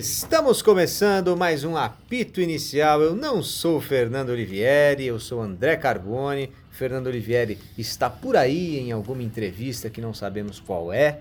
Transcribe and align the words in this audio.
Estamos 0.00 0.62
começando 0.62 1.36
mais 1.36 1.62
um 1.62 1.76
apito 1.76 2.40
inicial. 2.40 3.02
Eu 3.02 3.14
não 3.14 3.42
sou 3.42 3.76
o 3.76 3.80
Fernando 3.82 4.30
Olivieri, 4.30 5.04
eu 5.04 5.20
sou 5.20 5.42
André 5.42 5.76
Carbone. 5.76 6.50
Fernando 6.70 7.08
Olivieri 7.08 7.58
está 7.76 8.08
por 8.08 8.34
aí 8.34 8.78
em 8.78 8.92
alguma 8.92 9.22
entrevista 9.22 9.90
que 9.90 10.00
não 10.00 10.14
sabemos 10.14 10.58
qual 10.58 10.90
é. 10.90 11.18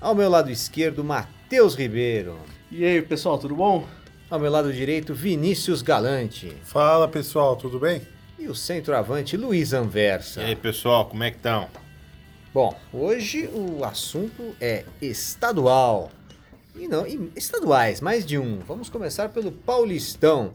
Ao 0.00 0.14
meu 0.14 0.30
lado 0.30 0.52
esquerdo, 0.52 1.02
Matheus 1.02 1.74
Ribeiro. 1.74 2.38
E 2.70 2.84
aí, 2.84 3.02
pessoal, 3.02 3.38
tudo 3.38 3.56
bom? 3.56 3.84
Ao 4.30 4.38
meu 4.38 4.52
lado 4.52 4.72
direito, 4.72 5.12
Vinícius 5.12 5.82
Galante. 5.82 6.56
Fala 6.62 7.08
pessoal, 7.08 7.56
tudo 7.56 7.80
bem? 7.80 8.02
E 8.38 8.46
o 8.46 8.54
centroavante, 8.54 9.36
Luiz 9.36 9.72
Anversa. 9.72 10.42
E 10.42 10.44
aí, 10.44 10.54
pessoal, 10.54 11.06
como 11.06 11.24
é 11.24 11.32
que 11.32 11.38
estão? 11.38 11.66
Bom, 12.54 12.72
hoje 12.92 13.50
o 13.52 13.84
assunto 13.84 14.54
é 14.60 14.84
estadual. 15.02 16.08
E 16.78 16.88
não, 16.88 17.06
e 17.06 17.30
estaduais, 17.36 18.00
mais 18.00 18.24
de 18.24 18.38
um. 18.38 18.58
Vamos 18.60 18.88
começar 18.90 19.28
pelo 19.30 19.50
Paulistão. 19.52 20.52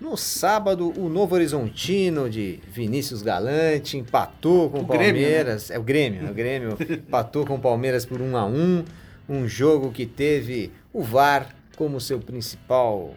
No 0.00 0.16
sábado, 0.16 0.92
o 1.00 1.08
Novo 1.08 1.34
Horizontino 1.34 2.28
de 2.28 2.60
Vinícius 2.70 3.22
Galante 3.22 3.96
empatou 3.96 4.68
com 4.68 4.78
o, 4.78 4.82
O 4.82 4.86
Grêmio, 4.86 5.22
Palmeiras. 5.22 5.70
É 5.70 5.78
o 5.78 5.82
Grêmio, 5.82 6.26
é 6.26 6.30
o 6.30 6.34
Grêmio 6.34 6.76
empatou 6.90 7.46
com 7.46 7.54
o 7.54 7.58
Palmeiras 7.60 8.04
por 8.04 8.20
1 8.20 8.36
a 8.36 8.44
1 8.44 8.84
Um 9.28 9.48
jogo 9.48 9.90
que 9.92 10.04
teve 10.04 10.70
o 10.92 11.02
VAR 11.02 11.54
como 11.76 12.00
seu 12.00 12.18
principal, 12.18 13.14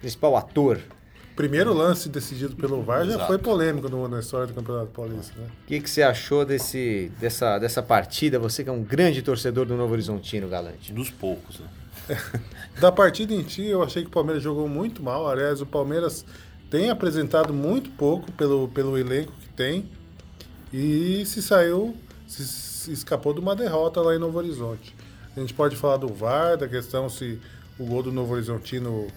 principal 0.00 0.36
ator. 0.36 0.80
Primeiro 1.36 1.72
lance 1.74 2.08
decidido 2.08 2.54
pelo 2.56 2.82
VAR 2.82 3.04
já 3.04 3.12
Exato. 3.12 3.26
foi 3.26 3.38
polêmico 3.38 3.88
no- 3.88 4.08
na 4.08 4.20
história 4.20 4.46
do 4.46 4.54
Campeonato 4.54 4.88
Paulista, 4.92 5.38
né? 5.38 5.46
O 5.64 5.66
que, 5.66 5.80
que 5.80 5.90
você 5.90 6.02
achou 6.02 6.44
desse, 6.44 7.10
dessa, 7.20 7.58
dessa 7.58 7.82
partida? 7.82 8.38
Você 8.38 8.62
que 8.64 8.70
é 8.70 8.72
um 8.72 8.82
grande 8.82 9.20
torcedor 9.20 9.66
do 9.66 9.76
Novo 9.76 9.92
Horizontino, 9.92 10.48
Galante. 10.48 10.92
Dos 10.92 11.10
poucos, 11.10 11.58
né? 11.60 11.66
Da 12.80 12.90
partida 12.90 13.34
em 13.34 13.46
si, 13.48 13.66
eu 13.66 13.82
achei 13.82 14.02
que 14.02 14.08
o 14.08 14.12
Palmeiras 14.12 14.42
jogou 14.42 14.68
muito 14.68 15.02
mal. 15.02 15.28
Aliás, 15.28 15.60
o 15.60 15.66
Palmeiras 15.66 16.24
tem 16.70 16.88
apresentado 16.88 17.52
muito 17.52 17.90
pouco 17.90 18.30
pelo, 18.32 18.68
pelo 18.68 18.96
elenco 18.96 19.32
que 19.32 19.48
tem 19.50 19.90
e 20.72 21.24
se 21.26 21.42
saiu, 21.42 21.96
se, 22.26 22.46
se 22.46 22.92
escapou 22.92 23.34
de 23.34 23.40
uma 23.40 23.54
derrota 23.54 24.00
lá 24.00 24.14
em 24.14 24.18
Novo 24.18 24.38
Horizonte. 24.38 24.94
A 25.36 25.40
gente 25.40 25.52
pode 25.52 25.76
falar 25.76 25.96
do 25.96 26.08
VAR, 26.08 26.56
da 26.56 26.68
questão 26.68 27.08
se 27.08 27.40
o 27.78 27.84
gol 27.84 28.02
do 28.02 28.12
Novo 28.12 28.34
Horizontino 28.34 29.08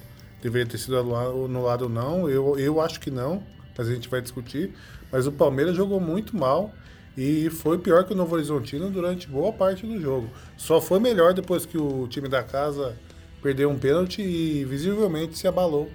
deveria 0.41 0.67
ter 0.67 0.77
sido 0.77 0.97
anulado 0.97 1.83
ou 1.83 1.89
não. 1.89 2.29
Eu, 2.29 2.57
eu 2.59 2.81
acho 2.81 2.99
que 2.99 3.09
não, 3.09 3.43
mas 3.77 3.87
a 3.87 3.93
gente 3.93 4.09
vai 4.09 4.21
discutir. 4.21 4.73
Mas 5.11 5.25
o 5.27 5.31
Palmeiras 5.31 5.75
jogou 5.75 5.99
muito 5.99 6.35
mal 6.35 6.73
e 7.17 7.49
foi 7.49 7.77
pior 7.77 8.03
que 8.05 8.13
o 8.13 8.15
Novo 8.15 8.35
Horizontino 8.35 8.89
durante 8.89 9.27
boa 9.27 9.51
parte 9.53 9.85
do 9.85 9.99
jogo. 10.01 10.29
Só 10.57 10.81
foi 10.81 10.99
melhor 10.99 11.33
depois 11.33 11.65
que 11.65 11.77
o 11.77 12.07
time 12.07 12.27
da 12.27 12.43
casa 12.43 12.95
perdeu 13.41 13.69
um 13.69 13.77
pênalti 13.77 14.21
e 14.21 14.63
visivelmente 14.65 15.37
se 15.37 15.47
abalou 15.47 15.91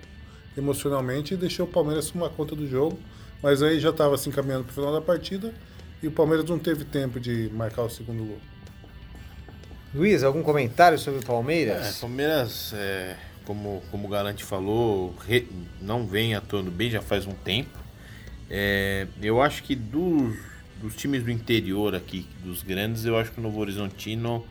emocionalmente 0.57 1.35
e 1.35 1.37
deixou 1.37 1.67
o 1.67 1.69
Palmeiras 1.69 2.11
tomar 2.11 2.29
conta 2.31 2.55
do 2.55 2.69
jogo. 2.69 2.99
Mas 3.43 3.63
aí 3.63 3.79
já 3.81 3.91
estava 3.91 4.17
se 4.19 4.29
encaminhando 4.29 4.65
para 4.65 4.73
o 4.73 4.75
final 4.75 4.93
da 4.93 5.01
partida 5.01 5.53
e 6.03 6.09
o 6.09 6.11
Palmeiras 6.13 6.49
não 6.49 6.59
teve 6.59 6.85
tempo 6.85 7.19
de 7.21 7.49
marcar 7.53 7.83
o 7.83 7.91
segundo 7.91 8.25
gol. 8.25 8.39
Luiz, 9.95 10.23
algum 10.23 10.43
comentário 10.43 10.99
sobre 10.99 11.21
o 11.21 11.23
É, 11.23 11.27
Palmeiras? 11.27 11.99
Palmeiras, 11.99 12.73
é, 12.75 13.17
como, 13.45 13.83
como 13.91 14.07
o 14.07 14.11
Galante 14.11 14.45
falou, 14.45 15.15
re- 15.27 15.49
não 15.81 16.07
vem 16.07 16.35
atuando 16.35 16.71
bem 16.71 16.91
já 16.91 17.01
faz 17.01 17.27
um 17.27 17.33
tempo. 17.33 17.79
É, 18.51 19.07
eu 19.23 19.41
acho 19.41 19.63
que 19.63 19.75
dos, 19.75 20.35
dos 20.81 20.95
times 20.97 21.23
do 21.25 21.31
interior 21.31 21.95
aqui, 21.95 22.27
dos 22.45 22.63
grandes, 22.63 23.05
eu 23.05 23.17
acho 23.19 23.33
que 23.33 23.41
o 23.41 23.43
Novo 23.43 23.61
Horizontino 23.61 24.45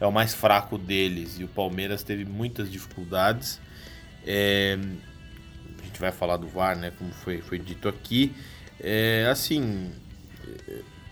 é 0.00 0.06
o 0.06 0.12
mais 0.12 0.34
fraco 0.34 0.78
deles. 0.78 1.38
E 1.38 1.44
o 1.44 1.48
Palmeiras 1.48 2.02
teve 2.02 2.24
muitas 2.24 2.70
dificuldades. 2.70 3.60
É, 4.26 4.78
a 5.80 5.84
gente 5.84 6.00
vai 6.00 6.12
falar 6.12 6.36
do 6.36 6.46
VAR, 6.46 6.76
né? 6.76 6.92
Como 6.98 7.10
foi, 7.12 7.38
foi 7.40 7.58
dito 7.58 7.88
aqui. 7.88 8.32
É, 8.80 9.26
assim, 9.30 9.90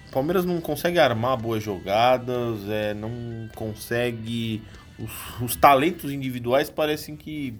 o 0.09 0.13
Palmeiras 0.13 0.45
não 0.45 0.61
consegue 0.61 0.99
armar 0.99 1.37
boas 1.37 1.63
jogadas, 1.63 2.61
é, 2.69 2.95
não 2.95 3.49
consegue. 3.55 4.63
Os, 4.99 5.11
os 5.43 5.57
talentos 5.57 6.11
individuais 6.13 6.69
parecem 6.71 7.17
que. 7.17 7.55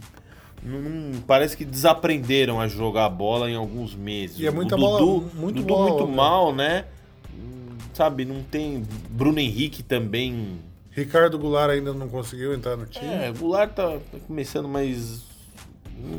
Não, 0.63 1.21
parece 1.23 1.57
que 1.57 1.65
desaprenderam 1.65 2.61
a 2.61 2.69
jogar 2.69 3.09
bola 3.09 3.51
em 3.51 3.55
alguns 3.55 3.95
meses. 3.95 4.39
E 4.39 4.47
é 4.47 4.51
O 4.51 4.55
muita 4.55 4.77
Dudu, 4.77 4.87
bola- 4.89 5.31
muito 5.35 5.57
Dudu 5.57 5.67
bola, 5.69 5.91
muito 5.91 6.09
mal, 6.09 6.55
né? 6.55 6.85
Sabe, 8.01 8.25
não 8.25 8.43
tem. 8.43 8.83
Bruno 9.11 9.39
Henrique 9.39 9.83
também. 9.83 10.59
Ricardo 10.91 11.39
Goulart 11.39 11.71
ainda 11.73 11.93
não 11.93 12.09
conseguiu 12.09 12.55
entrar 12.55 12.75
no 12.75 12.87
time. 12.87 13.05
É, 13.05 13.29
o 13.29 13.35
Goulart 13.35 13.75
tá, 13.75 13.99
tá 14.11 14.19
começando, 14.27 14.67
mas. 14.67 15.21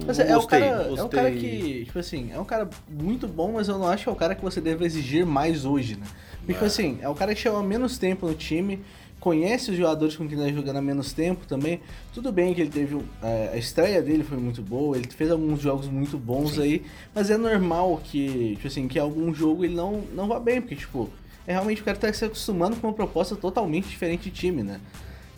Mas 0.06 0.20
é, 0.20 0.30
é 0.30 0.38
o 0.38 0.42
gostei, 0.42 0.60
cara, 0.60 0.84
é 0.84 0.86
um 0.86 0.90
gostei. 0.90 1.10
cara 1.10 1.32
que, 1.32 1.86
tipo 1.86 1.98
assim, 1.98 2.30
é 2.32 2.40
um 2.40 2.46
cara 2.46 2.70
muito 2.88 3.28
bom, 3.28 3.54
mas 3.54 3.68
eu 3.68 3.80
não 3.80 3.88
acho 3.88 4.04
que 4.04 4.10
é 4.10 4.12
o 4.12 4.16
cara 4.16 4.36
que 4.36 4.44
você 4.44 4.62
deve 4.62 4.86
exigir 4.86 5.26
mais 5.26 5.66
hoje, 5.66 5.96
né? 5.96 6.06
Porque, 6.38 6.54
tipo 6.54 6.66
assim, 6.66 7.00
é 7.02 7.10
o 7.10 7.16
cara 7.16 7.34
que 7.34 7.42
chegou 7.42 7.58
há 7.58 7.64
menos 7.64 7.98
tempo 7.98 8.28
no 8.28 8.36
time, 8.36 8.80
conhece 9.20 9.72
os 9.72 9.78
jogadores 9.78 10.16
com 10.16 10.28
quem 10.28 10.38
ele 10.40 10.50
tá 10.52 10.56
jogando 10.56 10.78
há 10.78 10.82
menos 10.84 11.14
tempo 11.14 11.48
também. 11.48 11.82
Tudo 12.14 12.32
bem 12.32 12.54
que 12.54 12.62
ele 12.62 12.70
teve. 12.70 12.94
um- 12.94 13.04
é, 13.24 13.50
a 13.54 13.58
estreia 13.58 14.04
dele 14.04 14.24
foi 14.24 14.38
muito 14.38 14.62
boa, 14.62 14.96
ele 14.96 15.08
fez 15.08 15.32
alguns 15.32 15.60
jogos 15.60 15.88
muito 15.88 16.16
bons 16.16 16.60
aí, 16.60 16.84
mas 17.16 17.32
é 17.32 17.38
normal 17.38 18.00
que, 18.04 18.52
tipo 18.58 18.68
assim, 18.68 18.88
que 18.88 19.00
algum 19.00 19.34
jogo 19.34 19.66
ele 19.66 19.74
não, 19.74 20.04
não 20.14 20.28
vá 20.28 20.40
bem, 20.40 20.62
porque, 20.62 20.76
tipo, 20.76 21.10
é 21.48 21.54
realmente 21.54 21.82
o 21.82 21.86
cara 21.86 21.98
tá 21.98 22.12
se 22.14 22.24
acostumando 22.26 22.76
com 22.78 22.88
uma 22.88 22.94
proposta 22.94 23.36
totalmente 23.36 23.88
diferente 23.88 24.30
de 24.30 24.32
time, 24.32 24.64
né? 24.64 24.80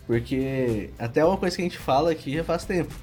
Porque 0.06 0.90
até 0.98 1.24
uma 1.24 1.36
coisa 1.36 1.56
que 1.56 1.62
a 1.62 1.64
gente 1.64 1.78
fala 1.78 2.10
aqui 2.10 2.34
já 2.34 2.44
faz 2.44 2.64
tempo. 2.64 2.94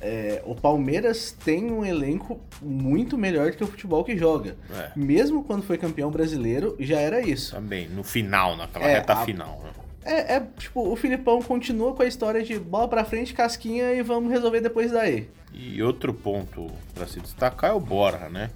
É, 0.00 0.42
o 0.44 0.54
Palmeiras 0.54 1.30
tem 1.44 1.70
um 1.70 1.84
elenco 1.84 2.40
muito 2.60 3.16
melhor 3.16 3.50
do 3.52 3.56
que 3.56 3.62
o 3.62 3.66
futebol 3.68 4.02
que 4.02 4.16
joga. 4.16 4.56
É. 4.74 4.90
Mesmo 4.96 5.44
quando 5.44 5.62
foi 5.62 5.78
campeão 5.78 6.10
brasileiro, 6.10 6.74
já 6.80 6.98
era 6.98 7.20
isso. 7.20 7.54
Também, 7.54 7.88
no 7.88 8.02
final, 8.02 8.56
naquela 8.56 8.84
É, 8.86 8.94
reta 8.94 9.12
a- 9.12 9.24
final. 9.24 9.60
né? 9.62 9.70
É, 10.04 10.34
é, 10.36 10.42
tipo, 10.58 10.88
o 10.90 10.96
Filipão 10.96 11.40
continua 11.40 11.94
com 11.94 12.02
a 12.02 12.06
história 12.06 12.42
de 12.42 12.58
bola 12.58 12.88
pra 12.88 13.04
frente, 13.04 13.32
casquinha 13.32 13.92
e 13.92 14.02
vamos 14.02 14.32
resolver 14.32 14.60
depois 14.60 14.90
daí. 14.90 15.28
E 15.54 15.80
outro 15.80 16.12
ponto 16.12 16.68
para 16.92 17.06
se 17.06 17.20
destacar 17.20 17.70
é 17.70 17.72
o 17.72 17.78
Borja, 17.78 18.28
né? 18.28 18.50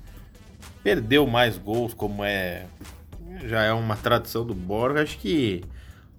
Perdeu 0.83 1.25
mais 1.29 1.57
gols, 1.57 1.95
como 1.95 2.25
é. 2.25 2.65
Já 3.45 3.63
é 3.65 3.73
uma 3.73 3.97
tradição 3.97 4.45
do 4.45 4.55
Borja. 4.55 5.03
Acho 5.03 5.19
que, 5.19 5.63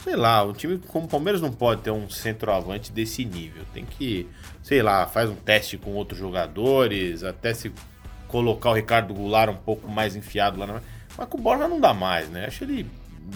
sei 0.04 0.16
lá, 0.16 0.44
um 0.44 0.54
time 0.54 0.78
como 0.88 1.06
o 1.06 1.10
Palmeiras 1.10 1.42
não 1.42 1.52
pode 1.52 1.82
ter 1.82 1.92
um 1.92 2.10
centroavante 2.10 2.92
desse 2.92 3.26
nível. 3.26 3.64
Tem 3.74 3.86
que, 3.86 4.28
sei 4.62 4.82
lá, 4.82 5.06
faz 5.08 5.30
um 5.30 5.36
teste 5.36 5.78
com 5.78 5.92
outros 5.94 6.20
jogadores, 6.20 7.24
até 7.24 7.54
se 7.54 7.72
colocar 8.28 8.72
o 8.72 8.74
Ricardo 8.74 9.14
Goulart 9.14 9.50
um 9.52 9.56
pouco 9.58 9.90
mais 9.90 10.16
enfiado 10.16 10.60
lá 10.60 10.68
na. 10.68 10.82
Mas 11.18 11.28
com 11.28 11.38
o 11.38 11.42
Borja 11.42 11.68
não 11.68 11.80
dá 11.80 11.94
mais, 11.94 12.30
né? 12.30 12.46
Acho 12.46 12.64
ele 12.64 12.86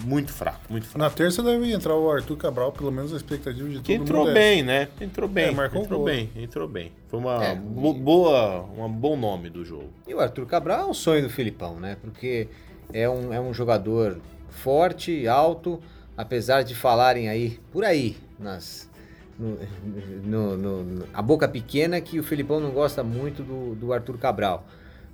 muito 0.04 0.32
fraco, 0.32 0.60
muito 0.70 0.86
fraco. 0.86 0.98
Na 0.98 1.10
terça 1.10 1.42
deve 1.42 1.70
entrar 1.70 1.94
o 1.96 2.10
Arthur 2.10 2.36
Cabral, 2.36 2.72
pelo 2.72 2.90
menos 2.90 3.12
a 3.12 3.16
expectativa 3.16 3.68
de 3.68 3.74
todo 3.76 3.84
Que 3.84 3.92
entrou 3.94 4.20
mundo 4.20 4.30
é 4.30 4.34
bem, 4.34 4.62
né? 4.62 4.88
Entrou 5.00 5.28
bem, 5.28 5.46
É, 5.48 5.50
marcou 5.50 5.82
entrou 5.82 5.98
gol. 5.98 6.06
bem, 6.06 6.30
entrou 6.36 6.66
bem. 6.68 6.92
Foi 7.08 7.18
uma 7.18 7.44
É, 7.44 7.54
bo- 7.54 7.92
boa, 7.92 8.62
um 8.78 8.88
bom 8.88 9.16
nome 9.16 9.50
do 9.50 9.64
jogo. 9.64 9.90
E 10.06 10.14
o 10.14 10.20
Arthur 10.20 10.46
Cabral 10.46 10.80
é 10.80 10.86
um 10.86 10.94
sonho 10.94 11.22
do 11.22 11.28
Filipão, 11.28 11.78
né? 11.78 11.96
Porque 12.00 12.48
é 12.92 13.08
um, 13.08 13.32
é 13.32 13.40
um 13.40 13.52
jogador 13.54 14.18
forte, 14.50 15.26
alto, 15.26 15.80
apesar 16.16 16.62
de 16.62 16.74
falarem 16.74 17.28
aí, 17.28 17.58
por 17.72 17.84
aí, 17.84 18.16
nas, 18.38 18.88
no, 19.38 20.56
no- 20.56 20.82
no- 20.84 21.06
a 21.12 21.22
boca 21.22 21.48
pequena, 21.48 22.00
que 22.00 22.18
o 22.18 22.22
Filipão 22.22 22.60
não 22.60 22.70
gosta 22.70 23.02
muito 23.02 23.42
do, 23.42 23.74
do 23.74 23.92
Arthur 23.92 24.18
Cabral. 24.18 24.66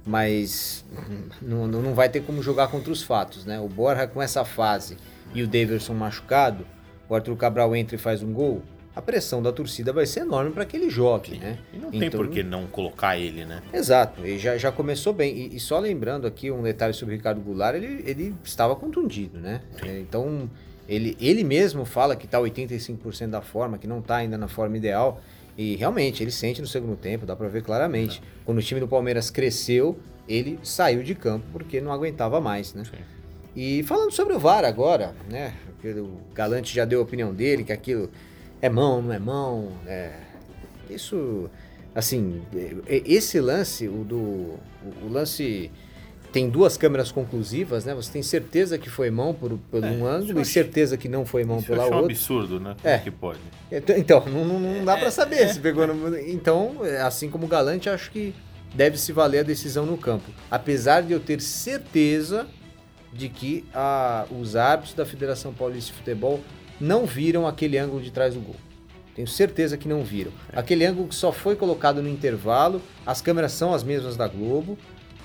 Mas 0.06 0.84
não, 1.42 1.66
não 1.66 1.82
não 1.82 1.94
vai 1.94 2.08
ter 2.08 2.22
como 2.22 2.42
jogar 2.42 2.68
contra 2.68 2.90
os 2.92 3.02
fatos, 3.02 3.44
né? 3.44 3.60
O 3.60 3.68
Borja 3.68 4.06
com 4.06 4.22
essa 4.22 4.44
fase 4.44 4.96
e 5.34 5.42
o 5.42 5.46
Daverson 5.46 5.94
machucado, 5.94 6.66
o 7.08 7.14
Arthur 7.14 7.36
Cabral 7.36 7.74
entra 7.76 7.94
e 7.96 7.98
faz 7.98 8.22
um 8.22 8.32
gol, 8.32 8.62
a 8.98 9.02
pressão 9.02 9.40
da 9.40 9.52
torcida 9.52 9.92
vai 9.92 10.04
ser 10.06 10.20
enorme 10.20 10.50
para 10.50 10.64
que 10.64 10.76
ele 10.76 10.90
jogue, 10.90 11.38
né? 11.38 11.56
E 11.72 11.78
não 11.78 11.88
tem 11.90 12.02
Então- 12.04 12.18
por 12.18 12.28
que 12.28 12.42
não 12.42 12.66
colocar 12.66 13.16
ele, 13.16 13.44
né? 13.44 13.62
Exato, 13.72 14.26
e 14.26 14.36
já, 14.38 14.58
já 14.58 14.72
começou 14.72 15.12
bem. 15.12 15.36
E, 15.36 15.54
e 15.56 15.60
só 15.60 15.78
lembrando 15.78 16.26
aqui 16.26 16.50
um 16.50 16.62
detalhe 16.64 16.92
sobre 16.92 17.14
o 17.14 17.16
Ricardo 17.16 17.40
Goulart, 17.40 17.76
ele, 17.76 18.02
ele 18.04 18.34
estava 18.42 18.74
contundido, 18.74 19.38
né? 19.38 19.60
É, 19.84 20.00
Então, 20.00 20.50
ele, 20.88 21.16
ele 21.20 21.44
mesmo 21.44 21.84
fala 21.84 22.16
que 22.16 22.26
tá 22.26 22.40
85% 22.40 23.28
da 23.30 23.40
forma, 23.40 23.78
que 23.78 23.86
não 23.86 24.02
tá 24.02 24.16
ainda 24.16 24.36
na 24.36 24.48
forma 24.48 24.76
ideal. 24.76 25.20
E 25.56 25.76
realmente, 25.76 26.22
ele 26.22 26.30
sente 26.32 26.60
no 26.60 26.66
segundo 26.66 26.96
tempo, 26.96 27.24
dá 27.24 27.36
pra 27.36 27.46
ver 27.46 27.62
claramente. 27.62 28.20
Quando 28.44 28.58
o 28.58 28.62
time 28.62 28.80
do 28.80 28.88
Palmeiras 28.88 29.30
cresceu, 29.30 29.96
ele 30.28 30.58
saiu 30.62 31.02
de 31.04 31.14
campo 31.14 31.44
porque 31.52 31.80
não 31.80 31.92
aguentava 31.92 32.40
mais, 32.40 32.74
né? 32.74 32.82
Sim. 32.84 32.98
E 33.54 33.82
falando 33.84 34.12
sobre 34.12 34.34
o 34.34 34.38
VAR 34.40 34.64
agora, 34.64 35.14
né? 35.30 35.54
O 35.84 36.18
Galante 36.34 36.74
já 36.74 36.84
deu 36.84 37.00
a 37.00 37.02
opinião 37.02 37.32
dele, 37.34 37.62
que 37.64 37.72
aquilo 37.72 38.10
é 38.60 38.68
mão, 38.68 39.02
não 39.02 39.12
é 39.12 39.18
mão. 39.18 39.72
é- 39.86 40.12
Isso, 40.90 41.50
assim, 41.94 42.42
é- 42.54 42.96
é- 42.96 43.02
esse 43.04 43.38
lance, 43.40 43.86
o 43.88 44.04
do. 44.04 44.16
O, 45.04 45.08
lance 45.10 45.70
tem 46.32 46.48
duas 46.48 46.76
câmeras 46.76 47.10
conclusivas, 47.12 47.84
né? 47.84 47.94
Você 47.94 48.10
tem 48.12 48.22
certeza 48.22 48.78
que 48.78 48.88
foi 48.88 49.10
mão 49.10 49.34
por, 49.34 49.58
por 49.70 49.84
É, 49.84 49.90
um 49.90 50.06
ângulo 50.06 50.40
e 50.40 50.44
certeza 50.44 50.96
que 50.96 51.08
não 51.08 51.24
foi 51.26 51.44
mão 51.44 51.62
pela 51.62 51.84
acho 51.84 51.92
um 51.92 51.96
outra. 51.96 52.12
absurdo, 52.12 52.58
né? 52.60 52.74
Como 52.80 52.88
É. 52.88 52.96
é 52.96 52.98
que 52.98 53.10
pode? 53.10 53.38
Então, 53.98 54.24
não, 54.26 54.44
não- 54.58 54.84
dá 54.84 54.96
pra 54.96 55.10
saber 55.10 55.48
se 55.48 55.58
pegou 55.60 55.86
no... 55.86 56.18
Então, 56.18 56.76
é, 56.84 57.00
assim 57.02 57.28
como 57.30 57.44
o 57.46 57.48
Galante, 57.48 57.88
acho 57.88 58.10
que 58.10 58.34
deve 58.74 58.96
se 58.98 59.12
valer 59.12 59.40
a 59.40 59.42
decisão 59.42 59.84
no 59.86 59.96
campo. 59.98 60.30
Apesar 60.50 61.02
de 61.02 61.12
eu 61.12 61.20
ter 61.20 61.40
certeza 61.40 62.46
de 63.12 63.28
que 63.30 63.64
a- 63.74 64.26
os 64.30 64.54
árbitros 64.56 64.94
da 64.94 65.04
Federação 65.06 65.52
Paulista 65.54 65.92
de 65.92 65.98
Futebol 65.98 66.40
não 66.80 67.06
viram 67.06 67.46
aquele 67.46 67.78
ângulo 67.78 68.00
de 68.02 68.10
trás 68.10 68.34
do 68.34 68.40
gol. 68.40 68.56
Tenho 69.14 69.26
certeza 69.26 69.76
que 69.76 69.88
não 69.88 70.04
viram. 70.04 70.30
Aquele 70.52 70.84
ângulo 70.84 71.08
que 71.08 71.14
só 71.14 71.32
foi 71.32 71.56
colocado 71.56 72.00
no 72.02 72.08
intervalo, 72.08 72.80
as 73.04 73.20
câmeras 73.20 73.52
são 73.52 73.74
as 73.74 73.82
mesmas 73.82 74.16
da 74.16 74.28
Globo, 74.28 74.78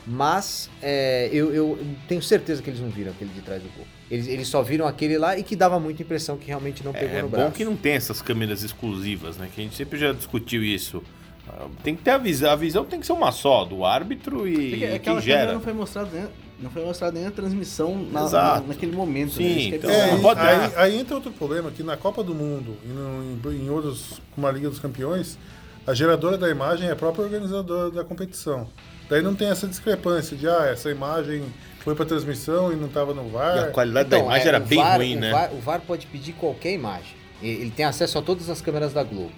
mas 0.06 0.70
é, 0.82 1.30
eu, 1.32 1.54
eu 1.54 1.80
tenho 2.08 2.22
certeza 2.22 2.62
que 2.62 2.70
eles 2.70 2.80
não 2.80 2.90
viram 2.90 3.12
aquele 3.12 3.30
de 3.32 3.42
trás 3.42 3.62
do 3.62 3.70
gol. 3.76 3.86
Eles, 4.12 4.28
eles 4.28 4.48
só 4.48 4.62
viram 4.62 4.86
aquele 4.88 5.18
lá 5.18 5.38
e 5.38 5.44
que 5.44 5.56
dava 5.56 5.80
muita 5.80 6.02
impressão 6.02 6.38
que 6.38 6.48
realmente 6.48 6.84
não 6.84 6.92
pegou 6.92 7.18
É 7.18 7.22
no 7.22 7.30
bom 7.30 7.38
braço. 7.38 7.52
que 7.54 7.64
não 7.64 7.76
tem 7.76 7.94
essas 7.94 8.22
câmeras 8.22 8.64
exclusivas, 8.64 9.38
né? 9.38 9.48
Que 9.54 9.62
a 9.62 9.64
gente 9.64 9.76
sempre 9.76 9.98
já 10.00 10.12
discutiu 10.12 10.64
isso. 10.64 11.02
Ah, 11.48 11.68
Tem 11.84 11.96
que 11.96 12.02
ter 12.02 12.12
a 12.12 12.18
visão, 12.18 12.50
a 12.52 12.56
visão 12.56 12.86
tem 12.86 13.00
que 13.00 13.06
ser 13.06 13.14
uma 13.14 13.32
só, 13.32 13.64
do 13.64 13.86
árbitro 13.86 14.48
e 14.48 14.54
Porque 14.54 14.70
quem 14.78 14.88
aquela 14.96 15.22
câmera 15.22 15.22
gera. 15.22 15.54
não 15.54 15.62
foi 15.62 15.74
mostrada 15.74 16.10
nem, 16.12 16.24
não 16.64 16.72
foi 16.72 16.84
mostrada 16.84 17.14
nem 17.20 17.28
a 17.28 17.32
transmissão 17.32 17.96
na- 18.12 18.30
na- 18.30 18.62
naquele 18.62 18.96
momento. 18.96 19.34
Sim, 19.34 19.44
né? 19.44 19.50
Isso 19.50 19.70
que 19.70 19.76
é 19.76 19.78
então-. 19.78 19.92
É, 19.92 20.08
e 20.10 20.12
aí, 20.14 20.70
dar. 20.72 20.80
aí 20.80 20.98
entra 21.00 21.16
outro 21.16 21.32
problema, 21.32 21.70
que 21.70 21.84
na 21.84 21.96
Copa 21.98 22.24
do 22.24 22.34
Mundo 22.34 22.76
e 22.84 22.88
no- 22.88 23.52
em, 23.54 23.66
em 23.66 23.70
outros, 23.70 24.22
como 24.34 24.48
a 24.48 24.52
Liga 24.52 24.70
dos 24.70 24.80
Campeões, 24.80 25.38
a 25.86 25.94
geradora 25.94 26.38
da 26.38 26.50
imagem 26.50 26.88
é 26.88 26.92
a 26.92 26.96
própria 26.96 27.26
organizadora 27.26 27.92
da 27.92 28.04
competição. 28.04 28.68
Daí 29.10 29.22
não 29.22 29.36
tem 29.36 29.50
essa 29.50 29.68
discrepância 29.68 30.36
de, 30.36 30.48
ah, 30.48 30.66
essa 30.72 30.90
imagem 30.90 31.44
foi 31.80 31.94
para 31.94 32.06
transmissão 32.06 32.72
e 32.72 32.76
não 32.78 32.88
estava 32.88 33.14
no 33.14 33.28
E 33.28 33.30
VAR. 33.32 33.60
a 33.66 33.68
qualidade 33.68 34.10
da 34.10 34.18
Então, 34.18 34.28
imagem 34.30 34.46
é, 34.46 34.50
era 34.50 34.60
bem 34.62 34.80
VAR, 34.80 34.98
ruim, 34.98 35.18
o 35.18 35.20
né? 35.20 35.32
VAR, 35.32 35.54
o 35.54 35.60
VAR 35.60 35.82
pode 35.82 36.08
pedir 36.08 36.32
qualquer 36.34 36.72
imagem. 36.72 37.16
E- 37.42 37.50
Ele 37.50 37.70
tem 37.72 37.86
acesso 37.86 38.18
a 38.18 38.22
todas 38.22 38.50
as 38.50 38.62
câmeras 38.62 38.94
da 38.94 39.04
Globo. 39.04 39.34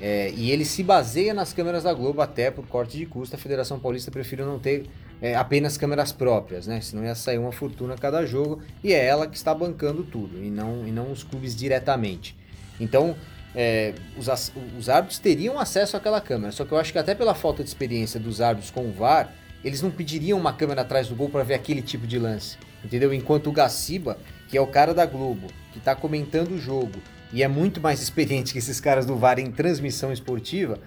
É, 0.00 0.32
e 0.36 0.50
ele 0.50 0.64
se 0.64 0.82
baseia 0.82 1.32
nas 1.32 1.52
câmeras 1.52 1.84
da 1.84 1.94
Globo, 1.94 2.20
até 2.20 2.50
por 2.50 2.66
corte 2.66 2.98
de 2.98 3.06
custo. 3.06 3.36
A 3.36 3.38
Federação 3.38 3.78
Paulista 3.78 4.10
prefere 4.10 4.42
não 4.42 4.58
ter 4.58 4.86
é, 5.20 5.34
apenas 5.34 5.76
câmeras 5.76 6.12
próprias, 6.12 6.66
né? 6.66 6.80
Senão 6.80 7.04
ia 7.04 7.14
sair 7.14 7.38
uma 7.38 7.52
fortuna 7.52 7.94
a 7.94 7.98
cada 7.98 8.24
jogo. 8.26 8.60
E 8.82 8.92
é 8.92 9.04
ela 9.04 9.26
que 9.26 9.36
está 9.36 9.54
bancando 9.54 10.02
tudo, 10.02 10.42
e 10.42 10.50
não, 10.50 10.86
e 10.86 10.90
não 10.90 11.10
os 11.10 11.22
clubes 11.22 11.54
diretamente. 11.56 12.36
Então, 12.80 13.16
é, 13.54 13.94
os, 14.16 14.28
os 14.76 14.88
árbitros 14.88 15.18
teriam 15.18 15.58
acesso 15.58 15.96
àquela 15.96 16.20
câmera. 16.20 16.52
Só 16.52 16.64
que 16.64 16.72
eu 16.72 16.78
acho 16.78 16.92
que 16.92 16.98
até 16.98 17.14
pela 17.14 17.34
falta 17.34 17.62
de 17.62 17.68
experiência 17.68 18.18
dos 18.18 18.40
árbitros 18.40 18.70
com 18.70 18.88
o 18.88 18.92
VAR, 18.92 19.32
eles 19.64 19.80
não 19.80 19.90
pediriam 19.90 20.38
uma 20.38 20.52
câmera 20.52 20.82
atrás 20.82 21.08
do 21.08 21.14
gol 21.14 21.28
para 21.28 21.42
ver 21.42 21.54
aquele 21.54 21.80
tipo 21.80 22.06
de 22.06 22.18
lance. 22.18 22.58
Entendeu? 22.84 23.14
Enquanto 23.14 23.48
o 23.48 23.52
Gaciba, 23.52 24.18
que 24.48 24.58
é 24.58 24.60
o 24.60 24.66
cara 24.66 24.92
da 24.92 25.06
Globo, 25.06 25.46
que 25.72 25.78
está 25.78 25.94
comentando 25.94 26.52
o 26.52 26.58
jogo 26.58 27.00
e 27.32 27.42
é 27.42 27.48
muito 27.48 27.80
mais 27.80 28.00
experiente 28.02 28.52
que 28.52 28.58
esses 28.58 28.80
caras 28.80 29.06
do 29.06 29.16
VAR 29.16 29.38
em 29.38 29.50
transmissão 29.50 30.12
esportiva, 30.12 30.78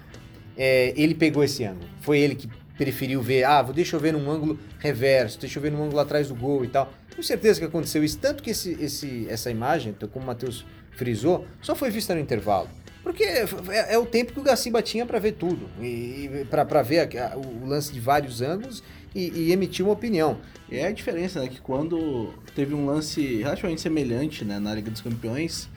é, 0.56 0.92
ele 0.96 1.14
pegou 1.14 1.42
esse 1.42 1.64
ângulo. 1.64 1.88
Foi 2.00 2.18
ele 2.18 2.34
que 2.34 2.48
preferiu 2.78 3.20
ver, 3.20 3.44
ah, 3.44 3.60
deixa 3.62 3.96
eu 3.96 4.00
ver 4.00 4.12
num 4.12 4.30
ângulo 4.30 4.58
reverso, 4.78 5.38
deixa 5.38 5.58
eu 5.58 5.62
ver 5.62 5.70
num 5.72 5.82
ângulo 5.84 5.98
atrás 6.00 6.28
do 6.28 6.34
gol 6.34 6.64
e 6.64 6.68
tal. 6.68 6.90
Com 7.14 7.22
certeza 7.22 7.58
que 7.60 7.66
aconteceu 7.66 8.02
isso, 8.02 8.16
tanto 8.18 8.42
que 8.42 8.50
esse, 8.50 8.72
esse, 8.80 9.26
essa 9.28 9.50
imagem, 9.50 9.94
como 10.12 10.24
o 10.24 10.26
Matheus 10.26 10.64
frisou, 10.92 11.44
só 11.60 11.74
foi 11.74 11.90
vista 11.90 12.14
no 12.14 12.20
intervalo. 12.20 12.68
Porque 13.02 13.24
é, 13.24 13.46
é 13.90 13.98
o 13.98 14.06
tempo 14.06 14.32
que 14.32 14.40
o 14.40 14.42
Gaciba 14.42 14.80
tinha 14.82 15.04
para 15.04 15.18
ver 15.18 15.32
tudo, 15.32 15.68
e, 15.82 16.46
para 16.50 16.82
ver 16.82 17.16
a- 17.18 17.32
a- 17.32 17.36
o 17.36 17.66
lance 17.66 17.92
de 17.92 17.98
vários 18.00 18.40
ângulos 18.42 18.82
e, 19.14 19.30
e 19.30 19.52
emitir 19.52 19.84
uma 19.84 19.92
opinião. 19.94 20.38
E 20.70 20.76
é 20.76 20.86
a 20.88 20.92
diferença, 20.92 21.40
né? 21.40 21.48
Que 21.48 21.60
quando 21.60 22.32
teve 22.54 22.74
um 22.74 22.84
lance 22.86 23.38
relativamente 23.38 23.80
semelhante 23.80 24.44
né, 24.44 24.58
na 24.58 24.74
Liga 24.74 24.90
dos 24.90 25.00
Campeões, 25.00 25.68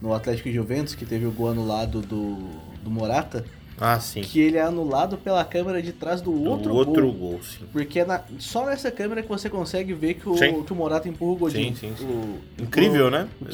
no 0.00 0.14
Atlético 0.14 0.48
e 0.48 0.52
Juventus, 0.52 0.94
que 0.94 1.04
teve 1.04 1.26
o 1.26 1.30
gol 1.30 1.50
anulado 1.50 2.00
do, 2.00 2.36
do 2.82 2.90
Morata, 2.90 3.44
Ah, 3.80 3.98
sim. 4.00 4.22
que 4.22 4.40
ele 4.40 4.56
é 4.56 4.62
anulado 4.62 5.16
pela 5.18 5.44
câmera 5.44 5.80
de 5.82 5.92
trás 5.92 6.20
do 6.20 6.32
outro, 6.44 6.74
outro 6.74 7.02
gol. 7.12 7.32
gol, 7.32 7.40
sim. 7.42 7.64
Porque 7.72 8.00
é 8.00 8.04
na- 8.04 8.22
só 8.38 8.66
nessa 8.66 8.90
câmera 8.90 9.22
que 9.22 9.28
você 9.28 9.48
consegue 9.48 9.92
ver 9.94 10.14
que 10.14 10.28
o, 10.28 10.36
Sim. 10.36 10.62
que 10.62 10.72
o 10.72 10.76
Morata 10.76 11.08
empurra 11.08 11.32
o 11.32 11.36
Godinho. 11.36 11.76
Sim, 11.76 11.88
sim, 11.88 11.94
sim. 11.96 12.04
O- 12.06 12.62
Incrível, 12.62 13.06
o- 13.06 13.10
né? 13.10 13.28
O. 13.40 13.44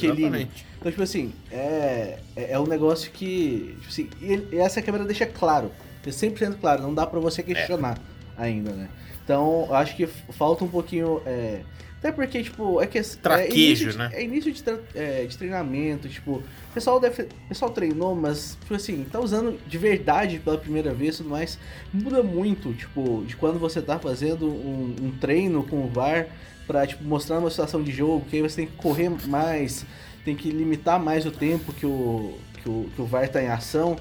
Então, 0.79 0.91
tipo 0.91 1.03
assim, 1.03 1.31
é, 1.51 2.19
é, 2.35 2.51
é 2.53 2.59
um 2.59 2.65
negócio 2.67 3.11
que. 3.11 3.75
Tipo 3.79 3.87
assim, 3.89 4.09
ele- 4.21 4.57
essa 4.57 4.81
câmera 4.81 5.03
deixa 5.05 5.25
claro. 5.25 5.71
É 6.05 6.11
100% 6.11 6.57
claro, 6.61 6.83
não 6.83 6.93
dá 6.93 7.05
pra 7.07 7.19
você 7.19 7.41
questionar 7.41 7.97
ainda, 8.37 8.71
né? 8.71 8.89
Então, 9.23 9.65
eu 9.69 9.75
acho 9.75 9.95
que 9.95 10.05
falta 10.05 10.63
um 10.63 10.67
pouquinho. 10.67 11.21
é, 11.25 11.61
até 12.05 12.11
porque, 12.11 12.43
tipo, 12.43 12.79
é 12.81 12.85
que. 12.85 12.99
é 12.99 13.03
Traquejo, 13.03 13.55
início 13.57 13.91
de- 13.91 13.97
né? 13.97 14.09
É 14.13 14.23
início 14.23 14.51
de, 14.51 14.61
tra- 14.61 14.79
é, 14.93 15.25
de 15.25 15.35
treinamento, 15.37 16.07
tipo. 16.07 16.33
O 16.35 16.73
pessoal, 16.73 16.99
deve, 16.99 17.23
o 17.23 17.27
pessoal 17.49 17.71
treinou, 17.71 18.13
mas, 18.13 18.57
tipo 18.61 18.75
assim, 18.75 19.03
tá 19.11 19.19
usando 19.19 19.57
de 19.67 19.77
verdade 19.77 20.39
pela 20.39 20.57
primeira 20.57 20.93
vez 20.93 21.15
e 21.15 21.17
tudo 21.19 21.29
mais. 21.31 21.57
Muda 21.91 22.21
muito, 22.21 22.73
tipo, 22.73 23.23
de 23.25 23.35
quando 23.35 23.57
você 23.57 23.81
tá 23.81 23.97
fazendo 23.97 24.45
um, 24.47 24.95
um 25.01 25.11
treino 25.19 25.63
com 25.63 25.83
o 25.83 25.87
VAR 25.87 26.27
pra, 26.67 26.85
tipo, 26.85 27.03
mostrar 27.03 27.39
uma 27.39 27.49
situação 27.49 27.81
de 27.81 27.91
jogo, 27.91 28.25
que 28.29 28.35
aí 28.35 28.41
você 28.41 28.57
tem 28.57 28.67
que 28.67 28.73
correr 28.77 29.09
mais, 29.27 29.83
tem 30.23 30.35
que 30.35 30.51
limitar 30.51 30.99
mais 30.99 31.25
o 31.25 31.31
tempo 31.31 31.73
que 31.73 31.85
o, 31.85 32.37
que 32.61 32.69
o, 32.69 32.89
que 32.95 33.01
o 33.01 33.05
VAR 33.05 33.27
tá 33.29 33.41
em 33.41 33.47
ação. 33.47 33.95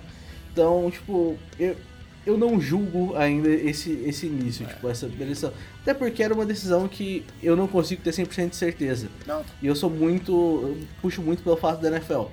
Então, 0.53 0.91
tipo, 0.91 1.37
eu, 1.59 1.75
eu 2.26 2.38
não 2.38 2.61
julgo 2.61 3.15
ainda 3.17 3.49
esse, 3.49 3.93
esse 4.06 4.26
início, 4.26 4.67
tipo, 4.67 4.88
essa 4.88 5.06
decisão. 5.06 5.53
Até 5.82 5.93
porque 5.93 6.23
era 6.23 6.32
uma 6.32 6.47
decisão 6.47 6.88
que 6.88 7.25
eu 7.43 7.55
não 7.55 7.67
consigo 7.67 8.03
ter 8.03 8.11
100% 8.11 8.50
de 8.50 8.56
certeza. 8.56 9.09
Não. 9.26 9.44
E 9.61 9.67
eu 9.67 9.76
sou 9.76 9.91
muito. 9.91 10.32
Eu 10.32 10.79
puxo 11.03 11.21
muito 11.21 11.43
pelo 11.43 11.56
fato 11.56 11.81
da 11.81 11.88
NFL. 11.88 12.25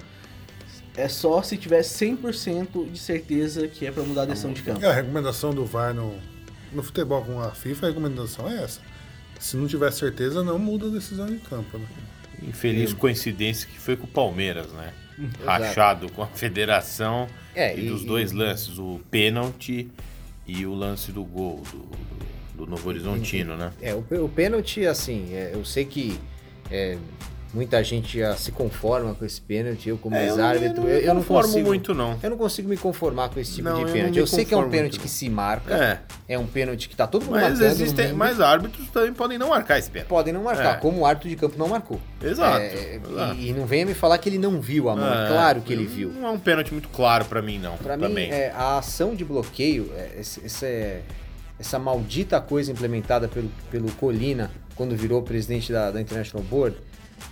É 0.96 1.08
só 1.08 1.42
se 1.42 1.58
tiver 1.58 1.82
100% 1.82 2.92
de 2.92 3.00
certeza 3.00 3.68
que 3.68 3.86
é 3.86 3.92
pra 3.92 4.04
mudar 4.04 4.24
a 4.24 4.26
decisão 4.26 4.52
de 4.52 4.62
campo. 4.62 4.82
E 4.82 4.86
a 4.86 4.94
recomendação 4.94 5.54
do 5.54 5.66
VAR 5.66 5.94
no, 5.94 6.16
no 6.72 6.84
futebol 6.84 7.24
com 7.24 7.40
a 7.40 7.52
FIFA, 7.52 7.86
a 7.86 7.90
recomendação 7.90 8.50
é 8.50 8.64
essa. 8.64 8.82
Se 9.40 9.58
não 9.58 9.68
tiver 9.68 9.92
certeza, 9.92 10.44
não 10.44 10.60
muda 10.60 10.88
a 10.88 10.90
decisão 10.90 11.26
de 11.26 11.38
campo. 11.38 11.78
Né? 11.78 11.86
Infeliz 12.44 12.94
coincidência 12.94 13.68
que 13.68 13.80
foi 13.80 13.96
com 13.96 14.06
o 14.06 14.08
Palmeiras, 14.08 14.72
né? 14.74 14.94
Rachado 15.46 16.12
com 16.12 16.24
a 16.24 16.28
federação 16.28 17.28
É, 17.56 17.76
e, 17.76 17.86
e- 17.86 17.90
dos 17.90 18.04
dois 18.04 18.32
lances, 18.32 18.78
o 18.78 19.00
pênalti 19.12 19.90
e 20.48 20.66
o 20.66 20.74
lance 20.74 21.12
do 21.12 21.24
gol 21.24 21.62
do, 21.72 21.78
do, 21.80 22.66
do 22.66 22.68
Novo 22.70 22.90
Horizontino, 22.90 23.56
né? 23.56 23.72
É, 23.82 23.94
o, 23.94 24.00
o 24.24 24.30
pênalti, 24.30 24.86
assim, 24.86 25.34
é, 25.34 25.52
eu 25.54 25.64
sei 25.66 25.86
que 25.86 26.20
é, 26.70 26.98
muita 27.54 27.84
gente 27.84 28.18
já 28.20 28.36
se 28.36 28.52
conforma 28.52 29.14
com 29.14 29.26
esse 29.26 29.42
pênalti, 29.42 29.90
eu 29.90 29.98
como 29.98 30.16
É, 30.16 30.24
eu 30.28 30.32
ex-árbitro, 30.34 30.82
eu 30.82 30.84
não 30.84 30.90
eu, 30.90 31.00
eu 31.00 31.14
não 31.14 31.22
conformo 31.22 31.42
consigo... 31.50 31.68
muito, 31.68 31.94
não. 31.94 32.18
Eu 32.24 32.30
não 32.30 32.38
consigo 32.38 32.70
me 32.70 32.78
conformar 32.78 33.30
com 33.30 33.40
esse 33.40 33.56
tipo 33.56 33.68
Não, 33.70 33.80
eu 33.82 33.86
de 33.88 33.92
pênalti. 33.92 34.14
me 34.14 34.18
Eu, 34.20 34.28
sei 34.28 34.46
que 34.46 34.54
é 34.54 34.58
um 34.58 34.70
pênalti 34.70 34.94
muito, 34.94 35.02
que 35.02 35.10
se 35.10 35.30
marca, 35.30 35.74
É, 36.28 36.34
é 36.34 36.40
um 36.40 36.46
pênalti 36.48 36.88
que 36.88 36.96
tá 36.96 37.06
todo 37.08 37.24
mundo 37.24 37.34
mas 37.34 37.60
marcando 37.60 37.72
existem, 37.72 38.14
mas 38.14 38.40
árbitros 38.40 38.88
também 38.90 39.14
podem 39.14 39.38
não 39.38 39.50
marcar 39.50 39.78
esse 39.80 39.90
pênalti. 39.90 40.10
Podem 40.10 40.34
não 40.34 40.44
marcar, 40.44 40.76
É. 40.76 40.80
como 40.80 41.00
o 41.02 41.06
árbitro 41.06 41.30
de 41.30 41.36
campo 41.36 41.58
não 41.58 41.68
marcou. 41.68 42.00
Exato. 42.24 42.62
É, 42.62 42.96
exato. 42.96 43.36
E, 43.36 43.50
e 43.50 43.54
não 43.54 43.66
venha 43.66 43.86
me 43.86 43.94
falar 43.94 44.18
que 44.18 44.30
ele 44.30 44.38
não 44.38 44.62
viu 44.62 44.90
a 44.90 44.96
mão, 44.96 45.14
é 45.14 45.26
É, 45.26 45.28
claro 45.28 45.62
que 45.62 45.74
ele 45.74 45.86
viu. 45.86 46.10
Não 46.10 46.28
é 46.28 46.32
um 46.32 46.40
pênalti 46.40 46.72
muito 46.72 46.90
claro 46.90 47.26
pra 47.26 47.42
mim, 47.42 47.58
não. 47.60 47.76
Pra 47.78 47.98
mim, 47.98 48.20
é, 48.30 48.52
a 48.56 48.78
ação 48.78 49.14
de 49.16 49.26
bloqueio, 49.26 49.92
é- 49.96 50.22
essa 51.60 51.78
maldita 51.78 52.40
coisa 52.42 52.72
implementada 52.72 53.28
pelo, 53.28 53.50
pelo 53.70 53.92
Colina 53.94 54.50
quando 54.76 54.96
virou 54.96 55.22
presidente 55.22 55.72
da, 55.72 55.92
da 55.92 56.02
International 56.02 56.44
Board, 56.44 56.76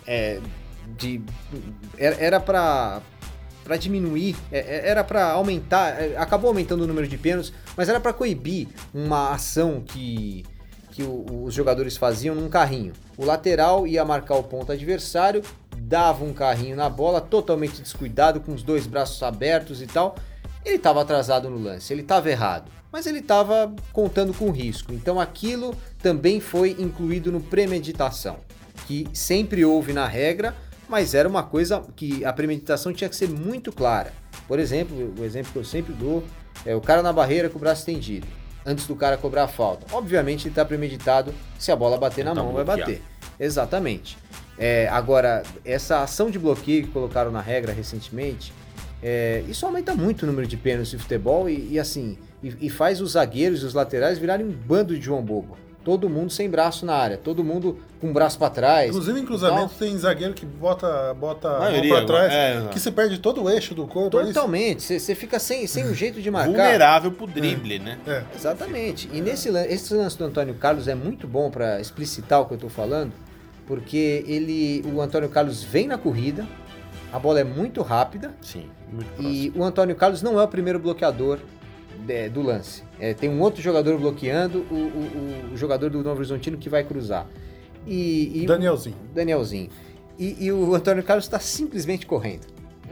é, 0.08 0.40
de, 0.98 1.22
era- 1.98 2.40
para 2.40 3.02
para 3.64 3.78
diminuir, 3.78 4.36
é, 4.52 4.58
é, 4.60 4.90
era 4.90 5.04
para 5.04 5.30
aumentar, 5.32 6.02
é, 6.02 6.18
acabou 6.18 6.48
aumentando 6.48 6.84
o 6.86 6.88
número 6.88 7.08
de 7.08 7.16
pênaltis, 7.20 7.54
mas 7.78 7.88
era 7.88 8.00
para 8.00 8.12
coibir 8.12 8.68
uma 8.92 9.32
ação 9.32 9.84
que 9.86 10.44
que 10.92 11.04
os 11.04 11.54
jogadores 11.54 11.96
faziam 11.96 12.34
num 12.36 12.50
carrinho. 12.50 12.92
O 13.16 13.24
lateral 13.24 13.86
ia 13.88 14.04
marcar 14.04 14.36
o 14.36 14.44
ponto 14.44 14.72
adversário, 14.72 15.42
dava 15.78 16.26
um 16.26 16.34
carrinho 16.34 16.76
na 16.76 16.90
bola, 16.90 17.22
totalmente 17.22 17.80
descuidado, 17.82 18.42
com 18.42 18.54
os 18.54 18.64
dois 18.64 18.86
braços 18.88 19.22
abertos 19.24 19.82
e 19.82 19.88
tal. 19.88 20.16
Ele 20.66 20.76
estava 20.76 21.02
atrasado 21.02 21.50
no 21.50 21.58
lance, 21.58 21.94
ele 21.94 22.02
estava 22.02 22.30
errado, 22.30 22.70
mas 22.92 23.06
ele 23.06 23.20
estava 23.20 23.74
contando 23.94 24.34
com 24.34 24.50
risco. 24.52 24.92
Então 24.92 25.20
aquilo 25.20 25.74
também 26.02 26.42
foi 26.42 26.76
incluído 26.80 27.32
no 27.32 27.40
premeditação, 27.40 28.38
que 28.90 29.06
sempre 29.14 29.64
houve 29.64 29.94
na 29.94 30.08
regra, 30.08 30.56
mas 30.88 31.14
era 31.14 31.30
uma 31.30 31.44
coisa 31.44 31.84
que 31.96 32.26
a 32.26 32.34
premeditação 32.34 32.92
tinha 32.92 33.08
que 33.08 33.16
ser 33.16 33.30
muito 33.30 33.72
clara. 33.72 34.12
Por 34.48 34.58
exemplo, 34.58 35.14
o 35.16 35.24
exemplo 35.24 35.52
que 35.52 35.60
eu 35.60 35.64
sempre 35.64 35.94
dou 35.94 36.24
é 36.66 36.76
o 36.76 36.82
cara 36.82 37.04
na 37.04 37.14
barreira 37.14 37.50
com 37.50 37.58
o 37.58 37.62
braço 37.62 37.82
estendido, 37.82 38.26
antes 38.66 38.88
do 38.88 38.96
cara 38.96 39.16
cobrar 39.16 39.44
a 39.44 39.48
falta. 39.48 39.86
Obviamente 39.96 40.46
ele 40.46 40.54
está 40.54 40.66
premeditado, 40.66 41.32
se 41.60 41.72
a 41.72 41.76
bola 41.76 42.00
bater 42.00 42.26
na 42.26 42.32
Então, 42.32 42.46
mão, 42.46 42.54
vai 42.56 42.64
bater. 42.66 43.04
Exatamente. 43.40 44.18
É, 44.58 44.88
agora, 44.88 45.44
essa 45.64 46.02
ação 46.02 46.32
de 46.32 46.40
bloqueio 46.40 46.88
que 46.88 46.92
colocaram 46.92 47.30
na 47.30 47.42
regra 47.42 47.72
recentemente, 47.72 48.52
é, 49.04 49.44
isso 49.48 49.68
aumenta 49.68 49.94
muito 49.94 50.24
o 50.24 50.26
número 50.26 50.48
de 50.48 50.58
pênaltis 50.58 50.90
de 50.90 50.98
futebol 50.98 51.48
e, 51.48 51.74
e 51.74 51.80
assim, 51.80 52.18
e, 52.42 52.56
e 52.60 52.70
faz 52.72 53.02
os 53.02 53.12
zagueiros 53.12 53.62
e 53.62 53.66
os 53.66 53.76
laterais 53.76 54.18
virarem 54.18 54.48
um 54.48 54.52
bando 54.52 54.98
de 54.98 55.06
João 55.06 55.22
Bobo. 55.22 55.56
Todo 55.84 56.10
mundo 56.10 56.32
sem 56.32 56.50
braço 56.50 56.86
na 56.86 56.94
área, 56.94 57.18
todo 57.18 57.44
mundo 57.44 57.80
com 58.00 58.10
o 58.10 58.14
braço 58.14 58.38
para 58.38 58.50
trás. 58.50 58.90
Inclusive 58.90 59.20
em 59.20 59.26
cruzamento 59.26 59.74
Então, 59.76 59.88
tem 59.88 59.98
zagueiro 59.98 60.34
que 60.34 60.46
bota, 60.46 61.14
bota 61.14 61.50
a 61.50 61.72
mão 61.72 61.88
pra 61.88 62.06
trás, 62.06 62.34
é, 62.34 62.68
que 62.72 62.80
se 62.80 62.92
perde 62.92 63.18
todo 63.20 63.44
o 63.44 63.50
eixo 63.50 63.74
do 63.74 63.88
corpo. 63.88 64.18
aí 64.18 64.28
totalmente. 64.28 65.00
Você 65.00 65.16
fica 65.16 65.40
sem, 65.40 65.68
sem 65.68 65.86
um 65.86 65.94
jeito 65.94 66.22
de 66.22 66.30
marcar. 66.30 66.52
Vulnerável 66.52 67.12
pro 67.12 67.28
drible, 67.28 67.80
né? 67.80 67.98
É. 68.06 68.24
Exatamente. 68.36 69.10
E 69.12 69.22
nesse 69.22 69.50
esse 69.50 69.94
lance 69.94 70.18
do 70.18 70.26
Antônio 70.26 70.54
Carlos 70.56 70.88
é 70.88 70.96
muito 70.96 71.28
bom 71.28 71.50
para 71.50 71.80
explicitar 71.80 72.42
o 72.42 72.46
que 72.46 72.54
eu 72.54 72.56
estou 72.56 72.70
falando, 72.70 73.12
porque 73.66 74.24
ele, 74.28 74.84
o 74.94 75.02
Antônio 75.02 75.30
Carlos 75.30 75.64
vem 75.64 75.88
na 75.88 75.98
corrida, 75.98 76.46
a 77.12 77.18
bola 77.18 77.40
é 77.40 77.44
muito 77.44 77.82
rápida 77.82 78.36
Sim, 78.42 78.66
muito 78.92 79.08
próximo. 79.14 79.34
e 79.34 79.52
o 79.56 79.64
Antônio 79.64 79.96
Carlos 79.96 80.22
não 80.22 80.40
é 80.40 80.44
o 80.44 80.48
primeiro 80.48 80.80
bloqueador 80.80 81.40
de- 82.06 82.30
do 82.30 82.42
lance. 82.42 82.84
É, 83.00 83.14
tem 83.14 83.30
um 83.30 83.40
outro 83.42 83.62
jogador 83.62 83.98
bloqueando 83.98 84.66
o, 84.72 84.76
o- 84.76 85.54
o 85.54 85.58
jogador 85.58 85.90
do 85.90 85.98
Novo 86.04 86.18
Horizontino 86.18 86.58
que 86.58 86.70
vai 86.70 86.84
cruzar. 86.84 87.28
E, 87.88 88.44
e 88.44 88.46
Danielzinho. 88.46 88.96
Danielzinho. 89.14 89.70
E, 90.18 90.46
e 90.46 90.52
o 90.52 90.74
Antônio 90.76 91.02
Carlos 91.04 91.26
está 91.26 91.40
simplesmente 91.40 92.06
correndo. 92.06 92.46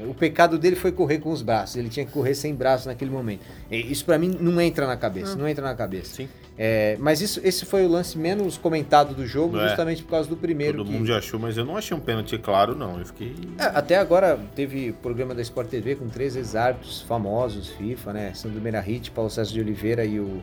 O 0.08 0.14
pecado 0.14 0.58
dele 0.60 0.76
foi 0.76 0.92
correr 0.92 1.20
com 1.20 1.32
os 1.32 1.42
braços. 1.42 1.76
Ele 1.76 1.90
tinha 1.90 2.06
que 2.06 2.12
correr 2.12 2.36
sem 2.36 2.54
braços 2.54 2.86
naquele 2.86 3.10
momento. 3.12 3.42
E 3.72 3.78
isso 3.92 4.06
para 4.06 4.18
mim 4.18 4.36
não 4.40 4.60
entra 4.62 4.86
na 4.86 4.96
cabeça. 4.98 5.36
Não 5.36 5.48
entra 5.48 5.64
na 5.66 5.74
cabeça. 5.76 6.16
Sim. 6.16 6.30
É, 6.60 6.98
mas 7.00 7.22
isso, 7.22 7.40
esse 7.44 7.66
foi 7.66 7.86
o 7.86 7.88
lance 7.88 8.18
menos 8.18 8.58
comentado 8.58 9.14
do 9.14 9.26
jogo, 9.28 9.60
É. 9.60 9.68
justamente 9.68 10.04
por 10.04 10.10
causa 10.12 10.28
do 10.28 10.36
primeiro. 10.36 10.80
Todo 10.80 10.88
que- 10.88 10.94
mundo 10.94 11.06
já 11.06 11.18
achou, 11.20 11.40
mas 11.40 11.56
eu 11.58 11.64
não 11.66 11.78
achei 11.78 11.96
um 11.96 12.00
pênalti 12.00 12.38
claro, 12.38 12.76
não. 12.76 13.00
Eu 13.00 13.06
fiquei. 13.06 13.36
É, 13.60 13.64
até 13.66 13.96
agora 13.98 14.40
teve 14.56 14.92
programa 14.94 15.36
da 15.36 15.42
Sport 15.42 15.68
TV 15.70 15.96
com 15.96 16.08
três 16.10 16.36
ex-árbitros 16.36 17.02
famosos, 17.04 17.70
FIFA, 17.70 18.14
né? 18.14 18.32
Sandro 18.34 18.60
Merahit, 18.62 19.12
Paulo 19.12 19.30
César 19.30 19.52
de 19.54 19.60
Oliveira 19.60 20.04
e 20.04 20.20
o, 20.20 20.42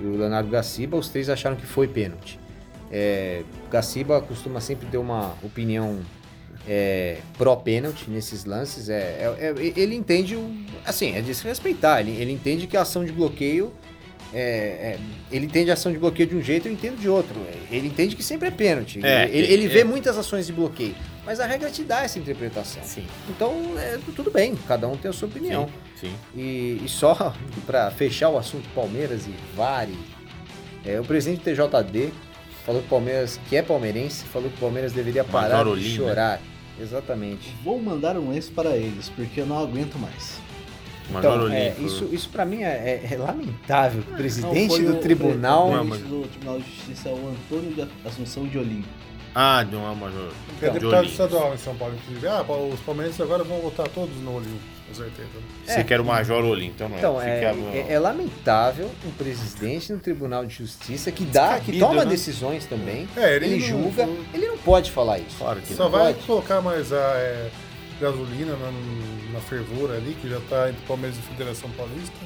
e 0.00 0.04
o 0.04 0.16
Leonardo 0.16 0.48
Gaciba. 0.48 0.96
Os 0.96 1.08
três 1.08 1.28
acharam 1.28 1.56
que 1.56 1.66
foi 1.66 1.88
pênalti. 1.88 2.38
É, 2.90 3.42
Gaciba 3.70 4.20
costuma 4.20 4.60
sempre 4.60 4.86
ter 4.88 4.98
uma 4.98 5.34
opinião 5.42 5.98
é, 6.68 7.18
pró-pênalti 7.38 8.10
nesses 8.10 8.44
lances. 8.44 8.88
É, 8.88 9.34
é- 9.38 9.54
é- 9.56 9.72
ele 9.76 9.94
entende, 9.94 10.34
o, 10.34 10.52
assim, 10.84 11.14
é 11.14 11.20
de 11.20 11.34
se 11.34 11.46
respeitar. 11.46 12.00
Ele, 12.00 12.12
ele 12.20 12.32
entende 12.32 12.66
que 12.66 12.76
a 12.76 12.82
ação 12.82 13.04
de 13.04 13.12
bloqueio. 13.12 13.72
é, 14.34 14.40
é, 14.40 14.98
ele 15.30 15.46
entende 15.46 15.70
a 15.70 15.74
ação 15.74 15.92
de 15.92 15.98
bloqueio 15.98 16.28
de 16.28 16.36
um 16.36 16.42
jeito, 16.42 16.66
eu 16.66 16.72
entendo 16.72 16.98
de 16.98 17.08
outro. 17.08 17.34
Ele 17.70 17.86
entende 17.86 18.16
que 18.16 18.22
sempre 18.22 18.48
é 18.48 18.50
pênalti. 18.50 19.00
É, 19.02 19.24
ele, 19.30 19.52
ele 19.52 19.64
é. 19.66 19.68
vê 19.68 19.84
muitas 19.84 20.18
ações 20.18 20.46
de 20.46 20.52
bloqueio, 20.52 20.96
mas 21.24 21.38
a 21.38 21.46
regra 21.46 21.70
te 21.70 21.84
dá 21.84 22.02
essa 22.02 22.18
interpretação. 22.18 22.82
Sim. 22.82 23.06
Então, 23.30 23.54
é, 23.78 23.98
tudo 24.14 24.30
bem, 24.30 24.56
cada 24.66 24.88
um 24.88 24.96
tem 24.96 25.08
a 25.08 25.14
sua 25.14 25.28
opinião. 25.28 25.70
Sim. 25.98 26.12
E, 26.34 26.82
e 26.84 26.88
só 26.88 27.32
para 27.64 27.90
fechar 27.92 28.28
o 28.28 28.36
assunto 28.36 28.68
Palmeiras 28.74 29.26
e 29.26 29.34
VAR, 29.56 29.88
e, 29.88 29.96
é, 30.84 31.00
o 31.00 31.04
presidente 31.04 31.38
do 31.38 31.44
TJD 31.44 32.12
falou 32.66 32.80
que 32.80 32.88
o 32.88 32.90
Palmeiras, 32.90 33.40
que 33.48 33.56
é 33.56 33.62
palmeirense, 33.62 34.24
falou 34.24 34.50
que 34.50 34.56
o 34.56 34.60
Palmeiras 34.60 34.92
deveria 34.92 35.22
parar 35.22 35.64
de 35.64 35.70
né? 35.70 35.96
chorar. 35.96 36.40
Exatamente. 36.80 37.54
Vou 37.64 37.80
mandar 37.80 38.16
um 38.16 38.30
lenço 38.30 38.52
para 38.52 38.76
eles, 38.76 39.08
porque 39.10 39.40
eu 39.40 39.46
não 39.46 39.58
aguento 39.58 39.98
mais. 39.98 40.38
Major 41.10 41.34
Então, 41.36 41.52
é, 41.52 41.74
isso, 41.78 42.08
isso 42.12 42.28
para 42.28 42.44
mim 42.44 42.62
é, 42.64 42.66
é- 43.08 43.14
é 43.14 43.16
lamentável. 43.16 44.02
O 44.06 44.10
Não, 44.10 44.16
presidente 44.16 44.68
foi 44.68 44.84
do 44.84 44.94
o- 44.96 45.00
tribunal. 45.00 45.68
O 45.68 45.76
Não, 45.76 45.86
presidente 45.86 46.10
do 46.10 46.28
Tribunal 46.28 46.58
de 46.58 46.64
Justiça 46.64 47.08
é 47.08 47.12
o 47.12 47.28
Antônio 47.30 47.72
de 47.72 47.88
Assunção 48.04 48.44
de 48.46 48.58
Olim. 48.58 48.84
Ah, 49.38 49.62
de 49.62 49.76
uma 49.76 49.94
Major. 49.94 50.30
Que 50.58 50.64
é 50.64 50.68
de 50.70 50.78
deputado 50.78 51.04
estadual 51.06 51.52
em 51.52 51.58
São 51.58 51.74
Paulo, 51.76 51.94
inclusive. 51.94 52.26
Ah, 52.26 52.40
os 52.42 52.80
palmeirenses 52.80 53.20
agora 53.20 53.44
vão 53.44 53.60
votar 53.60 53.86
todos 53.88 54.16
no 54.22 54.34
Olimpo, 54.36 54.58
com 54.88 54.94
certeza. 54.94 55.28
Você 55.66 55.84
quer 55.84 56.00
o 56.00 56.04
Major 56.06 56.42
Olim, 56.42 56.68
então 56.68 56.88
não 56.88 56.96
é. 56.96 56.98
Então, 56.98 57.20
é, 57.20 57.40
quer 57.40 57.52
o- 57.54 57.68
é- 57.70 57.92
é 57.92 57.98
lamentável 57.98 58.90
um 59.04 59.10
presidente 59.10 59.92
no 59.92 59.98
Tribunal 59.98 60.46
de 60.46 60.54
Justiça 60.54 61.12
que 61.12 61.24
dá, 61.26 61.48
que 61.60 61.72
Descabido, 61.72 61.86
toma 61.86 62.04
né? 62.06 62.10
decisões 62.10 62.64
também, 62.64 63.06
É, 63.14 63.36
ele, 63.36 63.44
ele 63.46 63.58
não- 63.60 63.82
julga, 63.82 64.08
ele 64.32 64.46
não 64.46 64.56
pode 64.56 64.90
falar 64.90 65.18
isso. 65.18 65.36
Claro 65.38 65.60
que 65.60 65.74
Só 65.74 65.84
não. 65.84 65.90
vai 65.90 66.14
pode. 66.14 66.26
colocar 66.26 66.62
mais 66.62 66.90
a 66.90 66.96
é, 66.96 67.50
gasolina 68.00 68.52
na, 68.56 69.32
na 69.34 69.40
fervura 69.40 69.96
ali, 69.98 70.16
que 70.18 70.30
já 70.30 70.40
tá 70.48 70.70
entre 70.70 70.80
Palmeiras 70.86 71.18
e 71.18 71.20
Federação 71.20 71.68
Paulista. 71.76 72.16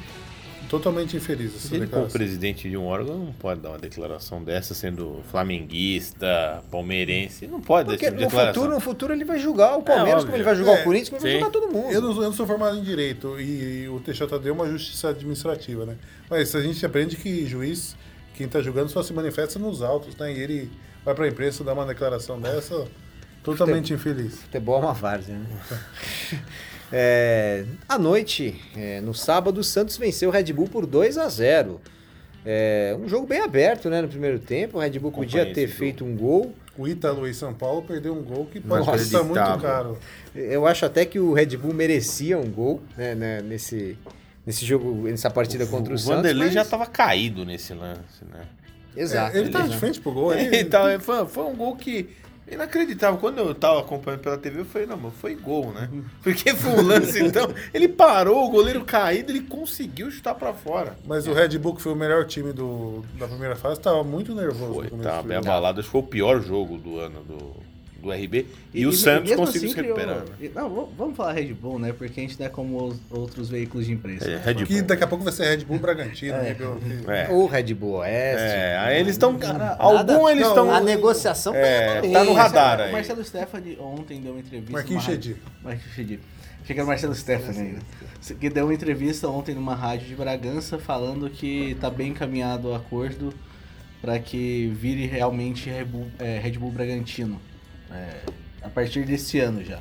Totalmente 0.71 1.17
infeliz 1.17 1.55
essa 1.57 1.75
ele 1.75 1.85
declaração. 1.87 2.13
presidente 2.13 2.71
de 2.71 2.77
um 2.77 2.85
órgão, 2.87 3.19
não 3.19 3.33
pode 3.33 3.61
dar 3.61 3.71
uma 3.71 3.79
declaração 3.79 4.43
dessa 4.43 4.73
sendo 4.73 5.21
flamenguista, 5.31 6.63
palmeirense. 6.71 7.47
Não 7.49 7.61
pode 7.61 7.89
dar 7.89 7.95
esse 7.95 8.05
Porque 8.05 8.07
tipo 8.07 8.19
de 8.19 8.23
no 8.25 8.29
declaração. 8.31 8.55
futuro, 8.63 8.75
no 8.77 8.81
futuro 8.81 9.13
ele 9.13 9.25
vai 9.25 9.39
julgar 9.41 9.77
o 9.77 9.83
Palmeiras, 9.83 10.23
óbvio. 10.23 10.27
como 10.27 10.37
ele 10.37 10.45
vai 10.45 10.55
julgar 10.57 10.79
É, 10.79 10.81
o 10.81 10.85
Corinthians, 10.85 11.09
como 11.09 11.27
ele 11.27 11.39
vai 11.41 11.41
julgar 11.41 11.53
todo 11.61 11.73
mundo. 11.73 11.93
Eu 11.93 12.01
não, 12.01 12.11
eu 12.11 12.23
não 12.23 12.33
sou 12.33 12.47
formado 12.47 12.79
em 12.79 12.83
direito 12.83 13.41
e 13.41 13.89
o 13.89 13.99
TJD 14.01 14.49
é 14.49 14.53
uma 14.53 14.69
justiça 14.71 15.09
administrativa, 15.09 15.85
né? 15.85 15.97
Mas 16.31 16.55
a 16.55 16.63
gente 16.63 16.87
aprende 16.87 17.17
que 17.17 17.45
juiz, 17.47 17.97
quem 18.37 18.47
tá 18.47 18.63
julgando, 18.63 18.89
só 18.91 19.03
se 19.03 19.13
manifesta 19.13 19.59
nos 19.59 19.83
autos, 19.83 20.15
né? 20.17 20.33
E 20.33 20.39
ele 20.39 20.71
vai 21.05 21.15
pra 21.17 21.27
imprensa 21.27 21.65
dar 21.65 21.73
uma 21.73 21.85
declaração 21.85 22.41
dessa, 22.41 22.87
totalmente 23.43 23.93
infeliz. 23.93 24.35
Futebol 24.43 24.77
é 24.81 24.85
uma 24.85 24.95
várzea, 24.95 25.35
né? 25.37 25.47
É, 26.93 27.65
à 27.89 27.99
noite, 27.99 28.61
é, 28.77 29.01
no 29.01 29.15
sábado, 29.15 29.59
o 29.59 29.65
Santos 29.65 29.97
venceu 29.97 30.29
o 30.29 30.33
Red 30.33 30.53
Bull 30.53 30.69
por 30.69 30.87
2 30.87 31.19
a 31.19 31.29
0 31.29 31.81
É, 32.45 32.97
um 33.01 33.09
jogo 33.09 33.27
bem 33.27 33.41
aberto, 33.41 33.89
né? 33.91 34.01
No 34.03 34.09
primeiro 34.09 34.39
tempo, 34.39 34.79
o 34.79 34.81
Red 34.81 34.99
Bull 34.99 35.13
podia 35.13 35.53
ter 35.53 35.69
feito 35.69 36.05
um 36.05 36.17
gol. 36.17 36.55
O 36.77 36.89
Ítalo 36.89 37.29
em 37.29 37.33
São 37.33 37.53
Paulo 37.53 37.83
perdeu 37.83 38.15
um 38.15 38.23
gol 38.23 38.47
que 38.47 38.59
pode 38.61 38.87
Nossa, 38.87 38.99
custar 38.99 39.23
muito 39.25 39.61
caro. 39.61 39.99
Eu 40.35 40.67
acho 40.67 40.87
até 40.87 41.05
que 41.05 41.19
o 41.21 41.33
Red 41.33 41.57
Bull 41.59 41.75
merecia 41.75 42.39
um 42.39 42.49
gol 42.51 42.81
né, 42.97 43.15
né, 43.15 43.43
nesse, 43.43 43.99
nesse 44.47 44.65
jogo, 44.65 45.07
nessa 45.07 45.29
partida 45.31 45.67
contra 45.67 45.93
o, 45.93 45.97
o 45.97 45.99
Santos. 45.99 46.17
Vanderlei 46.17 46.47
mas- 46.47 46.55
já 46.55 46.65
tava 46.65 46.87
caído 46.87 47.45
nesse 47.45 47.75
lance, 47.75 48.25
né? 48.33 48.41
Exato. 48.97 49.37
É, 49.37 49.41
ele 49.41 49.51
tá 49.51 49.61
de 49.61 49.77
frente 49.77 50.01
pro 50.01 50.11
gol. 50.13 50.33
Ele, 50.33 50.61
Então, 50.61 50.89
é, 50.89 50.99
foi, 50.99 51.27
foi 51.27 51.45
um 51.45 51.55
gol 51.55 51.77
que. 51.77 52.09
Inacreditável. 52.51 53.19
Quando 53.19 53.39
eu 53.39 53.55
tava 53.55 53.81
acompanhando 53.81 54.21
pela 54.21 54.37
TV, 54.37 54.61
eu 54.61 54.65
falei, 54.65 54.87
não, 54.87 54.97
mas 54.97 55.15
foi 55.15 55.35
gol, 55.35 55.73
né? 55.73 55.89
Porque 56.23 56.55
foi 56.55 56.71
um 56.73 56.83
lance, 56.83 57.23
então. 57.23 57.53
Ele 57.73 57.89
parou, 57.89 58.47
o 58.47 58.51
goleiro 58.51 58.85
caído, 58.85 59.31
ele 59.31 59.43
conseguiu 59.43 60.11
chutar 60.11 60.35
pra 60.35 60.53
fora. 60.53 60.97
Mas 61.07 61.27
o 61.27 61.33
Red 61.33 61.57
Bull, 61.59 61.77
que 61.77 61.83
foi 61.83 61.93
o 61.93 61.97
melhor 61.97 62.27
time 62.27 62.53
do, 62.53 63.05
da 63.19 63.29
primeira 63.29 63.57
fase, 63.57 63.81
tava 63.81 64.03
muito 64.03 64.35
nervoso. 64.35 64.89
Foi, 64.89 64.91
tá 64.99 65.23
bem 65.23 65.37
abalado. 65.37 65.81
Acho 65.81 65.89
que 65.89 65.93
foi 65.93 66.01
o 66.01 66.07
pior 66.07 66.41
jogo 66.41 66.77
do 66.77 66.99
ano 66.99 67.21
do, 67.25 67.70
do 68.03 68.11
RB. 68.11 68.47
E, 68.73 68.81
E- 68.83 68.87
o 68.87 68.91
e 68.91 68.93
Santos 68.97 69.35
conseguiu 69.35 69.45
assim 69.45 69.69
se 69.69 69.75
criou- 69.75 69.97
recuperar. 69.97 70.25
né? 70.25 70.35
e- 70.41 70.49
Não, 70.49 70.91
vamos- 70.97 71.17
falar 71.17 71.33
Red 71.33 71.53
Bull, 71.55 71.79
né? 71.79 71.93
Porque 71.93 72.21
a 72.21 72.23
gente 72.23 72.39
não 72.39 72.47
é 72.47 72.49
como 72.49 72.83
os 72.87 72.97
outros 73.11 73.49
veículos 73.51 73.87
de 73.87 73.93
imprensa. 73.93 74.31
É, 74.31 74.37
Red 74.39 74.55
Que 74.65 74.75
Bull. 74.75 74.83
daqui 74.85 75.05
a 75.05 75.07
pouco 75.07 75.25
vai 75.25 75.33
ser 75.33 75.45
Red 75.57 75.65
Bull 75.65 75.79
Bragantino. 75.79 76.37
né, 76.37 76.55
pelo- 76.55 76.81
É. 77.09 77.29
O 77.31 77.47
Red 77.47 77.75
Bull 77.75 77.95
Oeste. 77.99 78.43
É, 78.43 78.79
aí 78.79 79.01
eles 79.01 79.13
estão. 79.13 79.39
Algum 79.79 80.29
eles 80.29 80.47
estão. 80.47 80.71
A 80.71 80.81
negociação 80.81 81.55
É, 81.55 82.01
tá 82.01 82.09
tá 82.11 82.25
no 82.25 82.33
radar 82.33 82.79
O 82.81 82.83
aí. 82.85 82.93
Marcelo 82.93 83.25
Stefani 83.25 83.77
ontem 83.81 84.21
deu 84.21 84.33
uma 84.33 84.41
entrevista. 84.41 84.73
Marquinhos 84.73 85.05
Chedi. 85.05 85.37
Marquinhos 85.63 85.95
Chedi. 85.95 86.21
Achei 86.63 86.75
que 86.75 86.81
era 86.81 86.85
o 86.85 86.89
Marcelo 86.89 87.15
Stefani 87.15 87.59
ainda. 87.59 87.81
Que 88.39 88.51
deu 88.51 88.67
uma 88.67 88.75
entrevista 88.75 89.27
ontem 89.29 89.55
numa 89.55 89.75
rádio 89.75 90.07
de 90.07 90.15
Bragança 90.15 90.79
falando 90.79 91.29
que 91.31 91.77
tá 91.81 91.89
bem 91.91 92.09
encaminhado 92.09 92.69
o 92.69 92.75
acordo 92.75 93.33
para 94.01 94.19
que 94.19 94.71
vire 94.75 95.07
realmente 95.07 95.69
Red 95.69 95.85
Bull, 95.85 96.07
é, 96.19 96.39
Red 96.39 96.53
Bull 96.53 96.71
Bragantino. 96.71 97.41
É, 97.93 98.21
a 98.63 98.69
partir 98.69 99.05
desse 99.05 99.39
ano 99.41 99.65
já. 99.65 99.81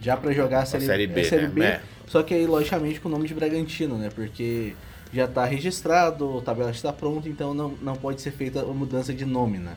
Já 0.00 0.16
para 0.16 0.32
jogar 0.32 0.60
a 0.62 0.66
Série, 0.66 0.86
Série 0.86 1.06
B, 1.06 1.20
a 1.20 1.24
série 1.24 1.42
né? 1.42 1.48
B 1.48 1.62
É. 1.64 1.80
Só 2.06 2.22
que 2.22 2.32
aí, 2.32 2.46
logicamente, 2.46 3.00
com 3.00 3.08
o 3.08 3.12
nome 3.12 3.26
de 3.26 3.34
Bragantino, 3.34 3.98
né? 3.98 4.08
Porque 4.14 4.74
já 5.12 5.26
tá 5.26 5.44
registrado, 5.44 6.38
a 6.38 6.42
tabela 6.42 6.70
está 6.70 6.92
pronta, 6.92 7.28
então 7.28 7.52
não, 7.52 7.70
não 7.82 7.96
pode 7.96 8.20
ser 8.20 8.30
feita 8.30 8.60
a 8.60 8.64
mudança 8.66 9.12
de 9.12 9.24
nome, 9.24 9.58
né? 9.58 9.76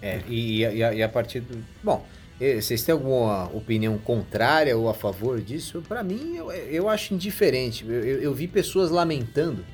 É, 0.00 0.20
e, 0.28 0.58
e 0.60 0.84
a, 0.84 0.92
e 0.94 1.02
a 1.02 1.08
partir 1.08 1.40
do. 1.40 1.64
Bom, 1.82 2.04
vocês 2.38 2.82
têm 2.82 2.92
alguma 2.92 3.46
opinião 3.54 3.96
contrária 3.98 4.76
ou 4.76 4.88
a 4.88 4.94
favor 4.94 5.40
disso? 5.40 5.82
Para 5.88 6.02
mim, 6.02 6.34
eu, 6.36 6.50
eu 6.52 6.88
acho 6.88 7.14
indiferente. 7.14 7.84
Eu, 7.86 8.04
eu- 8.04 8.20
eu 8.22 8.34
vi 8.34 8.46
pessoas 8.48 8.90
lamentando 8.90 9.64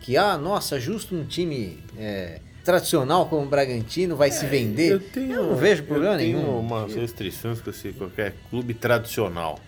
que, 0.00 0.16
ah, 0.16 0.38
nossa, 0.38 0.80
justo 0.80 1.14
um 1.14 1.24
time 1.24 1.78
é, 1.98 2.40
tradicional 2.64 3.26
como 3.26 3.42
o 3.42 3.46
Bragantino 3.46 4.16
vai 4.16 4.30
se 4.30 4.46
vender. 4.46 4.92
Eu, 4.92 5.00
tenho, 5.00 5.32
Eu 5.32 5.42
não 5.48 5.56
vejo 5.56 5.82
problema 5.84 6.14
eu 6.14 6.18
tenho 6.18 6.38
nenhum. 6.38 6.58
umas 6.60 6.94
restrições 6.94 7.60
que 7.60 7.68
eu 7.68 7.72
sei 7.72 7.92
qualquer 7.92 8.34
clube 8.50 8.74
tradicional. 8.74 9.58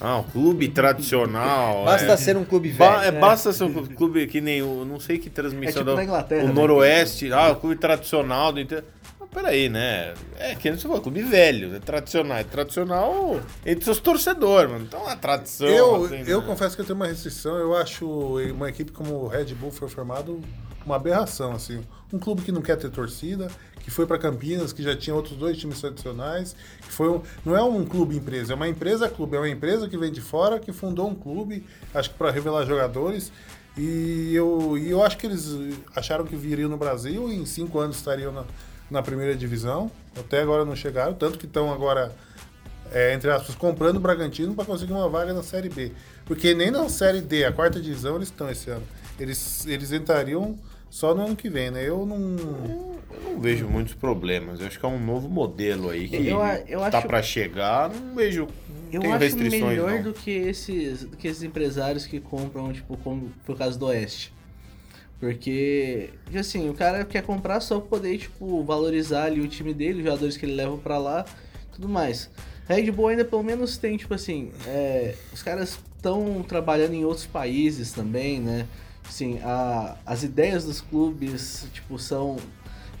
Ah, 0.00 0.18
um 0.18 0.22
clube 0.22 0.68
tradicional. 0.68 1.82
Basta 1.86 2.12
é. 2.12 2.16
ser 2.16 2.36
um 2.36 2.44
clube 2.44 2.68
velho. 2.70 2.90
Ba- 2.92 3.04
é, 3.04 3.10
Basta 3.10 3.52
ser 3.52 3.64
um 3.64 3.84
clube 3.86 4.26
que 4.28 4.40
nem 4.40 4.62
o. 4.62 4.84
Não 4.84 5.00
sei 5.00 5.18
que 5.18 5.28
transmissão 5.28 5.68
É 5.68 5.72
tipo 5.72 5.84
da- 5.84 5.96
na 5.96 6.04
Inglaterra, 6.04 6.44
O 6.44 6.48
né? 6.48 6.52
Noroeste, 6.52 7.32
ah, 7.32 7.50
o 7.50 7.56
clube 7.56 7.74
tradicional 7.76 8.52
do 8.52 8.60
interior. 8.60 8.84
Mas 9.18 9.28
peraí, 9.30 9.68
né? 9.68 10.14
É 10.38 10.54
que 10.54 10.70
não 10.70 10.78
se 10.78 10.86
fala, 10.86 11.00
clube 11.00 11.20
velho, 11.22 11.74
é 11.74 11.80
tradicional. 11.80 12.38
É 12.38 12.44
tradicional 12.44 13.40
entre 13.66 13.84
seus 13.84 13.98
torcedores, 13.98 14.70
mano. 14.70 14.84
Então 14.86 15.10
é 15.10 15.16
tradição. 15.16 15.66
Eu, 15.66 16.04
assim, 16.04 16.22
eu 16.28 16.40
né? 16.42 16.46
confesso 16.46 16.76
que 16.76 16.82
eu 16.82 16.86
tenho 16.86 16.96
uma 16.96 17.06
restrição. 17.08 17.56
Eu 17.56 17.76
acho 17.76 18.06
uma 18.52 18.68
equipe 18.68 18.92
como 18.92 19.14
o 19.24 19.26
Red 19.26 19.46
Bull 19.54 19.72
foi 19.72 19.88
formado 19.88 20.40
uma 20.88 20.96
aberração, 20.96 21.52
assim. 21.52 21.80
Um 22.12 22.18
clube 22.18 22.42
que 22.42 22.50
não 22.50 22.62
quer 22.62 22.76
ter 22.76 22.90
torcida, 22.90 23.48
que 23.80 23.90
foi 23.90 24.06
para 24.06 24.18
Campinas, 24.18 24.72
que 24.72 24.82
já 24.82 24.96
tinha 24.96 25.14
outros 25.14 25.36
dois 25.36 25.56
times 25.56 25.80
tradicionais, 25.80 26.56
que 26.80 26.92
foi 26.92 27.08
um, 27.08 27.22
não 27.44 27.56
é 27.56 27.62
um 27.62 27.84
clube 27.84 28.16
empresa, 28.16 28.52
é 28.52 28.56
uma 28.56 28.68
empresa 28.68 29.08
clube, 29.08 29.36
é 29.36 29.40
uma 29.40 29.48
empresa 29.48 29.88
que 29.88 29.96
vem 29.96 30.10
de 30.10 30.20
fora, 30.20 30.58
que 30.58 30.72
fundou 30.72 31.08
um 31.08 31.14
clube, 31.14 31.64
acho 31.94 32.10
que 32.10 32.16
para 32.16 32.30
revelar 32.30 32.66
jogadores. 32.66 33.32
E 33.76 34.34
eu, 34.34 34.76
e 34.76 34.90
eu 34.90 35.02
acho 35.02 35.16
que 35.16 35.26
eles 35.26 35.56
acharam 35.94 36.24
que 36.24 36.34
viriam 36.34 36.68
no 36.68 36.76
Brasil 36.76 37.30
e 37.30 37.36
em 37.36 37.46
cinco 37.46 37.78
anos 37.78 37.96
estariam 37.96 38.32
na, 38.32 38.44
na 38.90 39.02
primeira 39.02 39.36
divisão. 39.36 39.90
Até 40.18 40.40
agora 40.40 40.64
não 40.64 40.74
chegaram, 40.74 41.14
tanto 41.14 41.38
que 41.38 41.46
estão 41.46 41.72
agora, 41.72 42.14
é, 42.90 43.14
entre 43.14 43.30
aspas, 43.30 43.54
comprando 43.54 43.96
o 43.98 44.00
Bragantino 44.00 44.54
para 44.54 44.64
conseguir 44.64 44.92
uma 44.92 45.08
vaga 45.08 45.32
na 45.32 45.42
Série 45.42 45.68
B. 45.68 45.92
Porque 46.26 46.54
nem 46.54 46.70
na 46.70 46.88
Série 46.88 47.20
D, 47.20 47.44
a 47.44 47.52
quarta 47.52 47.80
divisão, 47.80 48.16
eles 48.16 48.28
estão 48.28 48.50
esse 48.50 48.68
ano. 48.68 48.84
Eles, 49.18 49.64
eles 49.66 49.92
entrariam 49.92 50.58
só 50.90 51.14
no 51.14 51.26
ano 51.26 51.36
que 51.36 51.48
vem, 51.48 51.70
né? 51.70 51.86
Eu 51.88 52.04
não. 52.06 52.18
Eu 52.36 53.32
não 53.32 53.40
vejo 53.40 53.66
muitos 53.68 53.94
problemas. 53.94 54.60
Eu 54.60 54.66
acho 54.66 54.78
que 54.78 54.84
é 54.84 54.88
um 54.88 54.98
novo 55.04 55.28
modelo 55.28 55.90
aí 55.90 56.08
que 56.08 56.16
Eu 56.16 56.40
eu 56.68 56.80
tá 56.90 56.98
acho- 56.98 57.06
para 57.06 57.22
chegar. 57.22 57.90
Não 57.90 58.14
vejo. 58.14 58.46
Não 58.92 59.02
Eu 59.02 59.12
acho 59.12 59.24
restrições 59.24 59.62
melhor 59.62 59.90
não. 59.92 60.02
do 60.02 60.12
que 60.14 60.30
esses, 60.30 61.04
do 61.04 61.16
que 61.16 61.28
esses 61.28 61.42
empresários 61.42 62.06
que 62.06 62.18
compram, 62.20 62.72
tipo, 62.72 62.96
como 62.98 63.30
o 63.46 63.54
caso 63.54 63.78
do 63.78 63.86
Oeste. 63.86 64.32
Porque, 65.20 66.10
assim, 66.34 66.70
o 66.70 66.74
cara 66.74 67.04
quer 67.04 67.22
comprar 67.22 67.60
só 67.60 67.80
pra 67.80 67.88
poder, 67.98 68.18
tipo, 68.18 68.62
valorizar 68.62 69.24
ali 69.24 69.40
o 69.40 69.48
time 69.48 69.74
dele, 69.74 69.98
os 69.98 70.04
jogadores 70.04 70.36
que 70.36 70.46
ele 70.46 70.54
leva 70.54 70.76
pra 70.78 70.96
lá, 70.96 71.24
tudo 71.72 71.88
mais. 71.88 72.30
Red 72.68 72.90
Bull 72.92 73.08
ainda 73.08 73.24
pelo 73.24 73.42
menos 73.42 73.76
tem, 73.78 73.96
tipo 73.96 74.14
assim, 74.14 74.52
é, 74.66 75.14
os 75.32 75.42
caras 75.42 75.78
estão 75.96 76.42
trabalhando 76.42 76.94
em 76.94 77.04
outros 77.04 77.26
países 77.26 77.92
também, 77.92 78.40
né? 78.40 78.66
Assim, 79.08 79.40
a, 79.42 79.96
as 80.04 80.22
ideias 80.22 80.64
dos 80.64 80.80
clubes, 80.80 81.66
tipo, 81.72 81.98
são, 81.98 82.36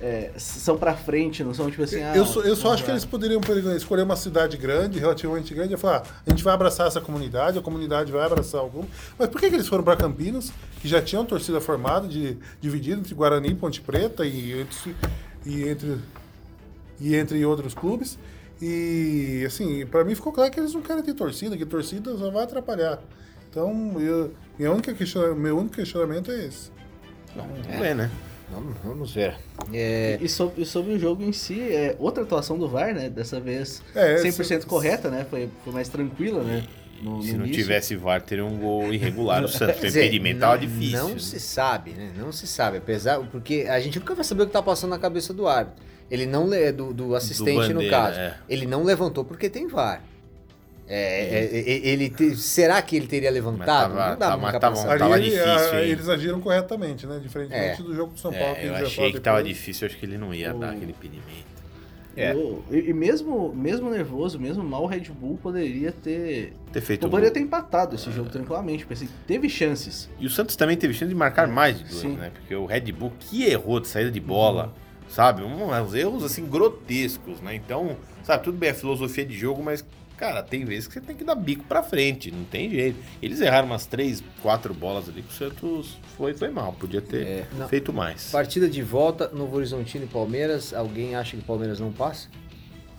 é, 0.00 0.32
são 0.38 0.78
pra 0.78 0.94
frente, 0.94 1.44
não 1.44 1.52
são 1.52 1.70
tipo 1.70 1.82
assim... 1.82 2.02
ah, 2.02 2.16
eu 2.16 2.24
só, 2.24 2.40
eu 2.40 2.56
só 2.56 2.72
acho 2.72 2.84
que 2.84 2.90
eles 2.90 3.04
poderiam 3.04 3.40
exemplo, 3.40 3.76
escolher 3.76 4.02
uma 4.02 4.16
cidade 4.16 4.56
grande, 4.56 4.98
relativamente 4.98 5.52
grande, 5.54 5.74
e 5.74 5.76
falar: 5.76 6.02
ah, 6.06 6.22
a 6.26 6.30
gente 6.30 6.42
vai 6.42 6.54
abraçar 6.54 6.86
essa 6.86 7.00
comunidade, 7.00 7.58
a 7.58 7.62
comunidade 7.62 8.10
vai 8.10 8.24
abraçar 8.24 8.64
clube. 8.70 8.88
Mas 9.18 9.28
por 9.28 9.40
que, 9.40 9.48
que 9.48 9.54
eles 9.54 9.68
foram 9.68 9.84
para 9.84 9.96
Campinas, 9.96 10.50
que 10.80 10.88
já 10.88 11.02
tinham 11.02 11.24
torcida 11.24 11.60
formada, 11.60 12.08
de, 12.08 12.38
dividida 12.60 13.00
entre 13.00 13.14
Guarani 13.14 13.50
e 13.50 13.54
Ponte 13.54 13.80
Preta 13.80 14.24
e 14.24 14.60
entre, 14.60 14.96
e 15.44 15.68
entre, 15.68 15.98
e 17.00 17.14
entre 17.14 17.44
outros 17.44 17.74
clubes? 17.74 18.18
E 18.60 19.44
assim, 19.46 19.86
para 19.86 20.04
mim 20.04 20.14
ficou 20.14 20.32
claro 20.32 20.50
que 20.50 20.58
eles 20.58 20.72
não 20.72 20.82
querem 20.82 21.02
ter 21.02 21.14
torcida, 21.14 21.56
que 21.56 21.66
torcida 21.66 22.16
só 22.16 22.30
vai 22.30 22.44
atrapalhar. 22.44 22.98
Então, 23.50 24.00
eu, 24.00 24.32
minha 24.58 24.72
única 24.72 24.92
meu 25.34 25.56
único 25.58 25.76
questionamento 25.76 26.30
é 26.30 26.46
esse. 26.46 26.70
Vamos 27.36 27.66
ver, 27.66 27.94
né? 27.94 28.10
Vamos, 28.50 28.74
vamos 28.82 29.14
ver. 29.14 29.34
É, 29.72 30.18
E 30.20 30.28
sobre, 30.28 30.62
e 30.62 30.66
sobre 30.66 30.94
o 30.94 30.98
jogo 30.98 31.22
em 31.22 31.32
si, 31.32 31.60
é 31.60 31.94
outra 31.98 32.22
atuação 32.24 32.58
do 32.58 32.66
VAR, 32.68 32.94
né? 32.94 33.10
Dessa 33.10 33.38
vez 33.38 33.82
É, 33.94 34.16
100% 34.16 34.60
se- 34.60 34.66
correta, 34.66 35.10
né? 35.10 35.26
Foi, 35.28 35.48
foi 35.62 35.72
mais 35.72 35.88
tranquila, 35.88 36.42
né? 36.42 36.64
No, 37.02 37.18
no 37.18 37.22
Se 37.22 37.32
não 37.34 37.44
início. 37.44 37.62
tivesse 37.62 37.94
VAR, 37.94 38.22
teria 38.22 38.44
um 38.44 38.56
gol 38.58 38.92
irregular. 38.92 39.44
O 39.44 39.48
Santos 39.48 39.76
tava 40.34 40.54
não- 40.54 40.60
difícil. 40.66 40.98
Não 40.98 41.10
né? 41.10 41.18
se 41.18 41.38
sabe, 41.38 41.90
né? 41.92 42.10
Não 42.16 42.32
se 42.32 42.46
sabe. 42.46 42.78
Apesar. 42.78 43.20
Porque 43.30 43.66
a 43.68 43.78
gente 43.78 43.98
nunca 44.00 44.14
vai 44.14 44.24
saber 44.24 44.44
o 44.44 44.46
que 44.46 44.52
tá 44.52 44.62
passando 44.62 44.90
na 44.90 44.98
cabeça 44.98 45.32
do 45.34 45.46
árbitro. 45.46 45.82
Ele 46.10 46.24
não 46.24 46.46
do, 46.72 46.94
do 46.94 47.14
assistente, 47.14 47.68
no 47.68 47.74
bandeira, 47.74 47.90
caso. 47.96 48.18
é. 48.18 48.34
Ele 48.48 48.64
não 48.66 48.82
levantou 48.82 49.24
porque 49.26 49.50
tem 49.50 49.68
VAR. 49.68 50.02
É, 50.90 51.22
é, 51.24 51.60
é, 51.60 51.88
ele 51.88 52.08
te- 52.08 52.34
será 52.36 52.80
que 52.80 52.96
ele 52.96 53.06
teria 53.06 53.30
levantado? 53.30 53.66
tava- 53.66 54.10
não 54.10 54.18
dá 54.18 54.28
tava- 54.30 54.46
nunca 54.46 54.58
tava 54.60 54.78
um- 54.80 54.98
tava 54.98 55.14
Ali, 55.14 55.24
difícil, 55.30 55.44
ah, 55.46 55.82
hein? 55.82 55.90
eles 55.90 56.08
agiram 56.08 56.40
corretamente, 56.40 57.06
né? 57.06 57.20
Diferentemente 57.22 57.80
É. 57.82 57.84
do 57.84 57.94
jogo 57.94 58.14
do 58.14 58.18
São 58.18 58.32
Paulo. 58.32 58.56
É, 58.56 58.60
que 58.60 58.66
eu 58.66 58.74
achei 58.74 59.12
que 59.12 59.20
tava 59.20 59.38
depois. 59.38 59.56
difícil, 59.56 59.86
acho 59.86 59.98
que 59.98 60.06
ele 60.06 60.16
não 60.16 60.32
ia 60.32 60.54
O- 60.54 60.58
dar 60.58 60.70
aquele 60.70 60.92
impedimento. 60.92 61.48
É. 62.16 62.34
O- 62.34 62.64
E, 62.70 62.78
e 62.88 62.92
mesmo, 62.94 63.54
mesmo 63.54 63.88
nervoso, 63.90 64.40
mesmo 64.40 64.64
mal, 64.64 64.82
o 64.82 64.86
Red 64.86 65.02
Bull 65.10 65.38
poderia 65.40 65.92
ter. 65.92 66.52
Ter 66.72 66.80
feito 66.80 67.06
um 67.06 67.10
Poderia 67.10 67.28
gol. 67.30 67.34
ter 67.34 67.40
empatado 67.40 67.94
esse 67.94 68.10
jogo 68.10 68.28
tranquilamente, 68.30 68.84
porque 68.86 69.04
assim, 69.04 69.12
teve 69.26 69.48
chances. 69.48 70.08
E 70.18 70.26
o 70.26 70.30
Santos 70.30 70.56
também 70.56 70.76
teve 70.76 70.94
chance 70.94 71.08
de 71.10 71.14
marcar 71.14 71.46
mais 71.46 71.78
de 71.78 71.84
dois, 71.84 72.00
Sim. 72.00 72.16
né? 72.16 72.30
Porque 72.34 72.54
o 72.56 72.66
Red 72.66 72.90
Bull 72.92 73.12
que 73.20 73.44
errou 73.44 73.78
de 73.78 73.86
saída 73.88 74.10
de 74.10 74.18
bola, 74.20 74.74
sabe? 75.08 75.42
Um- 75.42 75.70
uns 75.70 75.94
erros 75.94 76.24
assim 76.24 76.44
grotescos, 76.44 77.40
né? 77.40 77.54
Então, 77.54 77.96
sabe, 78.24 78.42
tudo 78.42 78.58
bem 78.58 78.70
a 78.70 78.74
filosofia 78.74 79.24
de 79.24 79.36
jogo, 79.38 79.62
mas 79.62 79.84
cara, 80.18 80.42
tem 80.42 80.64
vezes 80.64 80.86
que 80.88 80.94
você 80.94 81.00
tem 81.00 81.16
que 81.16 81.24
dar 81.24 81.34
bico 81.34 81.64
pra 81.64 81.82
frente, 81.82 82.30
não 82.30 82.44
tem 82.44 82.68
jeito. 82.70 82.98
Eles 83.22 83.40
erraram 83.40 83.66
umas 83.68 83.86
três, 83.86 84.22
quatro 84.42 84.74
bolas 84.74 85.08
ali 85.08 85.22
que 85.22 85.30
o 85.32 85.32
Santos 85.32 85.96
foi, 86.16 86.34
foi 86.34 86.50
mal, 86.50 86.72
podia 86.74 87.00
ter 87.00 87.22
É, 87.26 87.46
não. 87.56 87.68
feito 87.68 87.92
mais. 87.92 88.30
Partida 88.30 88.68
de 88.68 88.82
volta, 88.82 89.28
Novo 89.28 89.56
Horizontino 89.56 90.04
e 90.04 90.08
Palmeiras. 90.08 90.74
Alguém 90.74 91.14
acha 91.14 91.36
que 91.36 91.42
o 91.42 91.46
Palmeiras 91.46 91.80
não 91.80 91.92
passa? 91.92 92.28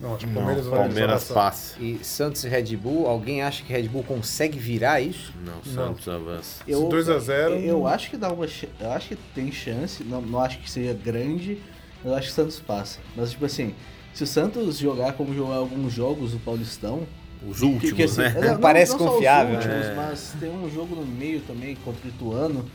Não, 0.00 0.14
acho 0.14 0.20
que 0.20 0.24
o 0.24 0.28
Não, 0.28 0.34
Palmeiras 0.36 0.66
vai 0.66 0.78
Palmeiras 0.80 1.24
passa. 1.28 1.76
E 1.78 1.98
Santos 2.02 2.42
e 2.44 2.48
Red 2.48 2.74
Bull, 2.74 3.06
alguém 3.06 3.42
acha 3.42 3.62
que 3.62 3.70
Red 3.70 3.82
Bull 3.86 4.02
consegue 4.02 4.58
virar 4.58 4.98
isso? 5.02 5.30
Não, 5.44 5.52
o 5.52 5.56
Não. 5.56 5.62
Santos 5.94 6.08
avança. 6.08 6.62
Eu, 6.66 6.88
2 6.88 7.10
a 7.10 7.18
0, 7.18 7.54
Eu 7.56 7.80
não- 7.80 7.86
acho 7.86 8.08
que 8.08 8.16
dá 8.16 8.32
uma. 8.32 8.46
Eu 8.80 8.90
acho 8.92 9.08
que 9.08 9.16
tem 9.34 9.52
chance. 9.52 10.02
Não, 10.02 10.22
não 10.22 10.40
acho 10.40 10.58
que 10.58 10.70
seja 10.70 10.94
grande. 10.94 11.58
Eu 12.02 12.14
acho 12.14 12.28
que 12.28 12.32
o 12.32 12.34
Santos 12.34 12.58
passa. 12.60 12.98
Mas, 13.14 13.32
tipo 13.32 13.44
assim, 13.44 13.74
se 14.14 14.24
o 14.24 14.26
Santos 14.26 14.78
jogar 14.78 15.12
como 15.14 15.34
jogar 15.34 15.56
alguns 15.56 15.92
jogos 15.92 16.32
do 16.32 16.38
Paulistão. 16.40 17.06
Os 17.46 17.58
que- 17.58 17.64
últimos, 17.64 17.92
que, 17.94 18.02
assim, 18.02 18.20
né? 18.20 18.34
é, 18.52 18.58
Parece 18.58 18.92
só 18.92 18.98
os 18.98 19.10
confiável, 19.12 19.54
últimos, 19.56 19.76
né? 19.76 19.94
Mas 19.96 20.34
tem 20.38 20.50
um 20.50 20.68
jogo 20.70 20.94
no 20.94 21.06
meio 21.06 21.40
também 21.40 21.74
contra 21.76 22.06
o 22.06 22.08
Ituano. 22.10 22.66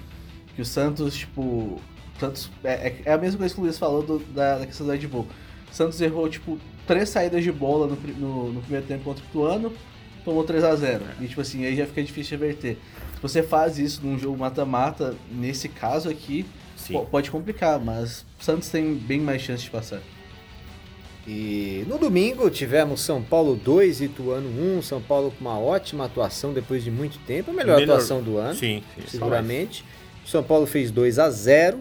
Que 0.56 0.62
o 0.62 0.66
Santos, 0.66 1.16
tipo. 1.16 1.42
o 1.42 1.82
Santos, 2.20 2.50
é, 2.64 2.72
é- 2.88 3.02
é 3.06 3.14
a 3.14 3.18
mesma 3.18 3.38
coisa 3.40 3.54
que 3.54 3.60
o 3.60 3.64
Luiz 3.64 3.78
falou 3.78 4.02
do- 4.02 4.20
da, 4.34 4.58
da 4.60 4.66
questão 4.66 4.88
do 4.88 4.92
Red 4.94 5.06
Bull. 5.08 5.28
O 5.72 5.76
Santos 5.76 6.02
errou, 6.02 6.28
tipo, 6.30 6.58
três 6.88 7.10
saídas 7.10 7.44
de 7.44 7.52
bola 7.52 7.86
no, 7.88 7.96
no, 8.18 8.54
no 8.54 8.62
primeiro 8.62 8.88
tempo 8.88 9.04
contra 9.04 9.24
o 9.24 9.28
Ituano, 9.28 9.72
tomou 10.24 10.44
3 10.44 10.64
a 10.64 10.76
0 10.76 11.04
E, 11.22 11.28
tipo 11.28 11.42
assim, 11.42 11.64
aí 11.66 11.76
já 11.76 11.86
fica 11.86 12.02
difícil 12.02 12.36
de 12.38 12.44
reverter. 12.44 12.78
Se 13.16 13.22
você 13.22 13.44
faz 13.44 13.78
isso 13.78 14.02
num 14.04 14.18
jogo 14.18 14.36
mata-mata, 14.38 15.14
nesse 15.32 15.68
caso 15.70 16.10
aqui, 16.10 16.44
pode 17.12 17.30
complicar, 17.30 17.80
mas 17.80 18.26
o 18.40 18.44
Santos 18.44 18.70
tem 18.70 18.96
bem 18.96 19.20
mais 19.20 19.42
chance 19.44 19.64
de 19.64 19.70
passar. 19.70 20.00
E 21.28 21.84
no 21.88 21.98
domingo 21.98 22.50
tivemos 22.52 23.02
São 23.02 23.22
Paulo 23.22 23.56
2, 23.56 24.02
Ituano 24.02 24.48
1. 24.78 24.82
São 24.84 25.02
Paulo 25.02 25.32
com 25.32 25.42
uma 25.42 25.58
ótima 25.60 26.06
atuação 26.06 26.54
depois 26.54 26.84
de 26.84 26.92
muito 26.92 27.18
tempo. 27.26 27.50
A 27.52 27.54
melhor, 27.54 27.80
Melhor- 27.80 27.94
atuação 27.96 28.22
do 28.22 28.38
ano, 28.38 28.54
Sim, 28.56 28.84
sim, 28.96 29.08
seguramente. 29.08 29.84
O 30.24 30.30
São 30.30 30.44
Paulo 30.44 30.66
fez 30.68 30.92
2 30.92 31.18
a 31.20 31.30
0 31.30 31.80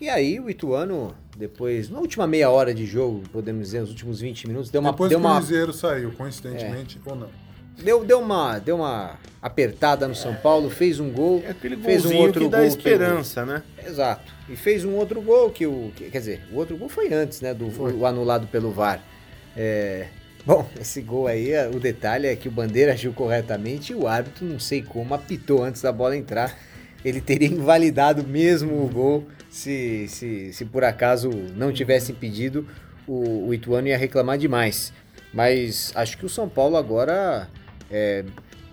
E 0.00 0.08
aí 0.08 0.38
o 0.38 0.48
Ituano, 0.50 1.14
depois, 1.36 1.88
na 1.88 1.98
última 1.98 2.26
meia 2.26 2.50
hora 2.50 2.72
de 2.74 2.84
jogo, 2.86 3.22
podemos 3.32 3.62
dizer, 3.66 3.80
nos 3.80 3.90
últimos 3.90 4.20
20 4.20 4.46
minutos, 4.46 4.70
deu 4.70 4.80
uma, 4.80 4.90
Depois 4.92 5.08
deu 5.10 5.18
o 5.18 5.22
uma, 5.22 5.36
Cruzeiro 5.36 5.72
saiu, 5.72 6.12
coincidentemente, 6.12 7.00
ou 7.04 7.16
não. 7.16 7.43
Deu, 7.82 8.04
deu, 8.04 8.20
uma, 8.20 8.58
deu 8.58 8.76
uma 8.76 9.18
apertada 9.42 10.06
no 10.08 10.14
São 10.14 10.34
Paulo, 10.34 10.70
fez 10.70 11.00
um 11.00 11.10
gol. 11.10 11.42
É 11.46 11.50
aquele 11.50 11.76
fez 11.76 12.04
um 12.04 12.16
outro 12.16 12.42
que 12.42 12.48
dá 12.48 12.58
gol 12.58 12.66
esperança, 12.66 13.44
né? 13.44 13.62
Exato. 13.86 14.32
E 14.48 14.56
fez 14.56 14.84
um 14.84 14.92
outro 14.94 15.20
gol 15.20 15.50
que 15.50 15.66
o. 15.66 15.92
que- 15.96 16.10
quer 16.10 16.18
dizer, 16.18 16.40
o 16.52 16.56
outro 16.56 16.76
gol 16.76 16.88
foi 16.88 17.12
antes, 17.12 17.40
né? 17.40 17.52
Do 17.54 17.70
Foi. 17.70 17.92
o 17.92 18.06
anulado 18.06 18.46
pelo 18.46 18.70
VAR. 18.70 19.02
É, 19.56 20.06
bom, 20.44 20.68
esse 20.80 21.00
gol 21.00 21.26
aí, 21.26 21.50
é- 21.52 21.68
o 21.68 21.78
detalhe 21.80 22.26
é 22.26 22.36
que 22.36 22.48
o 22.48 22.50
Bandeira 22.50 22.92
agiu 22.92 23.12
corretamente 23.12 23.92
e 23.92 23.94
o 23.96 24.06
árbitro, 24.06 24.44
não 24.44 24.58
sei 24.58 24.82
como, 24.82 25.14
apitou 25.14 25.62
antes 25.62 25.82
da 25.82 25.92
bola 25.92 26.16
entrar. 26.16 26.56
Ele 27.04 27.20
teria 27.20 27.48
invalidado 27.48 28.24
mesmo 28.26 28.82
o 28.82 28.88
gol 28.88 29.26
se, 29.50 30.06
se, 30.08 30.52
se 30.52 30.64
por 30.64 30.84
acaso 30.84 31.28
não 31.54 31.72
tivesse 31.72 32.12
impedido. 32.12 32.66
O, 33.06 33.48
o 33.48 33.54
Ituano 33.54 33.88
ia 33.88 33.98
reclamar 33.98 34.38
demais. 34.38 34.90
Mas 35.32 35.92
acho 35.94 36.16
que 36.16 36.24
o 36.24 36.28
São 36.28 36.48
Paulo 36.48 36.76
agora 36.76 37.48
é, 37.90 38.24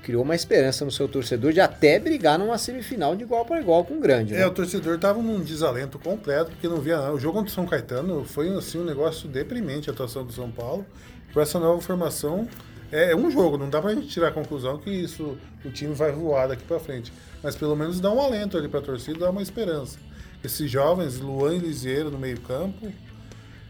criou 0.03 0.23
uma 0.23 0.35
esperança 0.35 0.83
no 0.83 0.91
seu 0.91 1.07
torcedor 1.07 1.53
de 1.53 1.59
até 1.59 1.99
brigar 1.99 2.39
numa 2.39 2.57
semifinal 2.57 3.15
de 3.15 3.23
igual 3.23 3.45
para 3.45 3.61
igual 3.61 3.85
com 3.85 3.95
o 3.95 3.99
grande. 3.99 4.33
né? 4.33 4.41
É, 4.41 4.47
o 4.47 4.51
torcedor 4.51 4.97
tava 4.97 5.21
num 5.21 5.39
desalento 5.41 5.99
completo, 5.99 6.51
porque 6.51 6.67
não 6.67 6.77
via 6.77 6.97
nada. 6.97 7.13
O 7.13 7.19
jogo 7.19 7.37
contra 7.37 7.51
o 7.51 7.53
São 7.53 7.65
Caetano 7.65 8.23
foi 8.25 8.49
assim, 8.55 8.79
um 8.79 8.83
negócio 8.85 9.27
deprimente 9.29 9.89
a 9.89 9.93
atuação 9.93 10.25
do 10.25 10.33
São 10.33 10.49
Paulo. 10.49 10.85
Com 11.33 11.39
essa 11.39 11.59
nova 11.59 11.79
formação, 11.81 12.47
é, 12.91 13.11
é 13.11 13.15
um 13.15 13.31
jogo, 13.31 13.57
não 13.57 13.69
dá 13.69 13.81
pra 13.81 13.93
gente 13.93 14.07
tirar 14.07 14.29
a 14.29 14.31
conclusão 14.31 14.77
que 14.77 14.89
isso 14.89 15.37
o 15.63 15.69
time 15.69 15.93
vai 15.93 16.11
voar 16.11 16.47
daqui 16.47 16.63
pra 16.63 16.79
frente. 16.79 17.13
Mas 17.41 17.55
pelo 17.55 17.75
menos 17.75 17.99
dá 17.99 18.11
um 18.11 18.19
alento 18.19 18.57
ali 18.57 18.67
pra 18.67 18.81
torcida, 18.81 19.19
dá 19.19 19.29
uma 19.29 19.41
esperança. 19.41 19.97
Esses 20.43 20.69
jovens, 20.69 21.19
Luan 21.19 21.55
e 21.55 21.59
Liseiro 21.59 22.09
no 22.09 22.17
meio-campo, 22.17 22.91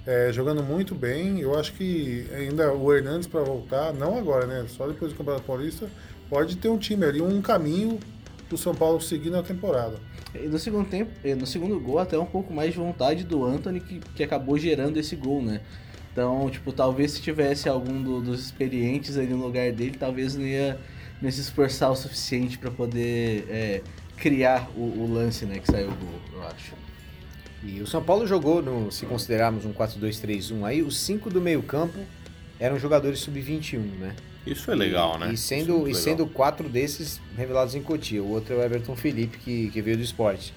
é, 0.05 0.31
jogando 0.31 0.63
muito 0.63 0.95
bem. 0.95 1.39
Eu 1.39 1.57
acho 1.57 1.73
que 1.73 2.27
ainda 2.35 2.73
o 2.73 2.93
Hernandes 2.93 3.27
para 3.27 3.41
voltar, 3.41 3.93
não 3.93 4.17
agora, 4.17 4.45
né? 4.45 4.65
Só 4.67 4.87
depois 4.87 5.11
do 5.11 5.17
Campeonato 5.17 5.45
Paulista, 5.45 5.89
pode 6.29 6.57
ter 6.57 6.69
um 6.69 6.77
time 6.77 7.05
ali, 7.05 7.21
um 7.21 7.41
caminho 7.41 7.99
pro 8.47 8.57
São 8.57 8.73
Paulo 8.75 8.99
seguir 8.99 9.29
na 9.29 9.41
temporada. 9.43 9.95
E 10.33 10.47
no 10.47 10.57
segundo 10.59 10.87
tempo, 10.89 11.11
no 11.37 11.45
segundo 11.45 11.79
gol, 11.79 11.99
até 11.99 12.17
um 12.17 12.25
pouco 12.25 12.53
mais 12.53 12.71
de 12.71 12.77
vontade 12.79 13.23
do 13.23 13.43
Anthony 13.45 13.79
que, 13.79 13.99
que 14.15 14.23
acabou 14.23 14.57
gerando 14.57 14.97
esse 14.97 15.15
gol, 15.15 15.41
né? 15.41 15.61
Então, 16.11 16.49
tipo, 16.49 16.73
talvez 16.73 17.11
se 17.11 17.21
tivesse 17.21 17.69
algum 17.69 18.01
do- 18.01 18.21
dos 18.21 18.41
experientes 18.41 19.17
ali 19.17 19.29
no 19.29 19.45
lugar 19.45 19.71
dele, 19.71 19.95
talvez 19.97 20.35
não 20.35 20.45
ia, 20.45 20.77
não 21.21 21.27
ia 21.29 21.31
se 21.31 21.39
esforçar 21.39 21.89
o 21.89 21.95
suficiente 21.95 22.57
para 22.57 22.69
poder 22.69 23.45
eh, 23.49 23.81
criar 24.17 24.69
o, 24.75 24.81
o 24.81 25.13
lance, 25.13 25.45
né? 25.45 25.59
Que 25.59 25.71
saiu 25.71 25.87
o 25.87 25.95
gol, 25.95 26.19
eu 26.33 26.43
acho. 26.47 26.73
E 27.63 27.79
o 27.81 27.87
São 27.87 28.01
Paulo 28.01 28.25
jogou, 28.25 28.61
no, 28.61 28.91
se 28.91 29.05
considerarmos 29.05 29.65
um 29.65 29.73
4-2-3-1 29.73 30.63
aí, 30.65 30.81
os 30.81 30.97
cinco 30.99 31.29
do 31.29 31.39
meio 31.39 31.61
campo 31.61 31.99
eram 32.59 32.79
jogadores 32.79 33.19
sub-21, 33.19 33.79
né? 33.99 34.15
Isso 34.45 34.71
é 34.71 34.75
legal, 34.75 35.17
e, 35.17 35.19
né? 35.19 35.27
E 35.31 35.33
é 35.33 35.37
sendo, 35.37 35.73
muito 35.73 35.83
e 35.83 35.93
legal. 35.93 36.01
sendo 36.01 36.25
quatro 36.27 36.67
desses 36.67 37.19
revelados 37.37 37.75
em 37.75 37.81
Cotia. 37.83 38.23
O 38.23 38.29
outro 38.31 38.55
é 38.55 38.57
o 38.57 38.61
Everton 38.63 38.95
Felipe, 38.95 39.37
que, 39.37 39.69
que 39.69 39.81
veio 39.81 39.97
do 39.97 40.03
esporte. 40.03 40.53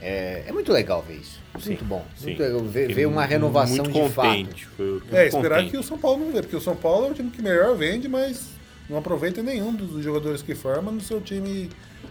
É, 0.00 0.42
é 0.48 0.52
muito 0.52 0.72
legal 0.72 1.00
ver 1.06 1.14
isso. 1.18 1.38
Sim, 1.60 1.70
muito 1.70 1.84
bom. 1.84 2.04
sim. 2.16 2.26
Muito 2.26 2.42
legal 2.42 2.60
ver, 2.64 2.92
ver 2.92 3.06
uma 3.06 3.24
renovação 3.24 3.84
muito 3.84 3.92
de 4.02 4.08
fato. 4.08 4.26
contente. 4.28 4.66
Foi, 4.66 4.86
muito 4.86 5.14
É, 5.14 5.28
esperar 5.28 5.56
contente. 5.58 5.70
que 5.70 5.76
o 5.78 5.82
São 5.84 5.96
Paulo 5.96 6.24
não 6.24 6.32
vê, 6.32 6.40
porque 6.42 6.56
o 6.56 6.60
São 6.60 6.74
Paulo 6.74 7.06
é 7.06 7.10
o 7.10 7.14
time 7.14 7.30
que 7.30 7.40
melhor 7.40 7.76
vende, 7.76 8.08
mas 8.08 8.48
não 8.92 8.98
aproveita 8.98 9.42
nenhum 9.42 9.74
dos 9.74 10.04
jogadores 10.04 10.42
que 10.42 10.54
forma 10.54 10.92
no 10.92 11.00
seu 11.00 11.20
time 11.20 11.68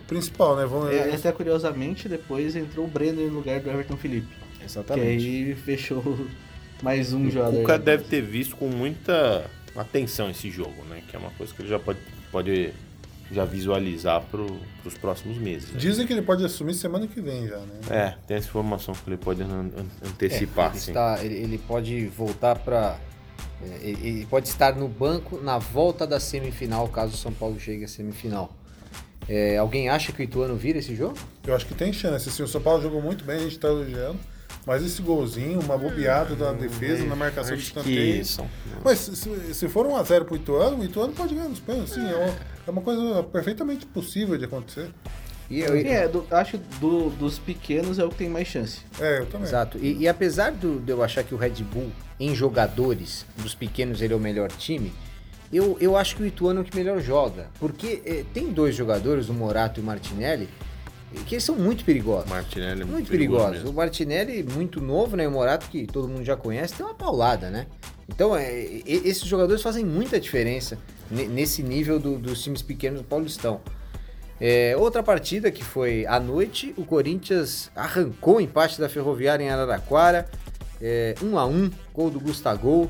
principal, 0.07 0.55
né? 0.57 0.65
Vão, 0.65 0.89
É, 0.89 1.13
até 1.13 1.31
curiosamente, 1.31 2.09
depois 2.09 2.55
entrou 2.55 2.85
o 2.85 2.89
Breno 2.89 3.21
no 3.27 3.33
lugar 3.35 3.59
do 3.61 3.69
Everton 3.69 3.95
Felipe. 3.95 4.27
Que 4.59 4.65
Exatamente. 4.65 5.25
aí 5.25 5.55
fechou 5.63 6.27
mais 6.81 7.13
um 7.13 7.27
O 7.27 7.31
jogador. 7.31 7.61
Cuca 7.61 7.77
deve 7.79 8.03
ter 8.05 8.21
visto 8.21 8.55
com 8.55 8.67
muita 8.67 9.45
atenção 9.75 10.29
esse 10.29 10.49
jogo, 10.49 10.83
né? 10.89 11.01
Que 11.07 11.15
é 11.15 11.19
uma 11.19 11.29
coisa 11.31 11.53
que 11.53 11.61
ele 11.61 11.69
já 11.69 11.79
pode, 11.79 11.99
pode 12.31 12.71
já 13.31 13.45
visualizar 13.45 14.21
para 14.23 14.41
os 14.41 14.93
próximos 14.99 15.37
meses. 15.37 15.69
né? 15.71 15.79
Dizem 15.79 16.05
que 16.05 16.11
ele 16.11 16.21
pode 16.21 16.43
assumir 16.43 16.73
semana 16.73 17.07
que 17.07 17.21
vem 17.21 17.47
já, 17.47 17.57
né? 17.59 17.79
É, 17.89 18.13
tem 18.27 18.35
essa 18.37 18.47
informação 18.47 18.93
que 18.93 19.07
ele 19.09 19.15
pode 19.17 19.41
an- 19.41 19.69
an- 19.77 19.85
antecipar, 20.09 20.71
ele, 20.71 20.79
sim. 20.79 20.91
está, 20.91 21.23
ele, 21.23 21.35
ele 21.35 21.57
pode 21.59 22.07
voltar 22.07 22.57
para. 22.59 22.97
Ele, 23.81 24.07
ele 24.07 24.25
pode 24.25 24.47
estar 24.47 24.75
no 24.75 24.87
banco 24.87 25.39
na 25.41 25.57
volta 25.57 26.07
da 26.07 26.19
semifinal, 26.19 26.87
caso 26.87 27.13
o 27.13 27.17
São 27.17 27.31
Paulo 27.31 27.59
chegue 27.59 27.83
à 27.83 27.87
semifinal. 27.87 28.53
É, 29.29 29.57
alguém 29.57 29.87
acha 29.87 30.11
que 30.11 30.21
o 30.21 30.23
Ituano 30.23 30.55
vira 30.55 30.79
esse 30.79 30.95
jogo? 30.95 31.15
Eu 31.45 31.55
acho 31.55 31.65
que 31.65 31.73
tem 31.73 31.93
chance. 31.93 32.27
Assim, 32.27 32.43
o 32.43 32.47
São 32.47 32.61
Paulo 32.61 32.81
jogou 32.81 33.01
muito 33.01 33.23
bem, 33.23 33.37
a 33.37 33.39
gente 33.39 33.59
tá 33.59 33.67
elogiando. 33.67 34.19
Mas 34.65 34.83
esse 34.83 35.01
golzinho, 35.01 35.59
uma 35.59 35.77
bobeada 35.77 36.35
da 36.35 36.53
defesa, 36.53 37.03
na 37.05 37.15
marcação 37.15 37.55
de 37.55 37.63
escanteio. 37.63 38.23
Mas 38.83 38.99
se, 38.99 39.53
se 39.53 39.69
for 39.69 39.87
1x0 39.87 40.25
pro 40.25 40.35
Ituano, 40.35 40.77
o 40.77 40.83
Ituano 40.83 41.13
pode 41.13 41.33
ganhar 41.33 41.49
nos 41.49 41.59
pênaltis. 41.59 41.93
Sim, 41.93 42.05
é 42.05 42.35
é 42.67 42.71
uma 42.71 42.81
coisa 42.81 43.23
perfeitamente 43.23 43.85
possível 43.87 44.37
de 44.37 44.45
acontecer. 44.45 44.91
E 45.51 45.59
eu- 45.59 45.75
É, 45.75 46.07
do- 46.07 46.25
acho 46.31 46.57
que 46.57 46.63
do- 46.79 47.09
dos 47.09 47.37
pequenos 47.37 47.99
é 47.99 48.05
o 48.05 48.09
que 48.09 48.15
tem 48.15 48.29
mais 48.29 48.47
chance. 48.47 48.79
É, 48.99 49.19
eu 49.19 49.25
também. 49.25 49.47
Exato. 49.47 49.77
E, 49.79 49.97
e 49.97 50.07
apesar 50.07 50.51
do- 50.51 50.79
de 50.79 50.91
eu 50.91 51.03
achar 51.03 51.23
que 51.23 51.33
o 51.35 51.37
Red 51.37 51.61
Bull, 51.71 51.91
em 52.19 52.33
jogadores, 52.33 53.25
dos 53.37 53.53
pequenos, 53.53 54.01
ele 54.01 54.13
é 54.13 54.15
o 54.15 54.19
melhor 54.19 54.49
time, 54.49 54.93
eu, 55.51 55.77
eu 55.81 55.97
acho 55.97 56.15
que 56.15 56.23
o 56.23 56.25
Ituano 56.25 56.59
é 56.59 56.63
o 56.63 56.65
que 56.65 56.75
melhor 56.75 57.01
joga. 57.01 57.47
Porque 57.59 58.01
eh, 58.05 58.23
tem 58.33 58.47
dois 58.51 58.73
jogadores, 58.75 59.27
o 59.27 59.33
Morato 59.33 59.79
e 59.79 59.83
o 59.83 59.85
Martinelli, 59.85 60.47
que 61.27 61.35
eles 61.35 61.43
são 61.43 61.55
muito 61.57 61.83
perigosos. 61.83 62.29
Martinelli 62.29 62.83
é 62.83 62.85
Muito 62.85 63.11
perigoso. 63.11 63.67
O. 63.67 63.73
Martinelli, 63.73 64.43
muito 64.43 64.79
novo, 64.79 65.17
né? 65.17 65.27
O 65.27 65.31
Morato, 65.31 65.67
que 65.69 65.85
todo 65.85 66.07
mundo 66.07 66.23
já 66.23 66.37
conhece, 66.37 66.73
tem 66.75 66.85
uma 66.85 66.95
paulada, 66.95 67.49
né? 67.49 67.67
Então, 68.07 68.33
é, 68.35 68.63
e- 68.63 68.83
esses 69.03 69.25
jogadores 69.25 69.61
fazem 69.61 69.83
muita 69.83 70.17
diferença 70.19 70.77
ne- 71.09 71.27
nesse 71.27 71.61
nível 71.61 71.99
do- 71.99 72.17
dos 72.17 72.41
times 72.41 72.61
pequenos 72.61 73.01
do 73.01 73.05
Paulistão. 73.05 73.59
É, 74.43 74.75
outra 74.75 75.03
partida 75.03 75.51
que 75.51 75.63
foi 75.63 76.03
à 76.07 76.19
noite, 76.19 76.73
o 76.75 76.83
Corinthians 76.83 77.69
arrancou 77.75 78.37
o 78.37 78.41
empate 78.41 78.81
da 78.81 78.89
Ferroviária 78.89 79.43
em 79.43 79.49
Araraquara, 79.49 80.27
é, 80.81 81.13
1 81.21 81.37
a 81.37 81.45
1 81.45 81.69
gol 81.93 82.09
do 82.09 82.19
Gustavo, 82.19 82.89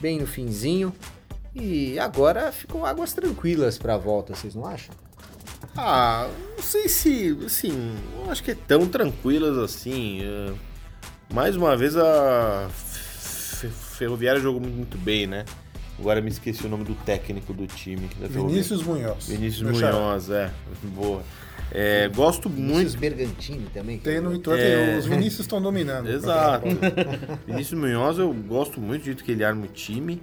bem 0.00 0.20
no 0.20 0.26
finzinho. 0.26 0.94
E 1.52 1.98
agora 1.98 2.52
ficou 2.52 2.86
águas 2.86 3.12
tranquilas 3.12 3.76
para 3.76 3.94
a 3.94 3.98
volta, 3.98 4.34
vocês 4.36 4.54
não 4.54 4.66
acham? 4.66 4.94
Ah, 5.76 6.28
não 6.56 6.62
sei 6.62 6.88
se, 6.88 7.36
assim, 7.44 7.96
não 8.16 8.30
acho 8.30 8.42
que 8.44 8.52
é 8.52 8.54
tão 8.54 8.86
tranquilas 8.86 9.58
assim. 9.58 10.20
é, 10.22 10.52
mais 11.32 11.56
uma 11.56 11.76
vez 11.76 11.96
a 11.96 12.68
Fe- 12.72 13.68
Ferroviária 13.68 14.40
jogou 14.40 14.60
muito 14.60 14.96
bem, 14.98 15.26
né? 15.26 15.44
Agora 15.98 16.20
me 16.20 16.28
esqueci 16.28 16.66
o 16.66 16.68
nome 16.68 16.84
do 16.84 16.94
técnico 16.94 17.52
do 17.52 17.66
time. 17.66 18.08
Vinícius 18.20 18.82
Munhoz. 18.82 19.26
Vinícius. 19.28 19.80
Munhoz, 19.80 20.28
é. 20.30 20.50
Boa. 20.94 21.22
É, 21.72 22.08
gosto 22.08 22.48
Vinícius 22.48 22.94
muito. 22.94 22.98
Bergantini 23.00 23.66
também. 23.72 23.98
Tem 23.98 24.20
no 24.20 24.34
é- 24.52 24.94
É. 24.94 24.98
os 24.98 25.06
Vinícius 25.06 25.40
estão 25.40 25.60
dominando. 25.62 26.08
Exato. 26.10 26.66
Vinícius 27.46 27.80
Munhoz, 27.80 28.18
eu 28.18 28.32
gosto 28.32 28.80
muito 28.80 29.02
do 29.02 29.04
jeito 29.06 29.24
que 29.24 29.32
ele 29.32 29.44
arma 29.44 29.64
o 29.64 29.68
time. 29.68 30.20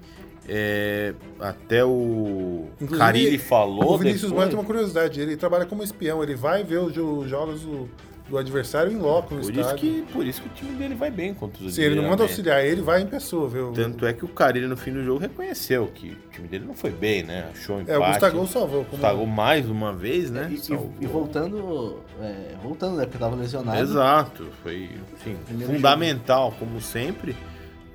É, 0.48 1.14
até 1.40 1.86
o 1.86 2.68
Inclusive, 2.76 2.98
Carilli 3.00 3.38
falou. 3.38 3.94
O 3.94 3.98
Vinícius 3.98 4.24
depois- 4.24 4.34
Moura 4.34 4.50
tem 4.50 4.58
uma 4.60 4.66
curiosidade, 4.66 5.22
ele 5.22 5.38
trabalha 5.38 5.66
como 5.66 5.84
espião, 5.84 6.22
ele 6.24 6.36
vai 6.36 6.64
ver 6.64 6.80
os 6.80 6.92
jo- 6.94 7.26
jogos 7.28 7.62
do, 7.62 7.88
do 8.32 8.38
adversário 8.38 8.92
em 8.92 8.96
loco 8.98 9.36
no 9.36 9.42
Por 9.42 9.52
isso, 9.52 9.60
estádio. 9.60 9.78
que, 10.06 10.12
por 10.14 10.26
isso 10.26 10.42
que 10.42 10.48
o 10.48 10.52
time 10.52 10.72
dele 10.78 10.96
vai 10.96 11.12
bem 11.12 11.34
contra 11.34 11.64
os 11.66 11.76
Se 11.76 11.82
ele 11.82 11.96
não 11.96 12.10
manda 12.10 12.24
auxiliar, 12.24 12.66
ele 12.66 12.82
vai 12.82 13.02
em 13.02 13.06
pessoa, 13.06 13.48
viu? 13.50 13.72
Tanto 13.74 14.06
é 14.06 14.14
que 14.14 14.24
o 14.24 14.28
Carilli 14.30 14.68
no 14.68 14.78
fim 14.78 14.94
do 14.94 15.04
jogo 15.04 15.20
reconheceu 15.20 15.88
que 15.94 16.12
o 16.12 16.30
time 16.32 16.48
dele 16.48 16.66
não 16.66 16.74
foi 16.74 16.90
bem, 16.92 17.24
né? 17.24 17.50
Achou 17.52 17.76
um 17.76 17.82
empate. 17.82 17.96
É, 17.96 18.00
o 18.00 18.08
Gustavo 18.12 18.48
salvou. 18.48 18.80
Como... 18.86 18.92
Gustavo 18.92 19.28
mais 19.28 19.70
uma 19.70 19.92
vez, 19.94 20.32
né? 20.32 20.50
E, 20.50 20.56
e- 20.56 20.90
e 21.02 21.06
voltando, 21.08 22.00
é, 22.22 22.56
voltando, 22.64 22.96
né? 22.98 23.04
Porque 23.06 23.18
tava 23.18 23.36
lesionado. 23.36 23.78
Exato, 23.80 24.48
foi 24.64 24.90
assim, 25.20 25.36
fundamental, 25.66 26.54
como 26.58 26.80
sempre. 26.82 27.36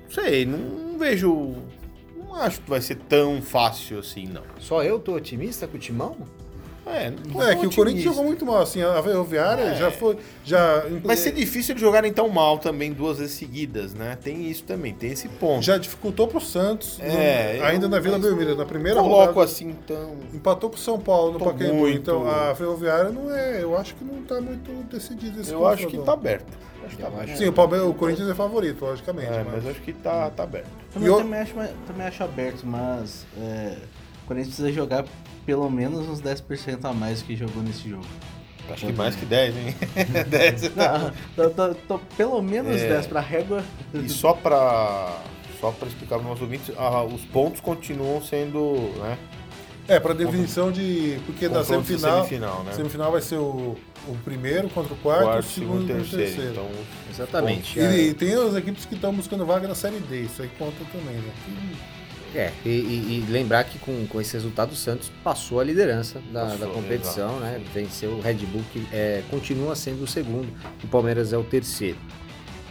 Não 0.05 0.11
sei, 0.23 0.45
não, 0.45 0.57
não 0.59 0.99
vejo. 0.99 1.55
Não 2.17 2.35
acho 2.35 2.61
que 2.61 2.69
vai 2.69 2.81
ser 2.81 2.95
tão 2.95 3.41
fácil 3.41 3.99
assim, 3.99 4.27
não. 4.27 4.43
Só 4.59 4.83
eu 4.83 4.99
tô 4.99 5.15
otimista 5.15 5.65
com 5.67 5.77
o 5.77 5.79
Timão? 5.79 6.15
É, 6.89 7.07
É, 7.51 7.55
que 7.55 7.67
o 7.67 7.73
Corinthians 7.75 8.03
jogou 8.05 8.23
muito 8.23 8.45
mal, 8.45 8.61
assim, 8.61 8.81
a 8.81 9.01
Ferroviária 9.03 9.61
É. 9.63 9.75
já 9.75 9.91
foi, 9.91 10.17
já... 10.43 10.83
Vai 11.03 11.17
ser 11.17 11.31
difícil 11.31 11.73
eles 11.73 11.81
jogarem 11.81 12.11
tão 12.13 12.29
mal 12.29 12.57
também 12.57 12.91
duas 12.93 13.17
vezes 13.19 13.35
seguidas, 13.35 13.93
né? 13.93 14.17
Tem 14.21 14.49
isso 14.49 14.63
também, 14.63 14.93
tem 14.93 15.11
esse 15.11 15.27
ponto. 15.27 15.63
Já 15.63 15.77
dificultou 15.77 16.27
pro 16.27 16.39
Santos, 16.39 16.99
É, 17.01 17.57
no- 17.59 17.65
ainda 17.65 17.85
eu- 17.85 17.89
na 17.89 17.99
Vila 17.99 18.17
Belmiro, 18.17 18.55
na 18.55 18.65
primeira 18.65 18.99
coloco 19.01 19.25
rodada. 19.33 19.43
assim 19.43 19.75
tão. 19.85 20.15
Empatou 20.33 20.69
com 20.69 20.75
o 20.75 20.79
São 20.79 20.99
Paulo 20.99 21.33
no 21.33 21.39
Pacaembu, 21.39 21.75
muito- 21.75 21.97
então 21.97 22.27
a 22.29 22.55
Ferroviária 22.55 23.09
não 23.11 23.33
é, 23.35 23.61
eu 23.61 23.77
acho 23.77 23.93
que 23.95 24.03
não 24.03 24.21
tá 24.23 24.39
muito 24.41 24.71
decidido 24.89 25.41
esse 25.41 25.51
Eu 25.51 25.67
acho 25.67 25.87
que 25.87 25.97
tá 25.97 26.13
aberto. 26.13 26.45
Acho 26.85 26.95
que 26.95 27.01
tá 27.01 27.09
Eu 27.09 27.13
aberto. 27.19 27.37
Sim, 27.37 27.47
o, 27.47 27.53
Palmeiras, 27.53 27.87
o 27.87 27.93
Corinthians 27.93 28.29
é 28.29 28.33
favorito, 28.35 28.85
logicamente. 28.85 29.27
É, 29.27 29.43
mas... 29.43 29.63
mas 29.63 29.67
acho 29.67 29.81
que 29.81 29.91
tá, 29.91 30.29
tá 30.29 30.43
aberto. 30.43 30.67
Também, 30.93 31.09
E 31.09 31.11
o- 31.11 31.17
também, 31.17 31.39
acho, 31.41 31.53
também 31.85 32.07
acho 32.07 32.23
aberto, 32.23 32.65
mas 32.65 33.25
é, 33.37 33.75
Corinthians 34.27 34.55
precisa 34.55 34.71
jogar 34.71 35.05
pelo 35.45 35.69
menos 35.69 36.07
uns 36.07 36.21
10% 36.21 36.83
a 36.83 36.93
mais 36.93 37.21
do 37.21 37.25
que 37.27 37.35
jogou 37.35 37.63
nesse 37.63 37.89
jogo. 37.89 38.05
Acho 38.69 38.85
que 38.85 38.91
mais 38.93 39.15
que 39.15 39.25
10, 39.25 39.55
hein? 39.55 39.75
10. 40.27 40.75
Não, 40.75 41.11
tô- 41.35 41.49
tô- 41.49 41.73
tô 41.87 41.99
pelo 42.17 42.41
menos 42.41 42.75
É. 42.81 42.89
10 42.89 43.07
pra 43.07 43.21
régua. 43.21 43.63
E 43.93 44.09
só 44.09 44.33
pra, 44.33 45.21
só 45.61 45.71
pra 45.71 45.87
explicar 45.87 46.15
para 46.15 46.23
os 46.23 46.25
nossos 46.25 46.41
ouvintes, 46.41 46.75
ah, 46.77 47.01
os 47.03 47.23
pontos 47.25 47.61
continuam 47.61 48.21
sendo, 48.21 48.91
né? 49.01 49.17
É, 49.87 50.01
pra 50.01 50.13
definição 50.13 50.69
de... 50.69 51.17
Porque 51.25 51.47
de 51.47 51.65
semifinal, 51.65 52.17
semifinal, 52.25 52.63
né? 52.65 52.73
semifinal 52.73 53.09
vai 53.09 53.21
ser 53.21 53.37
o, 53.37 53.77
o 54.05 54.17
primeiro 54.25 54.69
contra 54.69 54.93
o 54.93 54.97
quarto, 54.97 55.23
Quarto, 55.23 55.45
o 55.45 55.49
segundo 55.49 55.87
contra 55.87 56.01
o 56.01 56.05
terceiro. 56.05 56.51
Então, 56.51 56.69
Exatamente. 57.09 57.79
E, 57.79 58.09
e 58.09 58.13
tem 58.13 58.33
as 58.33 58.53
equipes 58.53 58.83
que 58.85 58.95
estão 58.95 59.13
buscando 59.13 59.45
vaga 59.45 59.65
na 59.65 59.75
Série 59.75 59.99
D, 60.01 60.23
isso 60.23 60.41
aí 60.41 60.49
conta 60.59 60.75
também, 60.91 61.15
né? 61.15 61.31
É, 62.35 62.51
e, 62.65 62.69
e- 62.69 63.25
e 63.27 63.31
lembrar 63.31 63.63
que 63.63 63.79
com, 63.79 64.05
com 64.07 64.19
esse 64.21 64.33
resultado 64.33 64.71
o 64.71 64.75
Santos 64.75 65.09
passou 65.23 65.59
a 65.59 65.63
liderança 65.63 66.21
da, 66.31 66.41
Passou, 66.45 66.57
da 66.59 66.67
competição, 66.67 67.29
exato. 67.37 67.41
né? 67.41 67.61
Venceu 67.73 68.11
o 68.11 68.21
Red 68.21 68.33
Bull, 68.35 68.63
que 68.73 68.85
é, 68.91 69.23
continua 69.29 69.75
sendo 69.75 70.03
o 70.03 70.07
segundo, 70.07 70.47
o 70.83 70.87
Palmeiras 70.87 71.31
é 71.33 71.37
o 71.37 71.43
terceiro. 71.43 71.97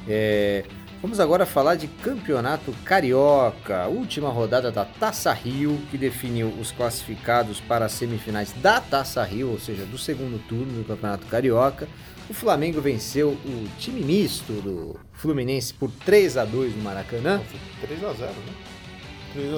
É, 0.09 0.65
vamos 1.03 1.19
agora 1.21 1.45
falar 1.47 1.75
de 1.75 1.89
campeonato 1.89 2.73
carioca, 2.85 3.87
última 3.89 4.29
rodada 4.29 4.71
da 4.71 4.85
Taça 4.85 5.33
Rio, 5.33 5.79
que 5.91 5.99
definiu 5.99 6.49
os 6.61 6.71
classificados 6.71 7.61
para 7.61 7.87
as 7.87 7.93
semifinais 7.93 8.53
da 8.63 8.81
Taça 8.81 9.23
Rio, 9.25 9.51
ou 9.51 9.59
seja, 9.59 9.85
do 9.87 9.99
segundo 9.99 10.39
turno 10.47 10.73
do 10.83 10.85
campeonato 10.85 11.27
carioca. 11.27 11.89
O 12.29 12.35
Flamengo 12.35 12.81
venceu 12.81 13.31
o 13.31 13.69
time 13.79 14.01
misto 14.03 14.53
do 14.55 14.99
Fluminense 15.13 15.73
por 15.73 15.91
3 16.05 16.37
a 16.37 16.45
2 16.45 16.75
no 16.77 16.83
Maracanã. 16.83 17.41
3x0, 17.83 17.87
né? 17.87 17.87
Tava 17.87 17.87
Três 17.87 18.03
a 18.05 18.07
dois, 18.07 18.19
tava 18.19 18.35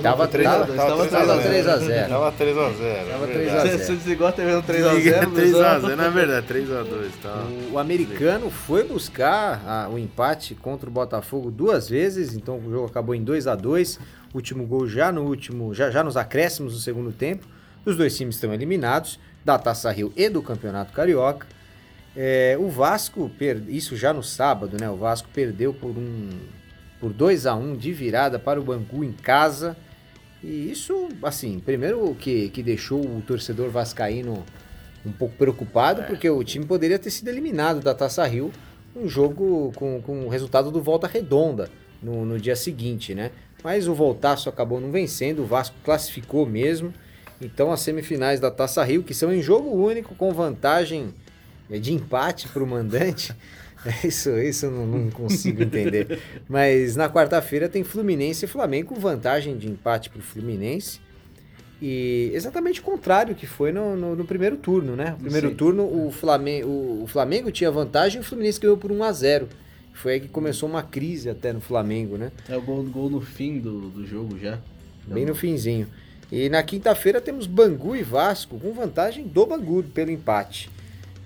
tava 0.02 0.26
3 1.42 1.66
a 1.68 1.76
0. 1.78 2.08
Tava 2.08 2.32
3x0. 2.32 3.08
Tava 3.08 3.24
é 3.24 3.26
3 3.32 3.48
a 3.48 3.52
verdade. 3.62 3.68
0. 3.68 3.78
Você, 3.84 3.92
desligou 3.96 4.26
a 4.26 4.32
TV 4.32 4.52
no 4.52 4.62
3x0? 4.62 5.32
3x0, 5.32 5.94
na 5.96 6.08
verdade, 6.08 6.46
3x2, 6.46 7.10
tá? 7.22 7.46
O 7.72 7.78
americano 7.78 8.50
foi 8.50 8.84
buscar 8.84 9.62
a- 9.66 9.88
o 9.88 9.98
empate 9.98 10.54
contra 10.54 10.88
o 10.88 10.92
Botafogo 10.92 11.50
duas 11.50 11.88
vezes, 11.88 12.34
então 12.34 12.58
o 12.58 12.70
jogo 12.70 12.86
acabou 12.86 13.14
em 13.14 13.22
2 13.22 13.46
a 13.46 13.54
2 13.54 13.98
Último 14.34 14.66
gol 14.66 14.86
já 14.86 15.10
no 15.10 15.22
último, 15.22 15.72
já, 15.72 15.90
já 15.90 16.04
nos 16.04 16.14
acréscimos 16.14 16.74
do 16.74 16.78
segundo 16.80 17.10
tempo. 17.12 17.46
Os 17.86 17.96
dois 17.96 18.14
times 18.14 18.34
estão 18.34 18.52
eliminados 18.52 19.18
da 19.42 19.58
Taça 19.58 19.90
Rio 19.90 20.12
e 20.14 20.28
do 20.28 20.42
Campeonato 20.42 20.92
Carioca. 20.92 21.46
É, 22.14 22.54
o 22.60 22.68
Vasco, 22.68 23.30
per- 23.38 23.62
isso 23.68 23.96
já 23.96 24.12
no 24.12 24.22
sábado, 24.22 24.76
né? 24.78 24.90
O 24.90 24.96
Vasco 24.96 25.28
perdeu 25.32 25.72
por 25.72 25.90
um 25.96 26.28
por 27.00 27.12
2 27.12 27.46
a 27.46 27.54
1 27.54 27.76
de 27.76 27.92
virada 27.92 28.38
para 28.38 28.60
o 28.60 28.64
Bangu 28.64 29.04
em 29.04 29.12
casa. 29.12 29.76
E 30.42 30.70
isso, 30.70 31.08
assim, 31.22 31.58
primeiro 31.58 32.14
que, 32.14 32.48
que 32.50 32.62
deixou 32.62 33.00
o 33.00 33.22
torcedor 33.26 33.70
vascaíno 33.70 34.44
um 35.04 35.12
pouco 35.12 35.34
preocupado, 35.36 36.02
porque 36.04 36.28
o 36.28 36.42
time 36.44 36.64
poderia 36.64 36.98
ter 36.98 37.10
sido 37.10 37.28
eliminado 37.28 37.80
da 37.80 37.94
Taça 37.94 38.26
Rio, 38.26 38.52
um 38.94 39.08
jogo 39.08 39.72
com, 39.76 40.02
com 40.02 40.26
o 40.26 40.28
resultado 40.28 40.70
do 40.70 40.82
Volta 40.82 41.06
Redonda. 41.06 41.70
no, 42.02 42.24
no 42.24 42.38
dia 42.38 42.56
seguinte, 42.56 43.14
né? 43.14 43.30
Mas 43.62 43.88
o 43.88 43.94
Voltaço 43.94 44.48
acabou 44.48 44.80
não 44.80 44.90
vencendo, 44.90 45.42
o 45.42 45.46
Vasco 45.46 45.76
classificou 45.84 46.46
mesmo. 46.46 46.92
Então 47.40 47.72
as 47.72 47.80
semifinais 47.80 48.40
da 48.40 48.50
Taça 48.50 48.82
Rio, 48.84 49.02
que 49.02 49.14
são 49.14 49.32
em 49.32 49.42
jogo 49.42 49.70
único, 49.70 50.14
com 50.14 50.32
vantagem 50.32 51.14
é, 51.70 51.78
de 51.78 51.92
empate 51.92 52.48
para 52.48 52.62
o 52.62 52.66
mandante. 52.66 53.34
Isso, 54.04 54.30
isso 54.38 54.66
eu 54.66 54.70
não, 54.70 54.86
não 54.86 55.10
consigo 55.10 55.62
entender. 55.62 56.18
Mas 56.48 56.96
na 56.96 57.08
quarta-feira 57.08 57.68
tem 57.68 57.84
Fluminense 57.84 58.44
e 58.44 58.48
Flamengo, 58.48 58.94
com 58.94 59.00
vantagem 59.00 59.56
de 59.56 59.68
empate 59.68 60.10
para 60.10 60.18
o 60.18 60.22
Fluminense. 60.22 61.00
E 61.80 62.30
exatamente 62.34 62.80
o 62.80 62.82
contrário 62.82 63.34
que 63.36 63.46
foi 63.46 63.70
no, 63.70 63.96
no, 63.96 64.16
no 64.16 64.24
primeiro 64.24 64.56
turno, 64.56 64.96
né? 64.96 65.12
No 65.12 65.18
primeiro 65.18 65.50
Sim. 65.50 65.54
turno, 65.54 65.84
o 65.84 66.10
Flamengo, 66.10 66.68
o 67.02 67.06
Flamengo 67.06 67.52
tinha 67.52 67.70
vantagem 67.70 68.18
e 68.18 68.20
o 68.20 68.24
Fluminense 68.24 68.58
ganhou 68.58 68.76
por 68.76 68.90
1 68.90 69.04
a 69.04 69.12
0 69.12 69.48
Foi 69.94 70.14
aí 70.14 70.20
que 70.20 70.28
começou 70.28 70.68
uma 70.68 70.82
crise 70.82 71.30
até 71.30 71.52
no 71.52 71.60
Flamengo, 71.60 72.16
né? 72.16 72.32
É 72.48 72.56
o 72.56 72.62
gol, 72.62 72.82
gol 72.82 73.08
no 73.08 73.20
fim 73.20 73.60
do, 73.60 73.90
do 73.90 74.04
jogo 74.04 74.36
já. 74.38 74.58
Bem 75.06 75.24
no 75.24 75.34
finzinho. 75.34 75.86
E 76.30 76.48
na 76.48 76.62
quinta-feira 76.62 77.20
temos 77.20 77.46
Bangu 77.46 77.96
e 77.96 78.02
Vasco, 78.02 78.58
com 78.58 78.72
vantagem 78.72 79.26
do 79.26 79.46
Bangu 79.46 79.82
pelo 79.84 80.10
empate. 80.10 80.68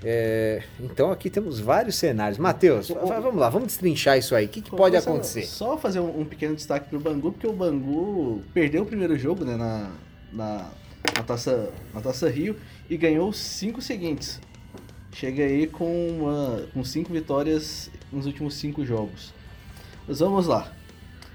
É, 0.05 0.63
então 0.81 1.11
aqui 1.13 1.31
temos 1.31 1.61
vários 1.61 1.95
cenários. 1.97 2.39
Matheus, 2.39 2.91
O- 2.91 2.95
va- 2.95 3.21
vamos 3.21 3.41
lá, 3.41 3.49
vamos 3.49 3.69
destrinchar 3.69 4.19
isso 4.19 4.35
aí. 4.35 4.47
O 4.47 4.49
que, 4.49 4.61
que 4.61 4.71
pode 4.71 4.97
acontecer? 4.97 5.45
Só 5.47 5.77
fazer 5.79 6.01
um, 6.01 6.21
um 6.21 6.25
pequeno 6.25 6.55
destaque 6.57 6.89
pro 6.89 6.99
Bangu, 6.99 7.33
porque 7.33 7.47
o 7.47 7.53
Bangu 7.53 8.43
perdeu 8.53 8.83
o 8.83 8.87
primeiro 8.87 9.17
jogo 9.19 9.45
né, 9.45 9.57
na, 9.57 9.91
na, 10.33 10.71
na 11.17 11.23
taça, 11.23 11.71
na 11.95 12.01
taça 12.01 12.29
Rio 12.29 12.57
e 12.91 12.97
ganhou 12.97 13.29
os 13.29 13.37
cinco 13.37 13.81
seguintes. 13.81 14.41
Chega 15.13 15.45
aí 15.45 15.67
com, 15.67 16.09
uma, 16.09 16.65
com 16.73 16.83
cinco 16.83 17.13
vitórias 17.13 17.91
nos 18.11 18.27
últimos 18.27 18.55
cinco 18.55 18.85
jogos. 18.85 19.33
Mas 20.09 20.19
vamos 20.21 20.47
lá. 20.47 20.73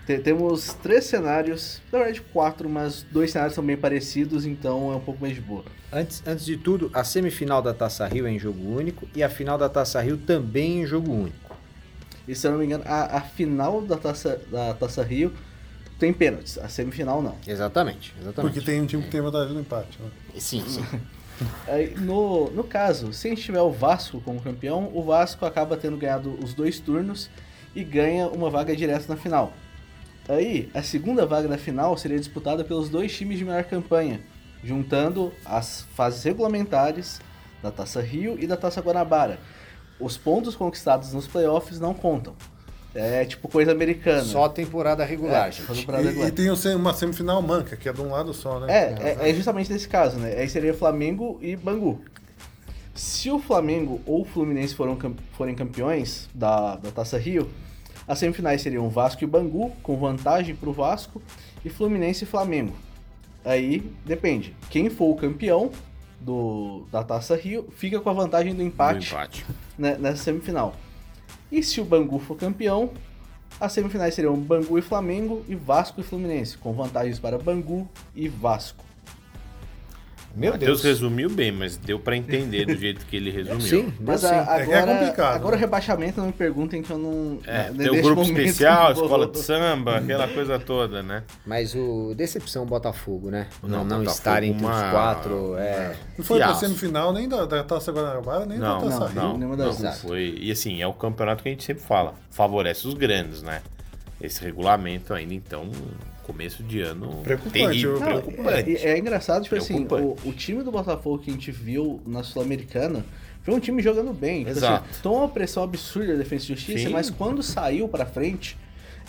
Te- 0.07 0.19
temos 0.19 0.73
três 0.81 1.03
cenários, 1.03 1.81
na 1.91 1.99
verdade 1.99 2.21
quatro, 2.21 2.69
mas 2.69 3.03
dois 3.11 3.29
cenários 3.29 3.53
são 3.53 3.63
bem 3.63 3.75
parecidos, 3.75 4.45
então 4.45 4.91
é 4.93 4.95
um 4.95 5.01
pouco 5.01 5.19
mais 5.21 5.35
de 5.35 5.41
boa. 5.41 5.65
Antes, 5.91 6.23
antes 6.25 6.45
de 6.45 6.55
tudo, 6.55 6.89
a 6.93 7.03
semifinal 7.03 7.61
da 7.61 7.73
Taça 7.73 8.07
Rio 8.07 8.25
é 8.25 8.31
em 8.31 8.39
jogo 8.39 8.73
único 8.73 9.05
e 9.13 9.21
a 9.21 9.29
final 9.29 9.57
da 9.57 9.67
Taça 9.67 10.01
Rio 10.01 10.17
também 10.17 10.81
em 10.81 10.85
jogo 10.85 11.11
único. 11.11 11.57
E 12.25 12.33
se 12.33 12.47
eu 12.47 12.51
não 12.51 12.57
me 12.59 12.65
engano, 12.65 12.83
a, 12.87 13.17
a 13.17 13.21
final 13.21 13.81
da 13.81 13.97
taça, 13.97 14.41
da 14.49 14.73
taça 14.73 15.03
Rio 15.03 15.33
tem 15.99 16.13
pênaltis, 16.13 16.57
a 16.57 16.69
semifinal 16.69 17.21
não. 17.21 17.35
Exatamente, 17.45 18.13
exatamente. 18.21 18.53
Porque 18.53 18.65
tem 18.65 18.81
um 18.81 18.85
time 18.85 19.03
que 19.03 19.09
tem 19.09 19.19
vantagem 19.21 19.53
no 19.53 19.59
empate. 19.59 19.97
Né? 20.01 20.09
Sim, 20.37 20.63
sim. 20.67 20.85
Aí, 21.67 21.95
no, 21.97 22.49
no 22.51 22.63
caso, 22.63 23.11
se 23.13 23.27
a 23.27 23.29
gente 23.29 23.43
tiver 23.43 23.61
o 23.61 23.71
Vasco 23.71 24.21
como 24.21 24.41
campeão, 24.41 24.89
o 24.93 25.03
Vasco 25.03 25.45
acaba 25.45 25.75
tendo 25.77 25.95
ganhado 25.97 26.37
os 26.43 26.53
dois 26.53 26.79
turnos 26.79 27.29
e 27.75 27.83
ganha 27.83 28.27
uma 28.27 28.49
vaga 28.49 28.75
direta 28.75 29.05
na 29.09 29.15
final. 29.17 29.53
Aí, 30.27 30.69
a 30.73 30.83
segunda 30.83 31.25
vaga 31.25 31.47
da 31.47 31.57
final 31.57 31.95
seria 31.97 32.17
disputada 32.19 32.63
pelos 32.63 32.89
dois 32.89 33.15
times 33.15 33.37
de 33.37 33.45
melhor 33.45 33.63
campanha, 33.63 34.19
juntando 34.63 35.31
as 35.45 35.85
fases 35.95 36.23
regulamentares 36.23 37.21
da 37.63 37.71
Taça 37.71 38.01
Rio 38.01 38.37
e 38.39 38.45
da 38.45 38.57
Taça 38.57 38.81
Guanabara. 38.81 39.39
Os 39.99 40.17
pontos 40.17 40.55
conquistados 40.55 41.13
nos 41.13 41.27
playoffs 41.27 41.79
não 41.79 41.93
contam. 41.93 42.35
É 42.93 43.25
tipo 43.25 43.47
coisa 43.47 43.71
americana. 43.71 44.23
Só 44.23 44.45
a 44.45 44.49
temporada 44.49 45.03
regular, 45.05 45.49
É, 45.49 45.51
gente. 45.51 45.71
temporada 45.73 46.03
E, 46.03 46.07
regular. 46.07 46.29
e 46.29 46.31
tem 46.31 46.49
uma 46.75 46.93
semifinal 46.93 47.41
manca, 47.41 47.75
que 47.77 47.87
é 47.87 47.93
de 47.93 48.01
um 48.01 48.09
lado 48.11 48.33
só, 48.33 48.59
né? 48.59 48.67
É, 48.69 49.25
é, 49.25 49.29
é 49.29 49.33
justamente 49.33 49.71
nesse 49.71 49.87
caso, 49.87 50.17
né? 50.17 50.33
Aí 50.37 50.49
seria 50.49 50.73
Flamengo 50.73 51.37
e 51.41 51.55
Bangu. 51.55 52.01
Se 52.95 53.29
o 53.29 53.37
Flamengo 53.37 54.01
ou 54.05 54.21
o 54.21 54.25
Fluminense 54.25 54.73
foram, 54.73 54.97
forem 55.33 55.53
campeões 55.53 56.27
da, 56.33 56.75
da 56.77 56.89
Taça 56.89 57.17
Rio, 57.19 57.47
as 58.07 58.19
semifinais 58.19 58.61
seriam 58.61 58.89
Vasco 58.89 59.23
e 59.23 59.27
Bangu, 59.27 59.71
com 59.83 59.97
vantagem 59.97 60.55
pro 60.55 60.71
Vasco, 60.71 61.21
e 61.65 61.69
Fluminense 61.69 62.23
e 62.23 62.27
Flamengo. 62.27 62.73
Aí 63.43 63.79
depende. 64.05 64.55
Quem 64.69 64.89
for 64.89 65.11
o 65.11 65.15
campeão 65.15 65.71
do, 66.19 66.85
da 66.91 67.03
Taça 67.03 67.35
Rio 67.35 67.67
fica 67.75 67.99
com 67.99 68.09
a 68.09 68.13
vantagem 68.13 68.53
do 68.53 68.57
Do 68.57 68.63
empate, 68.63 69.13
empate. 69.13 69.45
né, 69.77 69.97
nessa 69.99 70.23
semifinal. 70.23 70.73
E 71.51 71.61
se 71.61 71.79
o 71.79 71.85
Bangu 71.85 72.19
for 72.19 72.35
campeão, 72.35 72.91
as 73.59 73.71
semifinais 73.73 74.13
seriam 74.13 74.35
Bangu 74.35 74.77
e 74.77 74.81
Flamengo 74.81 75.43
e 75.47 75.55
Vasco 75.55 76.01
e 76.01 76.03
Fluminense, 76.03 76.57
com 76.57 76.73
vantagens 76.73 77.19
para 77.19 77.37
Bangu 77.37 77.87
e 78.15 78.27
Vasco. 78.27 78.83
Meu 80.37 80.51
Matheus 80.51 80.81
Deus. 80.81 80.83
resumiu 80.83 81.29
bem, 81.29 81.51
mas 81.51 81.77
deu 81.77 81.99
pra 81.99 82.15
entender 82.15 82.65
do 82.65 82.75
jeito 82.77 83.05
que 83.05 83.15
ele 83.15 83.31
resumiu. 83.31 83.59
Sim, 83.61 83.93
Mas 83.99 84.23
a- 84.23 84.35
É 84.59 84.65
que 84.65 84.71
é 84.71 84.77
agora, 84.79 84.97
complicado, 84.99 85.35
agora 85.35 85.55
o 85.55 85.57
né? 85.57 85.61
rebaixamento 85.65 86.19
não 86.19 86.27
me 86.27 86.33
perguntem 86.33 86.81
que 86.83 86.91
eu 86.91 86.97
não. 86.97 87.39
É, 87.45 87.71
ne- 87.71 87.77
tem 87.89 87.99
o 87.99 88.01
grupo 88.03 88.21
momento 88.21 88.39
especial, 88.41 88.93
não 88.93 89.03
escola 89.03 89.27
de 89.27 89.39
samba, 89.39 89.97
aquela 89.97 90.27
coisa 90.27 90.59
toda, 90.59 91.01
né? 91.01 91.23
Mas 91.45 91.73
o 91.75 92.13
decepção 92.15 92.65
Botafogo, 92.65 93.29
né? 93.31 93.47
Não, 93.63 93.83
Não, 93.83 93.99
não, 93.99 94.03
estar 94.03 94.43
entre 94.43 94.63
uma- 94.63 94.85
os 94.85 94.91
quatro, 94.91 95.55
é. 95.57 95.95
Não 96.17 96.23
foi 96.23 96.37
pra 96.39 96.53
semifinal 96.53 97.11
nem 97.11 97.27
da, 97.27 97.45
da 97.45 97.63
Taça 97.63 97.91
Guanabara, 97.91 98.45
nem 98.45 98.59
Não, 98.59 98.79
da 98.79 98.85
Taça 98.85 98.99
não, 98.99 99.07
Rio. 99.07 99.15
não, 99.21 99.37
nenhuma 99.37 99.55
não, 99.57 99.65
das 99.65 99.77
duas. 99.79 100.01
foi. 100.01 100.35
E 100.39 100.51
assim, 100.51 100.81
é 100.81 100.87
o 100.87 100.93
campeonato 100.93 101.41
que 101.41 101.49
a 101.49 101.51
gente 101.51 101.63
sempre 101.63 101.83
fala, 101.83 102.13
favorece 102.29 102.87
os 102.87 102.93
grandes, 102.93 103.41
né? 103.41 103.61
Esse 104.19 104.43
regulamento 104.43 105.13
ainda, 105.13 105.33
então, 105.33 105.69
começo 106.23 106.63
de 106.63 106.81
ano 106.81 107.21
Preocupante, 107.23 107.53
terrível, 107.53 107.99
Não, 107.99 108.21
preocupante. 108.21 108.77
É, 108.77 108.89
é 108.89 108.97
engraçado, 108.97 109.43
tipo 109.43 109.55
assim, 109.55 109.85
o, 109.89 110.17
o 110.29 110.33
time 110.33 110.63
do 110.63 110.71
Botafogo 110.71 111.19
que 111.19 111.29
a 111.29 111.33
gente 111.33 111.51
viu 111.51 112.01
na 112.05 112.23
Sul-Americana 112.23 113.05
foi 113.43 113.53
um 113.53 113.59
time 113.59 113.81
jogando 113.81 114.11
bem. 114.11 114.39
Tipo 114.39 114.57
Exato. 114.57 114.89
assim, 114.89 115.01
tomou 115.01 115.19
uma 115.19 115.29
pressão 115.29 115.63
absurda 115.63 116.13
da 116.13 116.17
Defesa 116.19 116.43
e 116.43 116.47
Justiça, 116.47 116.87
Sim. 116.87 116.89
mas 116.89 117.09
quando 117.09 117.41
saiu 117.41 117.87
pra 117.87 118.05
frente, 118.05 118.57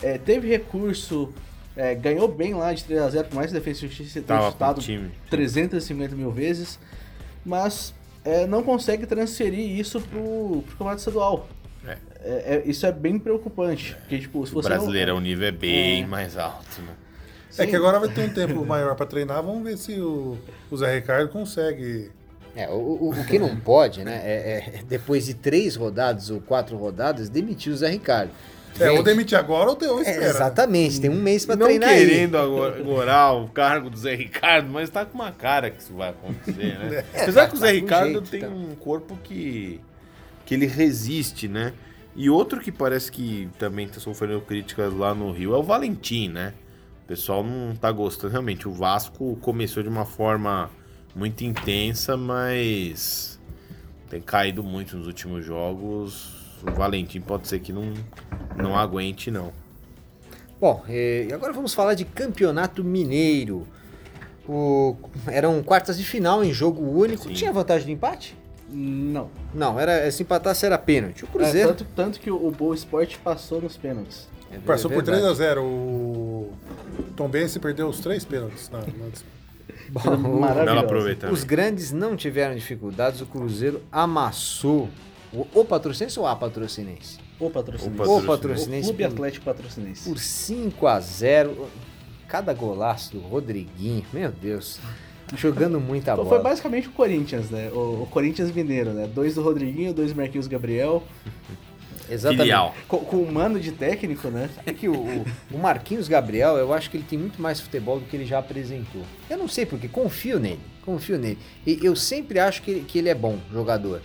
é, 0.01 0.17
teve 0.17 0.47
recurso, 0.49 1.33
é, 1.77 1.95
ganhou 1.95 2.29
bem 2.29 2.55
lá 2.55 2.73
de 2.73 2.85
3x0, 2.85 3.25
por 3.25 3.35
mais 3.35 3.51
que 3.51 3.57
a 3.57 3.59
Defesa 3.59 3.85
e 3.85 3.89
Justiça 3.89 4.21
tenha 4.21 4.51
chutado 4.51 4.81
time. 4.81 5.11
350 5.29 6.15
mil 6.15 6.31
vezes, 6.31 6.79
mas 7.45 7.93
é, 8.25 8.47
não 8.47 8.63
consegue 8.63 9.07
transferir 9.07 9.77
isso 9.77 10.01
pro, 10.01 10.63
pro 10.63 10.73
campeonato 10.73 10.99
estadual. 10.99 11.49
É. 12.25 12.29
É, 12.31 12.55
é- 12.57 12.63
isso 12.67 12.85
é 12.87 12.93
bem 12.93 13.19
preocupante. 13.19 13.97
Porque, 14.01 14.19
tipo, 14.19 14.45
se 14.47 14.53
O 14.53 14.57
você 14.57 14.69
brasileiro, 14.69 15.13
não, 15.13 15.19
o 15.19 15.21
nível 15.21 15.49
é 15.49 15.53
bem 15.53 16.03
É. 16.03 16.07
mais 16.07 16.37
alto, 16.37 16.83
né? 16.83 16.93
É 17.57 17.65
Sim. 17.65 17.71
que 17.71 17.77
agora 17.77 17.99
vai 17.99 18.09
ter 18.09 18.21
um 18.23 18.29
tempo 18.33 18.65
maior 18.65 18.95
pra 18.95 19.07
treinar, 19.07 19.43
vamos 19.43 19.63
ver 19.65 19.77
se 19.79 19.99
o, 20.01 20.37
o 20.71 20.77
Zé 20.77 20.95
Ricardo 20.97 21.29
consegue. 21.31 22.11
É, 22.55 22.69
o, 22.69 22.73
o, 22.75 23.11
o 23.11 23.25
que 23.25 23.39
não 23.39 23.57
pode, 23.57 24.05
né? 24.05 24.21
É, 24.25 24.65
é, 24.79 24.83
depois 24.89 25.27
de 25.27 25.35
três 25.35 25.75
rodadas 25.77 26.29
ou 26.31 26.41
quatro 26.41 26.77
rodadas, 26.77 27.29
demitir 27.29 27.73
o 27.73 27.77
Zé 27.77 27.89
Ricardo. 27.89 28.31
É, 28.79 28.91
ou 28.91 29.03
demitir 29.03 29.37
agora 29.37 29.71
ou, 29.71 29.77
ter, 29.77 29.89
ou 29.89 29.99
é, 29.99 30.03
espera. 30.03 30.27
exatamente, 30.27 31.01
tem 31.01 31.11
um 31.11 31.21
mês 31.21 31.45
pra 31.45 31.57
não 31.57 31.67
treinar 31.67 31.89
aí. 31.91 32.07
querendo 32.07 32.37
agora 32.39 32.81
o 33.35 33.49
cargo 33.49 33.91
do 33.91 33.97
Zé 33.97 34.15
Ricardo, 34.15 34.69
mas 34.71 34.89
tá 34.89 35.05
com 35.05 35.15
uma 35.15 35.33
cara 35.33 35.71
que 35.71 35.83
isso 35.83 35.95
vai 35.95 36.11
acontecer, 36.11 36.79
né? 36.79 37.05
Apesar 37.23 37.43
tá- 37.43 37.49
que 37.49 37.57
o 37.57 37.61
tá 37.61 37.67
Zé 37.67 37.73
com 37.73 37.81
Ricardo 37.81 38.11
jeito, 38.13 38.31
tem 38.31 38.41
tá. 38.41 38.49
um 38.49 38.75
corpo 38.77 39.19
que, 39.25 39.81
que 40.47 40.55
ele 40.55 40.67
resiste, 40.67 41.49
né? 41.49 41.73
E 42.21 42.29
outro 42.29 42.59
que 42.61 42.73
parece 42.73 43.13
que 43.13 43.49
também 43.61 43.87
tá 43.87 44.01
sofrendo 44.01 44.41
críticas 44.41 44.93
lá 44.93 45.15
no 45.15 45.31
Rio 45.31 45.55
é 45.55 45.57
o 45.57 45.63
Valentim, 45.63 46.29
né? 46.29 46.53
O 47.05 47.07
pessoal 47.07 47.45
não 47.45 47.77
tá 47.77 47.93
gostando. 47.93 48.33
Realmente, 48.33 48.67
o 48.67 48.73
Vasco 48.73 49.37
começou 49.41 49.85
de 49.85 49.89
uma 49.89 50.05
forma 50.05 50.69
muito 51.15 51.45
intensa, 51.45 52.17
mas 52.17 53.39
tem 54.11 54.21
caído 54.21 54.65
muito 54.65 54.97
nos 54.97 55.07
últimos 55.07 55.45
jogos. 55.45 56.59
O 56.67 56.73
Valentim 56.73 57.21
pode 57.21 57.47
ser 57.47 57.61
que 57.61 57.73
não, 57.73 57.95
não 58.57 58.77
aguente, 58.77 59.31
não. 59.31 59.53
Bom, 60.61 60.83
e 60.89 61.29
agora 61.33 61.53
vamos 61.53 61.73
falar 61.73 61.95
de 61.95 62.05
Campeonato 62.05 62.83
Mineiro. 62.83 63.65
O- 64.49 64.97
eram 65.29 65.63
quartas 65.63 65.97
de 65.97 66.03
final 66.05 66.43
em 66.43 66.53
jogo 66.53 66.83
único. 66.83 67.29
Sim. 67.29 67.35
Tinha 67.35 67.53
vantagem 67.53 67.87
de 67.87 67.93
empate? 67.93 68.37
Não. 68.71 69.31
Não, 69.55 69.79
era 69.81 70.11
se 70.11 70.23
empatasse 70.23 70.67
era 70.67 70.77
pênalti. 70.79 71.25
O 71.25 71.29
É, 71.29 71.31
Cruzeiro. 71.31 71.69
tanto, 71.69 71.87
tanto 71.97 72.21
que 72.21 72.31
o, 72.31 72.47
o 72.47 72.51
Boa 72.51 72.75
Esporte 72.75 73.19
passou 73.19 73.61
nos 73.63 73.77
pênaltis. 73.77 74.29
É 74.51 74.59
Passou 74.59 74.91
por 74.91 75.03
verdade. 75.05 75.23
3x0. 75.27 75.59
O 75.63 76.53
Tom 77.17 77.29
Bense 77.29 77.59
perdeu 77.59 77.89
os 77.89 78.01
três 78.01 78.25
pênaltis. 78.25 78.69
Na, 78.71 78.79
na- 78.81 78.85
Bom, 79.91 80.01
Coisa 80.01 80.29
o- 80.29 80.41
maravilhosa. 80.41 80.65
Belo 80.75 80.81
aproveitamento. 80.81 81.35
Os 81.35 81.45
grandes 81.45 81.93
não 81.93 82.15
tiveram 82.17 82.55
dificuldades, 82.55 83.21
o 83.23 83.27
Cruzeiro 83.27 83.83
amassou 83.91 84.89
o, 85.33 85.47
o 85.55 85.65
patrocinense 85.65 86.19
ou 86.19 86.27
a 86.27 86.37
patrocinense? 86.37 87.19
O 87.41 87.49
patrocinense. 87.51 88.01
O 88.11 88.19
O 88.19 88.23
patrocinense 88.23 88.89
O 88.91 88.95
Clube 88.95 89.05
por, 89.05 89.13
Atlético 89.15 89.45
Patrocinense. 89.45 90.09
por 90.09 90.19
5 90.19 90.87
a 90.87 91.01
0 91.01 91.69
Cada 92.27 92.53
golaço 92.53 93.13
do 93.13 93.21
Rodriguinho, 93.21 94.05
meu 94.13 94.31
Deus. 94.31 94.79
Jogando 95.37 95.79
muita 95.81 96.15
Foi- 96.15 96.25
bola. 96.25 96.37
Foi 96.37 96.43
basicamente 96.43 96.89
o 96.89 96.93
Corinthians, 96.93 97.51
né? 97.51 97.71
O, 97.73 98.03
o 98.03 98.09
Corinthians 98.11 98.51
Mineiro, 98.51 98.91
né? 98.91 99.07
Dois 99.13 99.35
do 99.35 99.43
Rodriguinho, 99.43 99.93
dois 99.93 100.13
do 100.13 100.17
Marquinhos 100.17 100.47
Gabriel. 100.47 101.03
Exatamente. 102.11 102.41
Filial. 102.41 102.75
Com, 102.89 102.99
com 103.01 103.17
um 103.19 103.31
mano 103.31 103.61
de 103.61 103.71
técnico, 103.71 104.29
né? 104.29 104.49
É 104.65 104.73
que 104.73 104.89
o, 104.89 104.95
o- 104.95 105.59
Marquinhos 105.59 106.09
Gabriel, 106.09 106.57
eu 106.57 106.73
acho 106.73 106.89
que 106.91 106.97
ele 106.97 107.05
tem 107.09 107.19
muito 107.19 107.41
mais 107.43 107.61
futebol 107.61 108.01
do 108.01 108.07
que 108.07 108.17
ele 108.17 108.25
já 108.25 108.39
apresentou. 108.39 109.03
Eu 109.29 109.37
não 109.37 109.47
sei 109.47 109.67
porque, 109.67 109.89
confio 109.89 110.39
nele, 110.39 110.61
confio 110.83 111.19
nele. 111.19 111.39
E 111.67 111.79
eu 111.83 111.95
sempre 111.95 112.39
acho 112.39 112.63
que 112.63 112.81
que 112.81 112.99
ele 112.99 113.11
é 113.11 113.15
bom 113.15 113.37
jogador. 113.53 114.01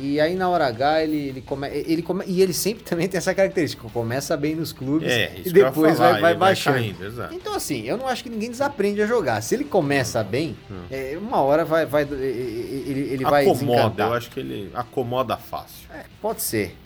E 0.00 0.20
aí 0.20 0.36
na 0.36 0.48
hora 0.48 0.66
H 0.66 1.02
ele, 1.02 1.16
ele, 1.28 1.40
come, 1.40 1.68
ele 1.68 2.02
come, 2.02 2.24
e 2.26 2.40
ele 2.40 2.52
sempre 2.52 2.84
também 2.84 3.08
tem 3.08 3.18
essa 3.18 3.34
característica, 3.34 3.88
começa 3.88 4.36
bem 4.36 4.54
nos 4.54 4.72
clubes 4.72 5.10
É, 5.10 5.32
e 5.44 5.50
depois 5.50 5.96
falar, 5.96 6.12
vai, 6.12 6.20
vai 6.20 6.30
ele 6.30 6.38
vai 6.38 6.48
baixando. 6.48 6.76
caindo. 6.76 7.34
Então 7.34 7.54
assim, 7.54 7.82
eu 7.82 7.96
não 7.96 8.06
acho 8.06 8.22
que 8.22 8.30
ninguém 8.30 8.48
desaprende 8.48 9.02
a 9.02 9.06
jogar. 9.06 9.40
Se 9.42 9.56
ele 9.56 9.64
começa 9.64 10.22
bem, 10.22 10.56
é, 10.88 11.18
uma 11.20 11.40
hora 11.40 11.64
vai, 11.64 11.84
vai 11.84 12.02
ele, 12.04 13.08
ele 13.10 13.24
vai 13.24 13.42
acomoda, 13.42 14.04
eu 14.04 14.14
acho 14.14 14.30
que 14.30 14.38
ele 14.38 14.70
acomoda 14.72 15.36
fácil. 15.36 15.88
É, 15.92 16.04
pode 16.22 16.42
ser. 16.42 16.76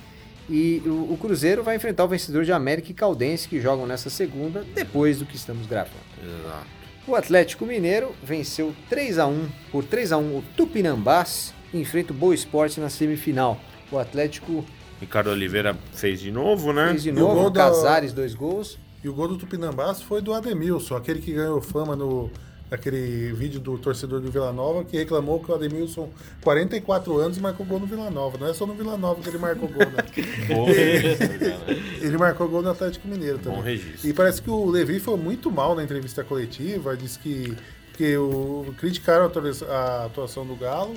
E 0.48 0.82
o, 0.86 1.12
o 1.12 1.18
Cruzeiro 1.20 1.62
vai 1.62 1.76
enfrentar 1.76 2.04
o 2.04 2.08
vencedor 2.08 2.44
de 2.44 2.52
América 2.52 2.90
e 2.90 2.94
Caldense, 2.94 3.46
que 3.46 3.60
jogam 3.60 3.86
nessa 3.86 4.08
segunda, 4.10 4.64
depois 4.74 5.18
do 5.18 5.26
que 5.26 5.36
estamos 5.36 5.66
gravando. 5.66 5.96
Exato. 6.22 6.66
O 7.06 7.14
Atlético 7.14 7.66
Mineiro 7.66 8.14
venceu 8.22 8.74
3 8.88 9.18
a 9.18 9.26
1 9.26 9.48
por 9.70 9.84
3 9.84 10.12
a 10.12 10.18
1 10.18 10.36
o 10.36 10.44
Tupinambás 10.56 11.52
enfrenta 11.72 12.12
o 12.12 12.16
Boa 12.16 12.34
Esporte 12.34 12.80
na 12.80 12.88
semifinal. 12.88 13.60
O 13.90 13.98
Atlético 13.98 14.64
Ricardo 15.00 15.30
Oliveira 15.30 15.76
fez 15.92 16.20
de 16.20 16.30
novo, 16.30 16.72
né? 16.72 16.88
fez 16.90 17.02
de 17.02 17.10
o 17.10 17.14
novo, 17.14 17.34
gol 17.34 17.46
o 17.46 17.50
da- 17.50 17.64
Casares, 17.64 18.12
dois 18.12 18.34
gols. 18.34 18.78
E 19.02 19.08
o 19.08 19.12
gol 19.12 19.26
do 19.28 19.36
Tupinambás 19.36 20.00
foi 20.00 20.22
do 20.22 20.32
Ademilson, 20.32 20.94
aquele 20.96 21.20
que 21.20 21.32
ganhou 21.32 21.60
fama 21.60 21.96
no 21.96 22.30
naquele 22.70 23.34
vídeo 23.34 23.60
do 23.60 23.76
torcedor 23.76 24.18
do 24.18 24.30
Vila 24.30 24.50
Nova, 24.50 24.82
que 24.82 24.96
reclamou 24.96 25.38
que 25.40 25.52
o 25.52 25.54
Ademilson, 25.54 26.08
44 26.42 27.18
anos, 27.18 27.36
marcou 27.36 27.66
gol 27.66 27.78
no 27.78 27.84
Vila 27.86 28.08
Nova. 28.10 28.38
Não 28.38 28.46
é 28.48 28.54
só 28.54 28.64
no 28.64 28.72
Vila 28.72 28.96
Nova 28.96 29.20
que 29.20 29.28
ele 29.28 29.36
marcou 29.36 29.68
gol, 29.68 29.84
né? 29.90 30.02
Bom 30.48 30.64
registro, 30.64 31.38
cara. 31.38 31.78
Ele 32.00 32.16
marcou 32.16 32.48
gol 32.48 32.62
no 32.62 32.70
Atlético 32.70 33.06
Mineiro 33.08 33.36
também. 33.38 33.58
Bom 33.58 33.62
registro. 33.64 34.08
E 34.08 34.14
parece 34.14 34.40
que 34.40 34.48
o 34.48 34.70
Levi 34.70 34.98
foi 35.00 35.18
muito 35.18 35.50
mal 35.50 35.74
na 35.74 35.84
entrevista 35.84 36.24
coletiva, 36.24 36.96
disse 36.96 37.18
que, 37.18 37.54
que 37.94 38.16
o, 38.16 38.72
criticaram 38.78 39.24
a 39.24 39.26
atua- 39.26 39.52
a 39.68 40.04
atuação 40.06 40.46
do 40.46 40.56
Galo, 40.56 40.94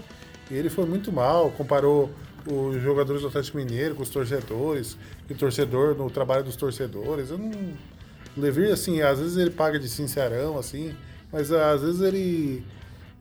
ele 0.52 0.70
foi 0.70 0.86
muito 0.86 1.12
mal, 1.12 1.50
comparou 1.52 2.10
os 2.50 2.82
jogadores 2.82 3.22
do 3.24 3.28
Atlético 3.28 3.58
Mineiro 3.58 3.96
com 3.96 4.04
os 4.04 4.10
torcedores, 4.10 4.96
e 5.30 5.34
o 5.34 5.36
torcedor 5.36 5.96
no 5.96 6.10
trabalho 6.10 6.44
dos 6.44 6.56
torcedores. 6.56 7.30
Eu 7.32 7.38
não, 7.40 7.50
o 7.50 8.40
Levi, 8.42 8.66
assim, 8.72 9.02
às 9.02 9.20
vezes 9.20 9.38
ele 9.38 9.50
paga 9.50 9.80
de 9.80 9.90
sincerão, 9.90 10.58
assim, 10.58 10.94
mas 11.32 11.52
às 11.52 11.82
vezes 11.82 12.02
ele. 12.02 12.64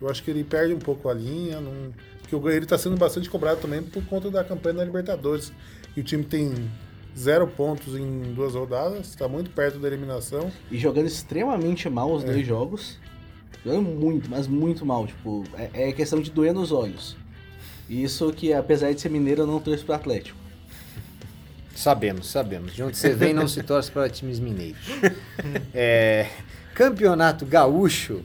Eu 0.01 0.11
acho 0.11 0.23
que 0.23 0.31
ele 0.31 0.45
perde 0.45 0.75
um 0.75 0.79
pouco 0.79 1.09
a 1.09 1.15
linha, 1.15 1.61
não, 1.61 1.73
porque 2.21 2.37
o- 2.37 2.51
ele 2.51 2.65
está 2.65 2.77
sendo 2.77 2.97
bastante 2.97 3.31
cobrado 3.31 3.61
também 3.61 3.83
por 3.83 4.05
conta 4.05 4.31
da 4.31 4.45
campanha 4.45 4.75
da 4.77 4.85
Libertadores. 4.85 5.51
E 5.97 6.01
o 6.01 6.05
time 6.05 6.25
tem 6.25 6.53
zero 7.17 7.47
pontos 7.47 7.95
em 7.95 8.35
duas 8.35 8.55
rodadas, 8.55 9.09
está 9.09 9.27
muito 9.29 9.49
perto 9.51 9.79
da 9.79 9.87
eliminação. 9.89 10.51
E 10.71 10.77
jogando 10.77 11.07
extremamente 11.07 11.89
mal 11.89 12.13
os 12.13 12.25
É. 12.25 12.27
dois 12.27 12.47
jogos. 12.47 12.99
Jogando 13.65 13.83
muito, 13.83 14.31
mas 14.31 14.47
muito 14.47 14.87
mal. 14.87 15.07
Tipo, 15.07 15.45
é, 15.57 15.89
é 15.89 15.93
questão 15.93 16.21
de 16.21 16.31
doer 16.31 16.55
nos 16.55 16.73
olhos. 16.73 17.17
Isso 17.89 18.33
que, 18.33 18.53
apesar 18.53 18.93
de 18.95 19.01
ser 19.01 19.11
mineiro, 19.11 19.43
eu 19.43 19.47
não 19.47 19.61
torço 19.61 19.85
pro 19.85 19.95
Atlético. 19.95 20.39
Sabemos, 21.75 22.31
sabemos. 22.31 22.73
De 22.75 22.83
onde 22.83 22.97
você 22.97 23.11
vem 23.13 23.35
não 23.35 23.49
se 23.49 23.63
torce 23.63 23.91
para 23.91 24.09
times 24.09 24.39
mineiros. 24.39 24.81
É, 25.75 26.29
campeonato 26.75 27.45
Gaúcho. 27.45 28.23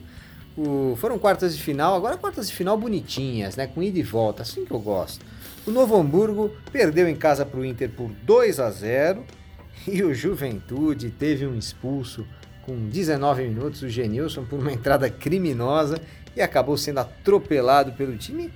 o- 0.56 0.94
foram 0.96 1.18
quartas 1.18 1.56
de 1.56 1.62
final, 1.62 1.94
agora 1.96 2.16
quartas 2.16 2.48
de 2.48 2.54
final 2.54 2.78
bonitinhas, 2.78 3.56
né? 3.56 3.66
Com 3.66 3.82
ida 3.82 3.98
e 3.98 4.02
volta, 4.02 4.42
assim 4.42 4.64
que 4.64 4.70
eu 4.72 4.78
gosto. 4.78 5.24
O 5.66 5.70
Novo 5.70 5.96
Hamburgo 5.96 6.50
perdeu 6.72 7.08
em 7.08 7.16
casa 7.16 7.44
para 7.44 7.58
o 7.60 7.64
Inter 7.64 7.90
por 7.90 8.08
2 8.22 8.60
a 8.60 8.70
0 8.70 9.24
e 9.86 10.02
o 10.02 10.14
Juventude 10.14 11.10
teve 11.10 11.44
um 11.46 11.56
expulso 11.58 12.24
com 12.70 12.88
19 12.88 13.42
minutos, 13.48 13.82
o 13.82 13.88
Genilson, 13.88 14.44
por 14.44 14.58
uma 14.60 14.72
entrada 14.72 15.10
criminosa 15.10 16.00
e 16.36 16.40
acabou 16.40 16.76
sendo 16.76 17.00
atropelado 17.00 17.92
pelo 17.92 18.16
time 18.16 18.50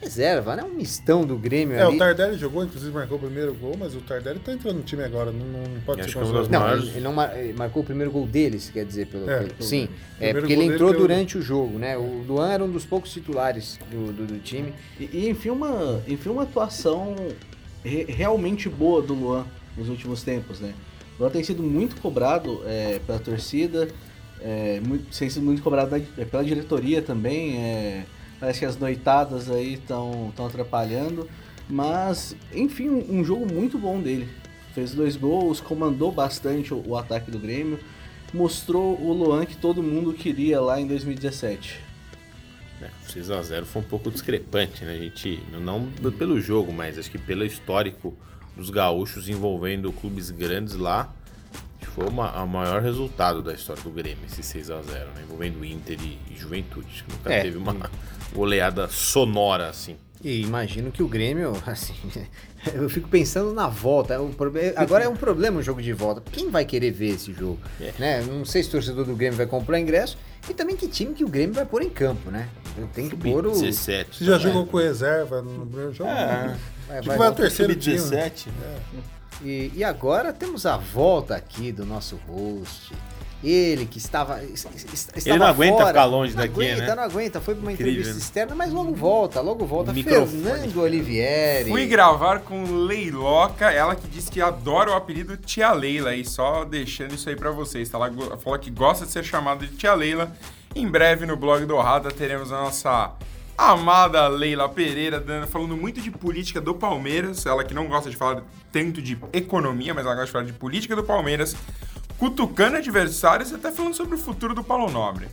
reserva, 0.00 0.56
né? 0.56 0.64
Um 0.64 0.74
mistão 0.74 1.24
do 1.26 1.36
Grêmio 1.36 1.76
É, 1.76 1.82
ali. 1.82 1.94
o 1.94 1.98
Tardelli 1.98 2.38
jogou, 2.38 2.64
inclusive 2.64 2.90
marcou 2.90 3.18
o 3.18 3.20
primeiro 3.20 3.52
gol, 3.54 3.76
mas 3.78 3.94
o 3.94 4.00
Tardelli 4.00 4.38
tá 4.40 4.50
entrando 4.52 4.76
no 4.78 4.82
time 4.82 5.04
agora, 5.04 5.30
não, 5.30 5.44
não 5.46 5.80
pode 5.84 6.02
ser 6.04 6.10
que 6.12 6.16
é 6.18 6.20
considerado. 6.22 6.50
Não, 6.50 6.60
maiores- 6.60 6.84
ele, 6.84 6.92
ele 6.94 7.00
não 7.04 7.12
mar- 7.12 7.38
ele 7.38 7.52
marcou 7.52 7.82
o 7.82 7.84
primeiro 7.86 8.10
gol 8.10 8.26
dele, 8.26 8.58
se 8.58 8.72
quer 8.72 8.84
dizer, 8.86 9.06
pelo, 9.08 9.28
É, 9.30 9.40
pelo- 9.40 9.62
sim. 9.62 9.88
É, 10.18 10.32
porque 10.32 10.54
ele 10.54 10.64
entrou 10.64 10.90
pelo- 10.92 11.02
durante 11.02 11.36
o 11.38 11.42
jogo, 11.42 11.78
né? 11.78 11.98
O 11.98 12.24
Luan 12.26 12.50
era 12.50 12.64
um 12.64 12.70
dos 12.70 12.86
poucos 12.86 13.12
titulares 13.12 13.78
do, 13.90 14.10
do, 14.12 14.26
do 14.26 14.38
time. 14.38 14.72
E, 14.98 15.04
e 15.12 15.28
enfim, 15.28 15.50
uma, 15.50 16.02
enfim, 16.08 16.30
uma 16.30 16.44
atuação 16.44 17.14
re- 17.84 18.06
realmente 18.08 18.68
boa 18.70 19.02
do 19.02 19.12
Luan 19.12 19.44
nos 19.76 19.88
últimos 19.90 20.22
tempos, 20.22 20.60
né? 20.60 20.72
Luan 21.20 21.30
tem 21.30 21.44
sido 21.44 21.62
muito 21.62 22.00
cobrado 22.00 22.62
é, 22.64 22.98
pela 23.06 23.18
torcida, 23.18 23.86
é, 24.40 24.80
muito, 24.80 25.16
tem 25.16 25.28
sido 25.28 25.44
muito 25.44 25.60
cobrado 25.62 25.90
da- 25.90 26.24
pela 26.24 26.42
diretoria 26.42 27.02
também. 27.02 27.58
é, 27.58 28.04
parece 28.40 28.60
que 28.60 28.64
as 28.64 28.78
noitadas 28.78 29.50
aí 29.50 29.74
estão 29.74 30.32
atrapalhando. 30.46 31.28
Mas, 31.68 32.34
enfim, 32.54 32.88
um, 32.88 33.20
um 33.20 33.24
jogo 33.24 33.46
muito 33.52 33.78
bom 33.78 34.00
dele. 34.00 34.26
Fez 34.74 34.92
dois 34.92 35.14
gols, 35.14 35.60
comandou 35.60 36.10
bastante 36.10 36.72
o, 36.72 36.82
o 36.88 36.96
ataque 36.96 37.30
do 37.30 37.38
Grêmio. 37.38 37.78
Mostrou 38.32 38.98
o 38.98 39.12
Luan 39.12 39.44
que 39.44 39.56
todo 39.56 39.82
mundo 39.82 40.14
queria 40.14 40.58
lá 40.60 40.80
em 40.80 40.86
2017. 40.86 41.78
É, 42.80 42.88
6x0 43.12 43.64
foi 43.66 43.82
um 43.82 43.84
pouco 43.84 44.10
discrepante, 44.10 44.84
né? 44.84 44.94
A 44.94 44.98
gente, 44.98 45.38
não 45.52 45.86
pelo 46.12 46.40
jogo, 46.40 46.72
mas 46.72 46.98
acho 46.98 47.10
que 47.10 47.18
pelo 47.18 47.44
histórico 47.44 48.16
dos 48.56 48.70
gaúchos 48.70 49.28
envolvendo 49.28 49.92
clubes 49.92 50.30
grandes 50.30 50.74
lá, 50.74 51.12
que 51.80 51.86
foi 51.86 52.06
uma- 52.06 52.42
o 52.42 52.46
maior 52.46 52.82
resultado 52.82 53.42
da 53.42 53.52
história 53.54 53.82
do 53.82 53.90
Grêmio, 53.90 54.18
esse 54.26 54.42
6x0, 54.42 55.06
né? 55.14 55.22
Envolvendo 55.24 55.64
Inter 55.64 55.98
e, 56.00 56.18
e 56.32 56.36
Juventude. 56.36 56.86
Acho 56.92 57.04
que 57.04 57.12
nunca 57.12 57.32
É. 57.32 57.40
teve 57.42 57.56
uma 57.56 57.74
goleada 58.34 58.88
sonora 58.88 59.68
assim. 59.68 59.96
E 60.22 60.42
imagino 60.42 60.90
que 60.92 61.02
o 61.02 61.08
Grêmio, 61.08 61.52
assim, 61.66 61.94
eu 62.74 62.90
fico 62.90 63.08
pensando 63.08 63.54
na 63.54 63.68
volta. 63.68 64.20
O 64.20 64.28
proble- 64.34 64.74
Agora 64.76 65.04
é 65.04 65.08
um 65.08 65.16
problema 65.16 65.58
o 65.60 65.62
jogo 65.62 65.80
de 65.80 65.94
volta. 65.94 66.22
Quem 66.30 66.50
vai 66.50 66.66
querer 66.66 66.90
ver 66.90 67.14
esse 67.14 67.32
jogo? 67.32 67.58
É. 67.80 67.92
Né? 67.98 68.22
Não 68.22 68.44
sei 68.44 68.62
se 68.62 68.68
o 68.68 68.72
torcedor 68.72 69.06
do 69.06 69.16
Grêmio 69.16 69.38
vai 69.38 69.46
comprar 69.46 69.80
ingresso. 69.80 70.18
E 70.48 70.52
também 70.54 70.76
que 70.76 70.86
time 70.88 71.14
que 71.14 71.24
o 71.24 71.28
Grêmio 71.28 71.54
vai 71.54 71.64
pôr 71.64 71.82
em 71.82 71.88
campo, 71.90 72.30
né? 72.30 72.48
Tem 72.94 73.08
que 73.08 73.16
pôr 73.16 73.46
o. 73.46 73.50
17. 73.52 74.18
Você 74.18 74.24
já 74.26 74.38
jogou 74.38 74.66
com 74.66 74.76
reserva 74.78 75.40
no 75.42 75.66
primeiro 75.66 75.92
jogo? 75.94 76.10
É. 76.10 76.54
Vai, 76.90 76.98
Acho 76.98 77.06
vai 77.08 77.16
que 77.16 77.18
vai 77.18 77.28
o 77.28 77.30
voltar. 77.30 77.42
terceiro 77.42 77.74
time. 77.76 77.98
Sub-17. 77.98 78.46
E, 79.42 79.72
e 79.76 79.84
agora 79.84 80.32
temos 80.32 80.66
a 80.66 80.76
volta 80.76 81.34
aqui 81.36 81.70
do 81.72 81.86
nosso 81.86 82.20
host. 82.28 82.92
Ele 83.42 83.86
que 83.86 83.96
estava. 83.96 84.42
es- 84.44 84.66
es- 84.74 85.08
estava 85.16 85.38
não 85.38 85.46
aguenta 85.46 85.76
fora. 85.78 85.86
ficar 85.86 86.04
longe 86.04 86.34
não 86.34 86.42
daqui, 86.42 86.52
aguenta, 86.52 86.86
né? 86.88 86.94
Não 86.94 87.02
aguenta, 87.04 87.40
foi 87.40 87.54
para 87.54 87.62
uma 87.62 87.72
Incrível, 87.72 87.92
entrevista 87.92 88.18
né? 88.18 88.20
externa, 88.26 88.54
mas 88.54 88.70
logo 88.70 88.92
volta, 88.94 89.40
logo 89.40 89.64
volta. 89.64 89.94
Microfone. 89.94 90.42
Fernando 90.42 90.76
Olivieri. 90.82 91.70
Fui 91.70 91.86
gravar 91.86 92.40
com 92.40 92.64
Leiloca, 92.84 93.70
ela 93.72 93.96
que 93.96 94.06
disse 94.08 94.30
que 94.30 94.42
adora 94.42 94.90
o 94.90 94.94
apelido 94.94 95.38
Tia 95.38 95.72
Leila, 95.72 96.14
e 96.14 96.22
só 96.22 96.66
deixando 96.66 97.14
isso 97.14 97.30
aí 97.30 97.36
pra 97.36 97.50
vocês, 97.50 97.88
tá? 97.88 97.96
Ela 97.96 98.36
falou 98.36 98.58
que 98.58 98.70
gosta 98.70 99.06
de 99.06 99.12
ser 99.12 99.24
chamada 99.24 99.66
de 99.66 99.74
Tia 99.74 99.94
Leila. 99.94 100.30
Em 100.74 100.86
breve 100.86 101.24
no 101.24 101.34
blog 101.34 101.64
do 101.64 101.78
Rada 101.78 102.10
teremos 102.10 102.52
a 102.52 102.60
nossa 102.60 103.12
amada 103.68 104.26
Leila 104.28 104.68
Pereira 104.68 105.20
dando- 105.20 105.46
falando 105.46 105.76
muito 105.76 106.00
de 106.00 106.10
política 106.10 106.60
do 106.60 106.74
Palmeiras, 106.74 107.44
ela 107.46 107.62
que 107.64 107.74
não 107.74 107.86
gosta 107.86 108.08
de 108.10 108.16
falar 108.16 108.42
tanto 108.72 109.00
de 109.02 109.18
economia, 109.32 109.92
mas 109.94 110.04
ela 110.04 110.14
gosta 110.14 110.26
de 110.26 110.32
falar 110.32 110.44
de 110.44 110.52
política 110.52 110.96
do 110.96 111.02
Palmeiras, 111.04 111.54
cutucando 112.18 112.76
adversários 112.76 113.50
e 113.50 113.54
até 113.54 113.70
falando 113.72 113.94
sobre 113.94 114.14
o 114.14 114.18
futuro 114.18 114.54
do 114.54 114.62
Paulo 114.64 114.90
Nobre. 114.90 115.28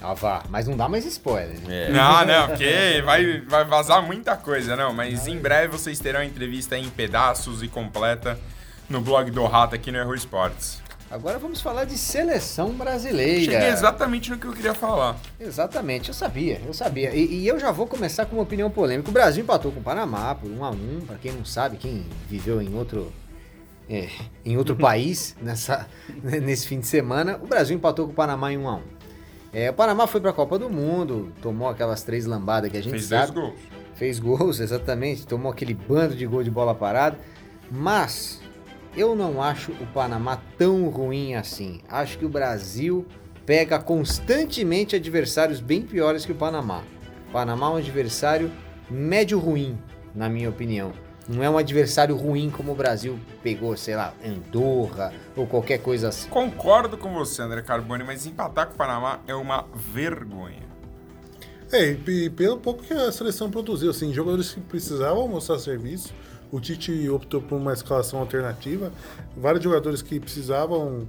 Ah, 0.00 0.14
vá, 0.14 0.44
mas 0.48 0.68
não 0.68 0.76
dá 0.76 0.88
mais 0.88 1.04
spoiler, 1.06 1.58
né? 1.66 1.86
É. 1.88 1.90
Não, 1.90 2.24
não, 2.24 2.48
porque 2.48 3.02
vai, 3.04 3.40
vai 3.40 3.64
vazar 3.64 4.00
muita 4.00 4.36
coisa, 4.36 4.76
não. 4.76 4.92
Mas 4.94 5.26
em 5.26 5.36
breve 5.38 5.72
vocês 5.76 5.98
terão 5.98 6.20
a 6.20 6.24
entrevista 6.24 6.78
em 6.78 6.88
pedaços 6.88 7.64
e 7.64 7.68
completa 7.68 8.38
no 8.88 9.00
blog 9.00 9.28
do 9.32 9.44
Rata 9.44 9.74
aqui 9.74 9.90
no 9.90 9.98
Erro 9.98 10.14
Esportes. 10.14 10.80
Agora 11.10 11.38
vamos 11.38 11.62
falar 11.62 11.84
de 11.84 11.96
seleção 11.96 12.74
brasileira. 12.74 13.52
Cheguei 13.52 13.68
exatamente 13.68 14.30
no 14.30 14.36
que 14.36 14.46
eu 14.46 14.52
queria 14.52 14.74
falar. 14.74 15.16
Exatamente, 15.40 16.08
eu 16.08 16.14
sabia, 16.14 16.60
eu 16.66 16.74
sabia. 16.74 17.14
E, 17.14 17.40
e 17.40 17.48
eu 17.48 17.58
já 17.58 17.72
vou 17.72 17.86
começar 17.86 18.26
com 18.26 18.36
uma 18.36 18.42
opinião 18.42 18.70
polêmica. 18.70 19.08
O 19.08 19.12
Brasil 19.12 19.42
empatou 19.42 19.72
com 19.72 19.80
o 19.80 19.82
Panamá 19.82 20.34
por 20.34 20.50
1 20.50 20.64
a 20.64 20.70
1 20.70 21.00
Para 21.06 21.16
quem 21.16 21.32
não 21.32 21.46
sabe, 21.46 21.78
quem 21.78 22.04
viveu 22.28 22.60
em 22.60 22.74
outro, 22.74 23.10
é, 23.88 24.08
em 24.44 24.58
outro 24.58 24.76
país 24.76 25.34
nessa, 25.40 25.88
nesse 26.22 26.66
fim 26.66 26.78
de 26.78 26.86
semana, 26.86 27.40
o 27.42 27.46
Brasil 27.46 27.74
empatou 27.74 28.04
com 28.04 28.12
o 28.12 28.14
Panamá 28.14 28.52
em 28.52 28.58
1 28.58 28.68
a 28.68 28.76
1 28.76 28.82
é, 29.54 29.70
O 29.70 29.74
Panamá 29.74 30.06
foi 30.06 30.20
para 30.20 30.30
a 30.30 30.34
Copa 30.34 30.58
do 30.58 30.68
Mundo, 30.68 31.32
tomou 31.40 31.70
aquelas 31.70 32.02
três 32.02 32.26
lambadas 32.26 32.70
que 32.70 32.76
a 32.76 32.82
gente 32.82 32.90
Fez 32.92 33.04
sabe. 33.04 33.32
gols. 33.32 33.54
Fez 33.94 34.18
gols, 34.18 34.60
exatamente, 34.60 35.26
tomou 35.26 35.50
aquele 35.50 35.72
bando 35.72 36.14
de 36.14 36.26
gol 36.26 36.42
de 36.42 36.50
bola 36.50 36.74
parada. 36.74 37.18
Mas 37.70 38.40
eu 38.98 39.14
não 39.14 39.40
acho 39.40 39.70
o 39.72 39.86
Panamá 39.86 40.40
tão 40.58 40.88
ruim 40.88 41.34
assim. 41.34 41.80
Acho 41.88 42.18
que 42.18 42.24
o 42.24 42.28
Brasil 42.28 43.06
pega 43.46 43.78
constantemente 43.78 44.96
adversários 44.96 45.60
bem 45.60 45.82
piores 45.82 46.26
que 46.26 46.32
o 46.32 46.34
Panamá. 46.34 46.82
O 47.28 47.32
Panamá 47.32 47.66
é 47.66 47.70
um 47.70 47.76
adversário 47.76 48.50
médio 48.90 49.38
ruim, 49.38 49.78
na 50.14 50.28
minha 50.28 50.50
opinião. 50.50 50.92
Não 51.28 51.42
é 51.42 51.48
um 51.48 51.58
adversário 51.58 52.16
ruim 52.16 52.50
como 52.50 52.72
o 52.72 52.74
Brasil 52.74 53.20
pegou, 53.42 53.76
sei 53.76 53.94
lá, 53.94 54.14
Andorra 54.24 55.12
ou 55.36 55.46
qualquer 55.46 55.78
coisa 55.78 56.08
assim. 56.08 56.28
Concordo 56.28 56.96
com 56.96 57.12
você, 57.12 57.42
André 57.42 57.62
Carboni, 57.62 58.02
mas 58.02 58.26
empatar 58.26 58.66
com 58.66 58.74
o 58.74 58.76
Panamá 58.76 59.20
é 59.26 59.34
uma 59.34 59.66
vergonha. 59.74 60.66
É, 61.70 61.90
e, 61.92 62.24
e 62.24 62.30
pelo 62.30 62.56
pouco 62.56 62.82
que 62.82 62.94
a 62.94 63.12
seleção 63.12 63.50
produziu, 63.50 63.90
assim, 63.90 64.12
jogadores 64.12 64.54
que 64.54 64.60
precisavam 64.60 65.28
mostrar 65.28 65.58
serviço, 65.58 66.14
o 66.50 66.60
Tite 66.60 67.08
optou 67.08 67.40
por 67.42 67.56
uma 67.56 67.72
escalação 67.72 68.20
alternativa, 68.20 68.92
vários 69.36 69.62
jogadores 69.62 70.02
que 70.02 70.18
precisavam 70.18 71.06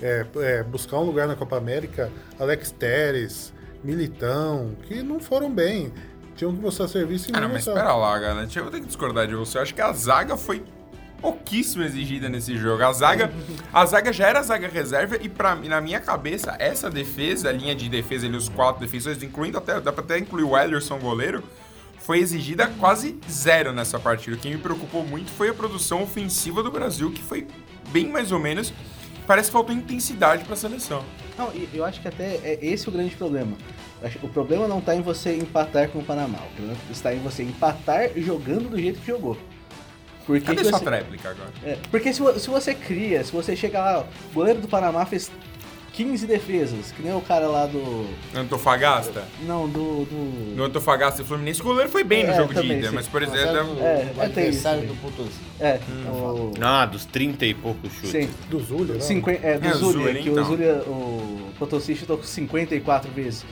é, 0.00 0.26
é, 0.36 0.62
buscar 0.62 0.98
um 0.98 1.04
lugar 1.04 1.26
na 1.28 1.36
Copa 1.36 1.56
América, 1.56 2.10
Alex 2.38 2.70
Teres, 2.72 3.52
Militão, 3.82 4.76
que 4.86 5.02
não 5.02 5.20
foram 5.20 5.50
bem, 5.50 5.92
tinham 6.36 6.54
que 6.54 6.60
mostrar 6.60 6.88
serviço 6.88 7.30
e 7.30 7.32
Ah, 7.34 7.40
não, 7.40 7.48
não 7.48 7.54
mas 7.54 7.66
espera 7.66 7.94
lá, 7.94 8.18
galera. 8.18 8.48
Eu 8.54 8.62
vou 8.62 8.72
ter 8.72 8.80
que 8.80 8.86
discordar 8.86 9.26
de 9.26 9.34
você. 9.34 9.58
Eu 9.58 9.62
acho 9.62 9.74
que 9.74 9.80
a 9.80 9.92
zaga 9.92 10.36
foi 10.36 10.62
pouquíssimo 11.20 11.84
exigida 11.84 12.28
nesse 12.28 12.56
jogo. 12.56 12.82
A 12.82 12.92
zaga, 12.92 13.30
a 13.72 13.86
zaga 13.86 14.12
já 14.12 14.26
era 14.26 14.40
a 14.40 14.42
zaga 14.42 14.68
reserva 14.68 15.16
e 15.20 15.28
pra, 15.28 15.54
na 15.54 15.80
minha 15.80 16.00
cabeça, 16.00 16.56
essa 16.58 16.90
defesa, 16.90 17.48
a 17.48 17.52
linha 17.52 17.74
de 17.74 17.88
defesa, 17.88 18.26
ali, 18.26 18.36
os 18.36 18.48
quatro 18.48 18.80
defensores, 18.80 19.22
incluindo 19.22 19.56
até, 19.56 19.80
dá 19.80 19.92
pra 19.92 20.02
até 20.02 20.18
incluir 20.18 20.44
o 20.44 20.58
Ederson, 20.58 20.98
goleiro, 20.98 21.42
foi 22.02 22.18
exigida 22.18 22.66
quase 22.80 23.16
zero 23.30 23.72
nessa 23.72 23.98
partida. 23.98 24.36
O 24.36 24.38
que 24.38 24.50
me 24.50 24.58
preocupou 24.58 25.04
muito 25.04 25.30
foi 25.30 25.48
a 25.48 25.54
produção 25.54 26.02
ofensiva 26.02 26.62
do 26.62 26.70
Brasil, 26.70 27.10
que 27.12 27.22
foi 27.22 27.46
bem 27.90 28.08
mais 28.08 28.32
ou 28.32 28.38
menos. 28.38 28.72
Parece 29.26 29.48
que 29.48 29.52
faltou 29.52 29.74
intensidade 29.74 30.44
pra 30.44 30.56
seleção. 30.56 31.04
Não, 31.38 31.52
e 31.54 31.68
eu 31.72 31.84
acho 31.84 32.00
que 32.00 32.08
até 32.08 32.40
é 32.42 32.58
esse 32.60 32.88
o 32.88 32.92
grande 32.92 33.14
problema. 33.14 33.56
O 34.20 34.28
problema 34.28 34.66
não 34.66 34.80
tá 34.80 34.96
em 34.96 35.00
você 35.00 35.36
empatar 35.36 35.88
com 35.90 36.00
o 36.00 36.04
Panamá. 36.04 36.38
O 36.38 36.54
problema 36.56 36.78
está 36.90 37.14
em 37.14 37.20
você 37.20 37.44
empatar 37.44 38.10
jogando 38.16 38.68
do 38.68 38.78
jeito 38.78 39.00
que 39.00 39.06
jogou. 39.06 39.38
Porque, 40.26 40.44
Cadê 40.44 40.64
sua 40.64 40.80
tréplica 40.80 41.30
agora? 41.30 41.50
é, 41.64 41.76
porque 41.90 42.12
se, 42.12 42.40
se 42.40 42.48
você 42.48 42.74
cria, 42.74 43.24
se 43.24 43.32
você 43.32 43.56
chega 43.56 43.80
lá, 43.80 44.00
o 44.00 44.34
goleiro 44.34 44.60
do 44.60 44.68
Panamá 44.68 45.04
fez 45.04 45.30
15 45.92 46.26
defesas, 46.26 46.90
que 46.92 47.02
nem 47.02 47.14
o 47.14 47.20
cara 47.20 47.46
lá 47.48 47.66
do. 47.66 48.06
Antofagasta? 48.34 49.24
Não, 49.42 49.68
do. 49.68 50.04
do... 50.06 50.54
No 50.56 50.64
Antofagasta 50.64 51.22
e 51.22 51.24
Fluminense, 51.24 51.60
o 51.60 51.64
goleiro 51.64 51.90
foi 51.90 52.02
bem 52.02 52.24
no 52.24 52.32
É, 52.32 52.36
jogo 52.36 52.48
de 52.54 52.60
também, 52.60 52.78
ida, 52.78 52.88
sim. 52.88 52.94
mas, 52.94 53.06
por 53.08 53.20
Mas 53.20 53.34
exemplo, 53.34 53.76
é 53.80 53.84
é 53.84 53.84
é, 53.84 54.12
o 54.18 54.22
é, 54.22 54.28
tem 54.28 54.44
adversário 54.44 54.84
isso. 54.84 54.94
do 54.94 55.00
Potosí. 55.00 55.40
É, 55.60 55.80
Hum. 55.88 56.10
o. 56.10 56.52
Ah, 56.60 56.86
dos 56.86 57.04
30 57.04 57.44
e 57.46 57.54
poucos 57.54 57.92
chutes. 57.92 58.10
Sim. 58.10 58.30
Do 58.48 58.58
Zulia, 58.60 58.94
né? 58.94 59.00
É, 59.42 59.58
do 59.58 59.68
É, 59.68 59.72
Zulia, 59.74 60.06
Zulia, 60.06 60.22
que 60.22 60.28
então. 60.30 60.42
o 60.42 60.46
Zulia, 60.46 60.74
o 60.86 61.50
Potosí 61.58 61.94
chutou 61.94 62.22
54 62.22 63.10
vezes. 63.10 63.44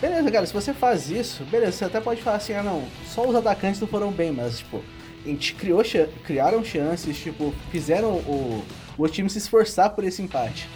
Beleza, 0.00 0.30
cara, 0.30 0.46
se 0.46 0.52
você 0.52 0.74
faz 0.74 1.10
isso, 1.10 1.42
beleza, 1.44 1.72
você 1.72 1.84
até 1.86 2.00
pode 2.00 2.20
falar 2.22 2.36
assim, 2.36 2.52
ah 2.52 2.62
não, 2.62 2.84
só 3.06 3.26
os 3.26 3.34
atacantes 3.34 3.80
não 3.80 3.88
foram 3.88 4.10
bem, 4.12 4.30
mas 4.30 4.58
tipo, 4.58 4.82
a 5.24 5.28
gente 5.28 5.54
criou, 5.54 5.82
criaram 6.22 6.62
chances, 6.62 7.16
tipo, 7.18 7.54
fizeram 7.70 8.10
o, 8.10 8.62
o 8.98 9.08
time 9.08 9.30
se 9.30 9.38
esforçar 9.38 9.90
por 9.90 10.04
esse 10.04 10.20
empate. 10.20 10.68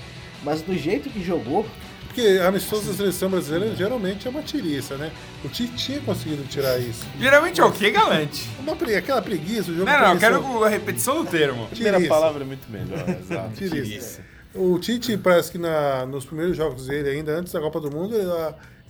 Mas 0.43 0.63
do 0.63 0.77
jeito 0.77 1.11
que 1.11 1.23
jogou, 1.23 1.67
Porque 2.07 2.41
amistoso 2.45 2.91
da 2.91 2.95
seleção 2.97 3.31
brasileira 3.31 3.75
geralmente 3.77 4.27
é 4.27 4.31
uma 4.31 4.43
tiriça, 4.43 4.97
né? 4.97 5.13
O 5.45 5.49
Tite 5.49 5.75
tinha 5.77 6.01
conseguido 6.01 6.43
tirar 6.49 6.77
isso. 6.79 7.07
geralmente 7.21 7.61
é 7.61 7.65
o 7.65 7.71
que, 7.71 7.89
Galante? 7.91 8.49
Uma 8.59 8.75
pre... 8.75 8.97
Aquela 8.97 9.23
preguiça, 9.23 9.71
o 9.71 9.75
jogo 9.75 9.87
Não, 9.89 10.01
não, 10.01 10.15
eu 10.15 10.19
quero 10.19 10.65
a 10.65 10.69
repetição 10.69 11.23
do 11.23 11.31
termo. 11.31 11.65
A 11.65 11.69
primeira 11.69 11.99
Tiriça. 11.99 12.15
palavra 12.15 12.43
é 12.43 12.47
muito 12.47 12.69
melhor, 12.69 13.09
exato. 13.09 13.51
Tiriça. 13.55 14.23
O 14.53 14.77
Tite, 14.81 15.17
parece 15.17 15.53
que 15.53 15.59
na, 15.59 16.05
nos 16.05 16.25
primeiros 16.25 16.57
jogos 16.57 16.87
dele, 16.89 17.11
ainda 17.11 17.33
antes 17.39 17.53
da 17.53 17.61
Copa 17.61 17.79
do 17.81 17.89
Mundo, 17.93 18.17
ele, 18.17 18.27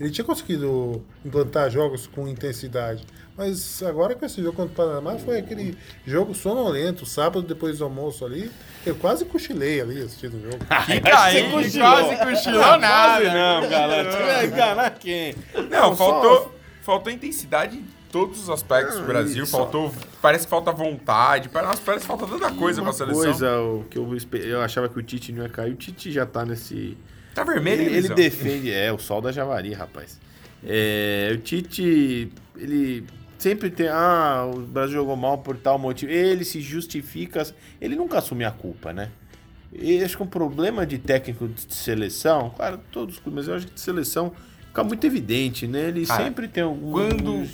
ele 0.00 0.10
tinha 0.10 0.24
conseguido 0.24 1.04
implantar 1.24 1.70
jogos 1.70 2.06
com 2.06 2.26
intensidade. 2.26 3.04
Mas 3.36 3.82
agora 3.82 4.14
com 4.14 4.26
esse 4.26 4.42
jogo 4.42 4.56
contra 4.56 4.72
o 4.72 4.74
Panamá 4.88 5.16
foi 5.18 5.38
aquele 5.38 5.76
jogo 6.06 6.34
sonolento, 6.34 7.06
sábado 7.06 7.42
depois 7.42 7.78
do 7.78 7.84
almoço 7.84 8.24
ali. 8.24 8.50
Eu 8.84 8.94
quase 8.96 9.24
cochilei 9.24 9.80
ali 9.80 10.02
assistindo 10.02 10.34
o 10.36 10.42
jogo. 10.42 10.58
Que 10.86 10.92
aí, 11.10 11.50
quase 11.50 12.16
cochilou 12.16 12.78
nada. 12.78 13.20
Quase 13.20 13.24
não, 13.26 13.70
galera. 13.70 14.10
Vai 14.26 14.46
enganar 14.46 14.90
quem? 14.98 15.34
Não, 15.70 15.94
só- 15.94 15.96
faltou, 15.96 16.54
faltou 16.82 17.12
intensidade 17.12 17.76
em 17.78 17.84
todos 18.12 18.42
os 18.42 18.50
aspectos 18.50 18.96
do 18.98 19.04
Brasil. 19.06 19.44
isso. 19.44 19.52
Faltou. 19.52 19.94
Parece 20.20 20.44
que 20.44 20.50
falta 20.50 20.72
vontade. 20.72 21.48
Parece, 21.48 21.80
parece 21.80 22.02
que 22.02 22.08
falta 22.08 22.26
tanta 22.26 22.50
coisa 22.52 22.80
pra 22.82 22.90
Uma 22.90 22.96
seleção. 22.96 23.22
coisa 23.22 23.60
o 23.60 23.84
que 23.88 23.96
eu, 23.98 24.06
eu 24.42 24.60
achava 24.60 24.88
que 24.88 24.98
o 24.98 25.02
Tite 25.02 25.32
não 25.32 25.44
ia 25.44 25.48
cair. 25.48 25.72
O 25.72 25.76
Tite 25.76 26.10
já 26.12 26.26
tá 26.26 26.44
nesse. 26.44 26.98
Tá 27.34 27.44
vermelho, 27.44 27.82
Ele, 27.82 27.96
ele 27.96 28.08
defende. 28.14 28.72
É, 28.72 28.92
o 28.92 28.98
sol 28.98 29.20
da 29.20 29.32
Javari, 29.32 29.72
rapaz. 29.72 30.18
É, 30.64 31.30
o 31.34 31.38
Tite, 31.38 32.30
ele 32.56 33.04
sempre 33.38 33.70
tem. 33.70 33.88
Ah, 33.88 34.50
o 34.52 34.60
Brasil 34.60 34.94
jogou 34.94 35.16
mal 35.16 35.38
por 35.38 35.56
tal 35.56 35.78
motivo. 35.78 36.12
Ele 36.12 36.44
se 36.44 36.60
justifica. 36.60 37.46
Ele 37.80 37.96
nunca 37.96 38.18
assume 38.18 38.44
a 38.44 38.50
culpa, 38.50 38.92
né? 38.92 39.10
E 39.72 40.02
acho 40.02 40.16
que 40.16 40.22
um 40.22 40.26
problema 40.26 40.84
de 40.84 40.98
técnico 40.98 41.46
de 41.46 41.72
seleção, 41.72 42.50
claro, 42.50 42.80
todos 42.90 43.14
os 43.14 43.20
clubes, 43.20 43.46
mas 43.46 43.48
eu 43.48 43.54
acho 43.54 43.66
que 43.68 43.74
de 43.74 43.80
seleção 43.80 44.32
fica 44.70 44.84
muito 44.84 45.04
evidente, 45.06 45.66
né? 45.66 45.88
Ele 45.88 46.06
Cara, 46.06 46.24
sempre 46.24 46.48
tem 46.48 46.62
algum 46.62 46.92
quando. 46.92 47.44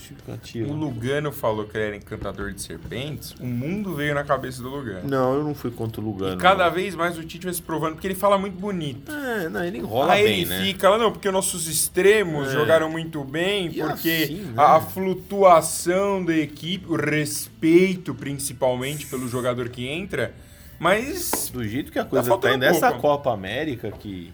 O 0.69 0.73
Lugano 0.73 1.33
falou 1.33 1.65
que 1.67 1.77
ele 1.77 1.87
era 1.87 1.97
encantador 1.97 2.53
de 2.53 2.61
serpentes, 2.63 3.35
o 3.41 3.47
mundo 3.47 3.95
veio 3.95 4.15
na 4.15 4.23
cabeça 4.23 4.63
do 4.63 4.69
Lugano. 4.69 5.09
Não, 5.09 5.35
eu 5.35 5.43
não 5.45 5.55
fui 5.55 5.71
contra 5.71 6.01
o 6.01 6.05
Lugano. 6.05 6.35
E 6.35 6.39
cada 6.39 6.67
não. 6.67 6.73
vez 6.73 6.95
mais 6.95 7.19
o 7.19 7.25
Tite 7.25 7.45
vai 7.47 7.55
se 7.55 7.63
provando, 7.63 7.95
porque 7.95 8.07
ele 8.07 8.15
fala 8.15 8.39
muito 8.39 8.59
bonito. 8.59 9.11
É, 9.11 9.49
não, 9.49 9.65
ele 9.65 9.79
enrola 9.79 10.13
Aí 10.13 10.25
bem, 10.25 10.41
ele 10.43 10.51
né? 10.51 10.63
fica 10.65 10.89
lá, 10.91 10.99
não, 10.99 11.11
porque 11.11 11.31
nossos 11.31 11.67
extremos 11.67 12.49
É. 12.49 12.53
jogaram 12.53 12.91
muito 12.91 13.25
bem, 13.25 13.67
E 13.69 13.81
porque 13.83 14.23
assim, 14.25 14.35
né? 14.43 14.53
a, 14.57 14.81
flutuação 14.81 16.25
da 16.25 16.37
equipe, 16.37 16.87
o 16.89 16.97
respeito 16.97 18.15
principalmente 18.15 19.07
pelo 19.07 19.29
jogador 19.29 19.69
que 19.69 19.87
entra, 19.89 20.35
mas 20.79 21.51
Do 21.53 21.67
jeito 21.67 21.91
que 21.91 21.99
a 21.99 22.05
coisa 22.05 22.37
tá 22.39 22.55
indo, 22.55 22.65
essa. 22.65 22.93
Copa 22.93 23.33
América 23.33 23.91
que 23.91 24.33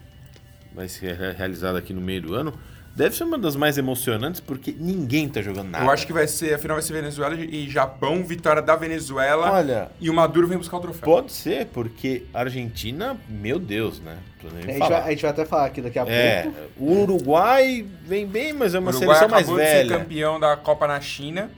vai 0.75 0.87
ser 0.89 1.15
re- 1.15 1.31
realizada 1.31 1.77
aqui 1.79 1.93
no 1.93 2.01
meio 2.01 2.21
do 2.21 2.33
ano, 2.35 2.53
deve 2.95 3.15
ser 3.15 3.23
uma 3.23 3.37
das 3.37 3.55
mais 3.55 3.77
emocionantes 3.77 4.39
porque 4.39 4.73
ninguém 4.77 5.27
tá 5.27 5.41
jogando 5.41 5.69
nada. 5.69 5.83
eu 5.85 5.89
acho 5.91 6.05
que 6.05 6.13
vai 6.13 6.27
ser, 6.27 6.53
a 6.53 6.57
final 6.59 6.75
vai 6.75 6.83
ser 6.83 6.93
Venezuela 6.93 7.35
e 7.35 7.69
Japão, 7.69 8.23
vitória 8.23 8.61
da 8.61 8.75
Venezuela 8.75 9.51
Olha, 9.51 9.91
e 9.99 10.09
o 10.09 10.13
Maduro 10.13 10.47
vem 10.47 10.57
buscar 10.57 10.77
o 10.77 10.79
troféu. 10.81 11.03
pode 11.03 11.31
ser, 11.31 11.65
porque 11.67 12.23
Argentina, 12.33 13.17
meu 13.27 13.57
Deus, 13.59 13.99
né? 13.99 14.17
Tô 14.41 14.47
nem 14.49 14.59
a 14.63 14.77
gente, 14.79 14.89
vai, 14.89 15.01
a 15.01 15.09
gente 15.09 15.21
vai 15.21 15.31
até 15.31 15.45
falar 15.45 15.65
aqui 15.65 15.81
daqui 15.81 15.97
a 15.99 16.05
É, 16.07 16.43
pouco. 16.43 16.59
o 16.77 17.01
Uruguai 17.01 17.85
vem 18.05 18.27
bem, 18.27 18.53
mas 18.53 18.75
é 18.75 18.79
uma 18.79 18.91
Uruguai 18.91 19.07
seleção 19.17 19.29
mais 19.29 19.43
acabou 19.47 19.59
de 19.63 19.65
ser 19.69 19.75
velha. 19.87 19.97
campeão 19.99 20.39
da 20.39 20.55
Copa 20.57 20.85
na 20.87 20.99
China, 21.01 21.49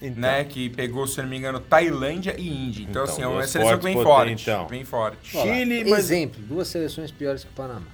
Então, 0.00 0.20
né? 0.22 0.44
Que 0.44 0.68
pegou, 0.70 1.06
se 1.06 1.20
não 1.20 1.28
me 1.28 1.36
engano, 1.36 1.58
Tailândia 1.60 2.34
e 2.38 2.46
Índia. 2.48 2.82
Então, 2.88 3.02
Então, 3.02 3.12
assim, 3.14 3.22
é 3.22 3.26
uma 3.26 3.46
seleção 3.46 3.78
que 3.78 3.84
vem 3.84 4.02
forte. 4.02 4.42
então. 4.42 4.66
Vem 4.68 4.84
forte. 4.84 5.18
Chile, 5.24 5.84
mas 5.90 6.04
Exemplo, 6.10 6.40
duas 6.42 6.68
seleções 6.68 7.10
piores 7.10 7.42
que 7.44 7.50
o 7.50 7.54
Panamá. 7.54 7.86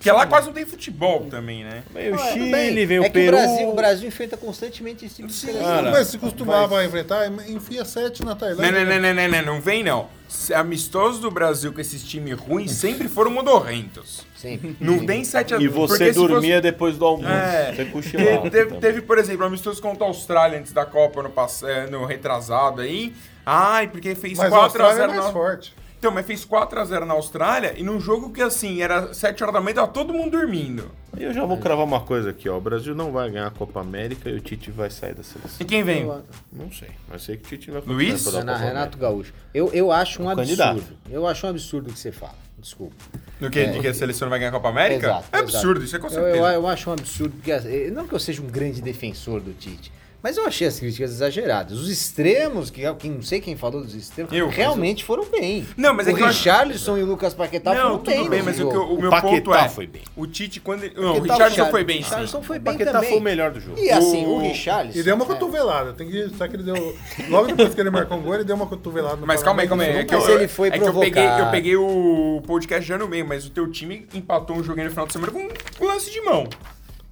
Porque 0.00 0.10
lá 0.12 0.26
quase 0.26 0.46
não 0.46 0.54
tem 0.54 0.64
futebol 0.64 1.26
também, 1.30 1.62
né? 1.62 1.82
vem 1.92 2.10
o 2.10 2.14
Ah, 2.14 2.18
tudo 2.18 2.32
Chile, 2.32 2.94
é 2.94 3.00
o 3.00 3.02
que 3.04 3.10
Peru. 3.10 3.36
o 3.36 3.40
Brasil, 3.40 3.68
o 3.68 3.74
Brasil 3.74 4.08
enfrenta 4.08 4.34
constantemente 4.34 5.04
esse 5.04 5.16
tipo 5.16 5.28
de 5.28 5.34
seleção. 5.34 5.62
Cara, 5.68 5.90
Mas 5.90 6.06
se 6.06 6.16
costumava 6.16 6.82
enfrentar, 6.82 7.26
enfia 7.46 7.84
sete 7.84 8.24
na 8.24 8.30
Não, 8.30 8.36
Tailândia. 8.38 8.72
não, 8.72 8.84
não, 8.86 9.00
não, 9.02 9.14
não, 9.14 9.28
não, 9.28 9.54
não 9.56 9.60
vem 9.60 9.84
não. 9.84 10.08
Amistosos 10.54 11.20
do 11.20 11.30
Brasil 11.30 11.70
com 11.72 11.82
esses 11.82 12.02
times 12.02 12.38
ruins 12.38 12.70
sempre 12.70 13.08
foram 13.08 13.30
modorrentos. 13.30 14.24
Sempre. 14.34 14.74
Não 14.80 15.04
tem 15.04 15.22
7 15.22 15.52
a 15.52 15.58
E 15.58 15.68
Porque 15.68 15.76
você 15.78 16.06
se 16.06 16.14
fosse- 16.14 16.28
dormia 16.28 16.62
depois 16.62 16.96
do 16.96 17.04
almoço. 17.04 17.28
É. 17.28 17.74
Você 17.76 17.84
Te- 17.84 17.90
cochilava. 17.90 18.50
teve, 18.50 18.64
também. 18.66 18.80
teve, 18.80 19.02
por 19.02 19.18
exemplo, 19.18 19.44
amistosos 19.44 19.80
contra 19.80 20.04
a 20.04 20.06
Austrália 20.08 20.58
antes 20.58 20.72
da 20.72 20.86
Copa 20.86 21.22
no, 21.22 21.28
pass- 21.28 21.62
eh, 21.62 21.86
no 21.90 22.06
retrasado 22.06 22.80
aí. 22.80 23.12
Ai, 23.44 23.88
porque 23.88 24.14
fez 24.14 24.38
Mas 24.38 24.50
a 24.50 24.56
4x0 24.56 24.62
Austrália 24.62 25.02
é 25.02 25.06
mais 25.08 25.24
na... 25.26 25.32
forte. 25.32 25.74
Então, 26.00 26.10
mas 26.10 26.24
fez 26.26 26.46
4x0 26.46 27.04
na 27.04 27.12
Austrália 27.12 27.74
e 27.76 27.82
num 27.82 28.00
jogo 28.00 28.32
que 28.32 28.40
assim, 28.40 28.80
era 28.80 29.12
7 29.12 29.42
horas 29.42 29.52
da 29.54 29.60
manhã, 29.60 29.74
tava 29.74 29.88
todo 29.88 30.14
mundo 30.14 30.30
dormindo. 30.30 30.90
Eu 31.14 31.30
já 31.34 31.44
vou 31.44 31.58
cravar 31.58 31.84
uma 31.84 32.00
coisa 32.00 32.30
aqui, 32.30 32.48
ó. 32.48 32.56
O 32.56 32.60
Brasil 32.60 32.94
não 32.94 33.12
vai 33.12 33.28
ganhar 33.30 33.48
a 33.48 33.50
Copa 33.50 33.80
América 33.82 34.30
e 34.30 34.32
o 34.34 34.40
Tite 34.40 34.70
vai 34.70 34.88
sair 34.88 35.12
da 35.14 35.22
seleção. 35.22 35.58
E 35.60 35.64
quem 35.66 35.84
vem? 35.84 36.06
Não 36.50 36.72
sei, 36.72 36.88
mas 37.06 37.22
sei 37.22 37.36
que 37.36 37.44
o 37.44 37.48
Tite 37.58 37.70
vai 37.70 37.82
Luiz? 37.84 38.24
Renato, 38.24 38.46
Copa 38.46 38.56
Renato 38.58 38.98
Gaúcho. 38.98 39.34
Eu, 39.52 39.70
eu 39.74 39.92
acho 39.92 40.22
um 40.22 40.26
O 40.26 40.30
absurdo. 40.30 40.46
candidato. 40.58 40.82
Eu 41.10 41.26
acho 41.26 41.46
um 41.46 41.50
absurdo 41.50 41.90
o 41.90 41.92
que 41.92 41.98
você 41.98 42.10
fala. 42.12 42.34
Desculpa. 42.58 42.94
No 43.38 43.50
que, 43.50 43.66
de 43.66 43.80
que 43.80 43.88
a 43.88 43.92
seleção 43.94 44.26
não 44.26 44.30
vai 44.30 44.38
ganhar 44.38 44.50
a 44.50 44.52
Copa 44.54 44.68
América? 44.70 45.06
Exato, 45.06 45.24
é 45.32 45.38
absurdo, 45.38 45.80
exato. 45.80 45.84
isso 45.84 45.96
é 45.96 45.98
com 45.98 46.06
Eu, 46.06 46.10
certeza. 46.12 46.36
eu, 46.38 46.44
eu 46.46 46.66
acho 46.66 46.88
um 46.90 46.92
absurdo, 46.94 47.34
porque 47.36 47.52
assim, 47.52 47.90
não 47.90 48.06
que 48.08 48.14
eu 48.14 48.18
seja 48.18 48.40
um 48.40 48.46
grande 48.46 48.80
defensor 48.80 49.40
do 49.40 49.52
Tite, 49.52 49.92
mas 50.22 50.36
eu 50.36 50.46
achei 50.46 50.66
as 50.66 50.78
críticas 50.78 51.10
exageradas. 51.12 51.78
Os 51.78 51.88
extremos, 51.90 52.70
que, 52.70 52.82
que 52.94 53.08
não 53.08 53.22
sei 53.22 53.40
quem 53.40 53.56
falou 53.56 53.82
dos 53.82 53.94
extremos, 53.94 54.32
Eu, 54.32 54.48
realmente 54.48 55.04
foram 55.04 55.24
bem. 55.24 55.66
Não, 55.76 55.94
mas 55.94 56.06
é 56.08 56.12
o 56.12 56.16
que 56.16 56.22
eu 56.22 56.26
acho- 56.26 56.38
Richarlison 56.38 56.98
e 56.98 57.02
o 57.02 57.06
Lucas 57.06 57.34
Paquetá 57.34 57.74
Não, 57.74 57.82
foram 57.82 57.98
tudo 57.98 58.06
bem. 58.16 58.28
bem, 58.28 58.42
nesse 58.42 58.44
mas 58.44 58.60
o, 58.60 58.68
que 58.70 58.76
eu- 58.76 58.80
jogo. 58.80 58.94
o 58.94 59.00
meu 59.00 59.10
Paquetá 59.10 59.30
ponto 59.50 59.54
é... 59.54 59.68
foi 59.68 59.86
bem. 59.86 60.02
O 60.16 60.26
Tite, 60.26 60.60
quando 60.60 60.84
ele... 60.84 60.94
Não, 60.94 61.12
o 61.12 61.14
Paquetá, 61.16 61.32
Richardson 61.34 61.54
Richar- 61.56 61.70
foi 61.70 61.84
bem, 61.84 61.96
sim. 61.98 62.02
Richarlison 62.04 62.42
foi 62.42 62.56
O 62.56 62.60
bem 62.60 62.72
Paquetá 62.74 62.92
também. 62.92 63.08
foi 63.10 63.18
o 63.18 63.22
melhor 63.22 63.50
do 63.50 63.60
jogo. 63.60 63.78
E 63.78 63.90
assim, 63.90 64.24
o, 64.26 64.30
O- 64.36 64.38
Richarlison... 64.40 64.98
E 64.98 65.02
deu 65.02 65.14
uma 65.14 65.24
é. 65.24 65.28
cotovelada. 65.28 65.92
Tem 65.92 66.08
que 66.10 66.28
sabe 66.36 66.50
que 66.50 66.56
ele 66.56 66.64
deu. 66.72 66.96
Logo 67.28 67.46
depois 67.48 67.74
que 67.74 67.80
ele 67.80 67.90
marcou 67.90 68.18
um 68.18 68.22
gol, 68.22 68.34
ele 68.34 68.44
deu 68.44 68.56
uma 68.56 68.66
cotovelada 68.66 69.16
no 69.16 69.26
Mas 69.26 69.42
calma 69.42 69.62
aí, 69.62 69.68
calma 69.68 69.82
aí. 69.84 69.90
É 69.90 70.04
que, 70.04 70.14
eu, 70.14 70.20
Mas 70.20 70.28
ele 70.28 70.48
foi 70.48 70.68
é 70.68 70.78
que 70.78 70.84
eu 70.84 70.94
peguei, 70.98 71.24
eu 71.26 71.50
peguei 71.50 71.76
o 71.76 72.42
podcast 72.46 72.86
já 72.86 72.98
no 72.98 73.08
meio, 73.08 73.26
mas 73.26 73.46
o 73.46 73.50
teu 73.50 73.70
time 73.70 74.06
empatou 74.14 74.56
um 74.56 74.62
joguinho 74.62 74.84
no 74.86 74.90
final 74.90 75.06
de 75.06 75.12
semana 75.12 75.32
com 75.32 75.48
um 75.84 75.86
lance 75.86 76.10
de 76.10 76.20
mão. 76.22 76.46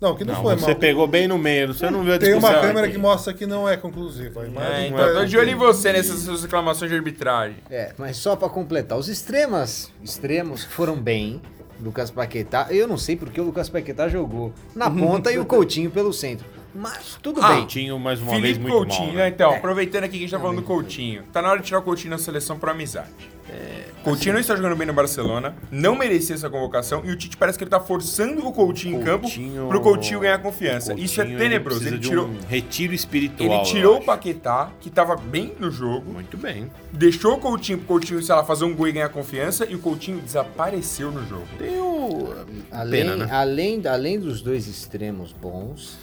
Não, 0.00 0.14
que 0.14 0.24
não, 0.24 0.34
Não, 0.34 0.42
foi 0.42 0.54
você 0.56 0.66
mal. 0.70 0.76
pegou 0.76 1.06
bem 1.08 1.26
no 1.26 1.36
meio, 1.36 1.74
você 1.74 1.90
não 1.90 2.04
viu 2.04 2.14
a 2.14 2.18
Tem 2.18 2.32
uma 2.34 2.54
câmera 2.54 2.82
aqui. 2.86 2.92
que 2.92 2.98
mostra 2.98 3.34
que 3.34 3.46
não 3.46 3.68
é 3.68 3.76
conclusiva. 3.76 4.44
É, 4.44 4.48
não 4.48 4.86
então, 4.86 4.98
é- 5.06 5.10
eu 5.10 5.14
tô 5.16 5.24
de 5.24 5.36
olho 5.36 5.50
em 5.50 5.54
você 5.56 5.92
nessas 5.92 6.20
suas 6.20 6.42
reclamações 6.42 6.88
de 6.90 6.96
arbitragem. 6.96 7.56
É, 7.68 7.92
mas 7.98 8.16
só 8.16 8.36
pra 8.36 8.48
completar, 8.48 8.96
os 8.96 9.08
extremas, 9.08 9.90
extremos 10.02 10.62
foram 10.64 10.94
bem, 10.96 11.42
Lucas 11.80 12.10
Paquetá. 12.12 12.68
Eu 12.70 12.86
não 12.86 12.96
sei 12.96 13.16
porque 13.16 13.40
o 13.40 13.44
Lucas 13.44 13.68
Paquetá 13.68 14.08
jogou 14.08 14.52
na 14.74 14.88
ponta 14.90 15.32
e 15.32 15.38
o 15.38 15.44
Coutinho 15.46 15.90
pelo 15.90 16.12
centro. 16.12 16.46
Mas 16.78 17.18
tudo 17.22 17.40
Ah, 17.42 17.48
bem. 17.48 17.58
Coutinho, 17.60 17.98
mais 17.98 18.20
uma 18.20 18.30
vez, 18.32 18.42
Felipe 18.42 18.60
muito 18.60 18.74
Coutinho, 18.76 19.06
mal. 19.08 19.16
né? 19.16 19.28
Então, 19.28 19.50
aproveitando 19.54 20.04
aqui 20.04 20.12
que 20.12 20.18
a 20.18 20.20
gente 20.20 20.30
tá 20.30 20.38
falando 20.38 20.56
do 20.56 20.62
Coutinho. 20.62 21.24
Tá 21.32 21.42
na 21.42 21.50
hora 21.50 21.60
de 21.60 21.66
tirar 21.66 21.80
o 21.80 21.82
Coutinho 21.82 22.10
da 22.10 22.18
seleção 22.18 22.58
por 22.58 22.68
amizade. 22.68 23.08
Coutinho 24.04 24.34
não 24.34 24.40
está 24.40 24.54
jogando 24.54 24.76
bem 24.76 24.86
no 24.86 24.92
Barcelona, 24.92 25.54
não 25.70 25.94
merecia 25.96 26.34
essa 26.34 26.48
convocação 26.48 27.02
e 27.04 27.10
o 27.10 27.16
Tite 27.16 27.36
parece 27.36 27.56
que 27.58 27.64
ele 27.64 27.70
tá 27.70 27.80
forçando 27.80 28.46
o 28.46 28.52
Coutinho, 28.52 29.00
em 29.00 29.04
campo 29.04 29.22
Coutinho- 29.22 29.68
pro 29.68 29.80
Coutinho 29.80 30.20
ganhar 30.20 30.38
confiança. 30.38 30.92
Isso 30.94 31.20
é 31.20 31.24
Coutinho, 31.24 31.38
tenebroso. 31.38 31.86
Ele 31.86 31.98
de 31.98 32.08
tirou, 32.08 32.26
um 32.26 32.38
retiro 32.46 32.94
espiritual. 32.94 33.50
ele 33.50 33.62
tirou 33.64 33.98
o. 33.98 34.04
Paquetá, 34.04 34.70
que 34.80 34.88
tava 34.90 35.16
bem 35.16 35.54
no 35.58 35.70
jogo, 35.70 36.12
Muito 36.12 36.36
bem. 36.36 36.70
deixou 36.92 37.34
o 37.34 37.38
Coutinho 37.38 37.78
pro 37.78 37.86
Coutinho, 37.88 38.22
sei 38.22 38.34
lá, 38.34 38.44
fazer 38.44 38.64
um 38.64 38.74
gol 38.74 38.86
e 38.88 38.92
ganhar 38.92 39.08
confiança 39.08 39.66
e 39.66 39.74
o 39.74 39.78
Coutinho 39.78 40.20
desapareceu 40.20 41.10
no 41.10 41.26
jogo. 41.26 41.46
Tem 41.58 41.78
o... 41.78 42.34
Além, 42.70 43.02
Pena, 43.02 43.16
né? 43.16 43.28
além, 43.32 43.82
além 43.86 44.20
dos 44.20 44.40
dois 44.42 44.66
extremos 44.68 45.32
bons, 45.32 45.98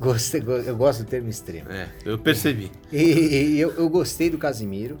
gostei, 0.00 0.40
go- 0.40 0.52
eu 0.52 0.76
gosto 0.76 1.02
do 1.04 1.08
termo 1.08 1.28
extremo. 1.28 1.70
É, 1.70 1.88
eu 2.04 2.18
percebi. 2.18 2.70
E, 2.92 3.02
e 3.02 3.60
eu, 3.60 3.72
eu 3.72 3.88
gostei 3.88 4.30
do 4.30 4.38
Casimiro. 4.38 4.96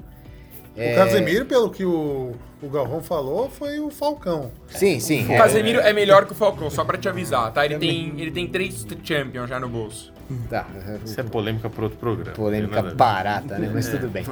É, 0.76 0.92
O 0.92 0.96
Casemiro, 0.96 1.46
pelo 1.46 1.70
que 1.70 1.84
o, 1.86 2.32
o 2.62 2.68
Galvão 2.68 3.02
falou, 3.02 3.48
foi 3.48 3.80
o 3.80 3.88
Falcão. 3.90 4.50
Sim, 4.68 5.00
sim. 5.00 5.26
O 5.26 5.32
é. 5.32 5.38
Casemiro 5.38 5.80
é 5.80 5.90
melhor 5.92 6.26
que 6.26 6.32
o 6.32 6.34
Falcão, 6.34 6.68
só 6.68 6.84
pra 6.84 6.98
te 6.98 7.08
avisar, 7.08 7.50
tá? 7.52 7.64
Ele 7.64 7.78
tem, 7.78 8.20
ele 8.20 8.30
tem 8.30 8.46
três 8.46 8.86
Champions 9.02 9.48
já 9.48 9.58
no 9.58 9.68
bolso. 9.70 10.12
Tá, 10.50 10.66
Isso 11.04 11.20
é 11.20 11.22
polêmica 11.22 11.70
para 11.70 11.84
outro 11.84 11.98
programa. 11.98 12.32
polêmica 12.32 12.82
ver. 12.82 12.94
barata, 12.94 13.58
né? 13.58 13.70
Mas 13.72 13.88
tudo 13.88 14.08
bem. 14.08 14.24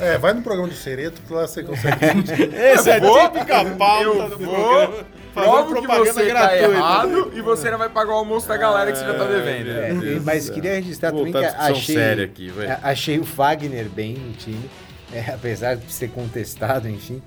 É, 0.00 0.16
vai 0.16 0.32
no 0.32 0.40
programa 0.40 0.68
do 0.68 0.74
Sereto, 0.74 1.20
que 1.20 1.32
lá 1.32 1.46
você 1.46 1.62
consegue. 1.62 1.96
Essa 2.56 2.92
é 2.92 3.00
vou- 3.00 3.18
típica 3.30 3.64
pauta 3.76 4.02
Eu 4.04 4.28
do 4.30 4.38
vou, 4.46 4.54
programa. 4.54 5.04
provo 5.34 5.64
que 5.66 5.80
propaganda 5.86 6.12
você 6.14 6.26
tá 6.26 6.46
gratuita. 6.48 6.64
errado 6.72 7.32
e 7.36 7.40
você 7.42 7.70
não 7.70 7.76
vai 7.78 7.88
pagar 7.90 8.12
o 8.12 8.16
almoço 8.16 8.48
da 8.48 8.56
galera 8.56 8.90
que 8.92 8.98
você 8.98 9.04
já 9.04 9.14
tá 9.14 9.24
devendo. 9.24 9.70
É, 9.70 10.20
mas 10.24 10.48
queria 10.48 10.74
registrar 10.74 11.10
também 11.10 11.26
que 11.26 11.32
Voltar 11.32 11.48
à 11.48 11.70
discussão 11.70 12.02
achei, 12.02 12.24
aqui, 12.24 12.52
achei 12.82 13.18
o 13.18 13.24
Fagner 13.24 13.88
bem 13.90 14.14
no 14.14 14.32
time, 14.32 14.70
é, 15.12 15.32
apesar 15.34 15.76
de 15.76 15.92
ser 15.92 16.08
contestado, 16.08 16.88
enfim. 16.88 17.22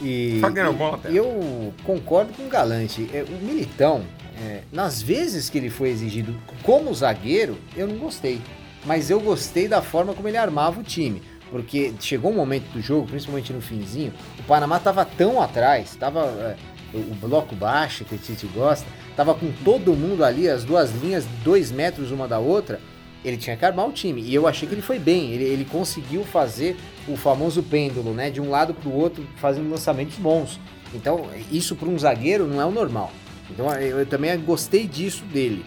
E, 0.00 0.38
Fagner 0.40 0.66
é 0.66 0.72
bom 0.72 0.98
e 1.08 1.16
eu 1.16 1.72
concordo 1.84 2.32
com 2.32 2.44
o 2.44 2.48
Galante. 2.48 3.08
É, 3.14 3.22
o 3.22 3.44
Militão, 3.44 4.02
é, 4.42 4.62
nas 4.72 5.00
vezes 5.00 5.48
que 5.48 5.56
ele 5.56 5.70
foi 5.70 5.90
exigido 5.90 6.36
como 6.62 6.92
zagueiro, 6.92 7.56
eu 7.76 7.86
não 7.86 7.96
gostei. 7.96 8.40
Mas 8.84 9.08
eu 9.08 9.20
gostei 9.20 9.68
da 9.68 9.80
forma 9.80 10.14
como 10.14 10.26
ele 10.26 10.36
armava 10.36 10.80
o 10.80 10.82
time. 10.82 11.22
Porque 11.48 11.92
chegou 12.00 12.32
um 12.32 12.34
momento 12.34 12.64
do 12.72 12.80
jogo, 12.80 13.06
principalmente 13.06 13.52
no 13.52 13.60
finzinho, 13.60 14.12
o 14.38 14.42
Panamá 14.42 14.80
tava 14.80 15.04
tão 15.04 15.40
atrás, 15.40 15.94
tava 15.94 16.20
é, 16.20 16.56
o, 16.92 16.98
o 16.98 17.14
bloco 17.14 17.54
baixo, 17.54 18.04
que 18.04 18.14
o 18.14 18.18
Tite 18.18 18.46
gosta, 18.46 18.86
tava 19.14 19.34
com 19.34 19.52
todo 19.62 19.92
mundo 19.92 20.24
ali, 20.24 20.48
as 20.48 20.64
duas 20.64 20.90
linhas, 21.02 21.24
dois 21.44 21.70
metros 21.70 22.10
uma 22.10 22.26
da 22.26 22.38
outra, 22.38 22.80
ele 23.24 23.36
tinha 23.36 23.56
que 23.56 23.64
armar 23.64 23.86
o 23.86 23.92
time. 23.92 24.22
E 24.22 24.34
eu 24.34 24.48
achei 24.48 24.66
que 24.66 24.74
ele 24.74 24.82
foi 24.82 24.98
bem, 24.98 25.30
ele, 25.30 25.44
ele 25.44 25.64
conseguiu 25.66 26.24
fazer 26.24 26.76
o 27.06 27.16
famoso 27.16 27.62
pêndulo, 27.62 28.12
né? 28.12 28.30
De 28.30 28.40
um 28.40 28.50
lado 28.50 28.74
pro 28.74 28.90
outro, 28.90 29.24
fazendo 29.36 29.70
lançamentos 29.70 30.16
bons. 30.16 30.58
Então, 30.94 31.26
isso 31.50 31.76
para 31.76 31.88
um 31.88 31.98
zagueiro 31.98 32.46
não 32.46 32.60
é 32.60 32.64
o 32.64 32.70
normal. 32.70 33.12
Então, 33.50 33.72
eu, 33.74 33.98
eu 34.00 34.06
também 34.06 34.38
gostei 34.40 34.86
disso 34.86 35.24
dele. 35.24 35.64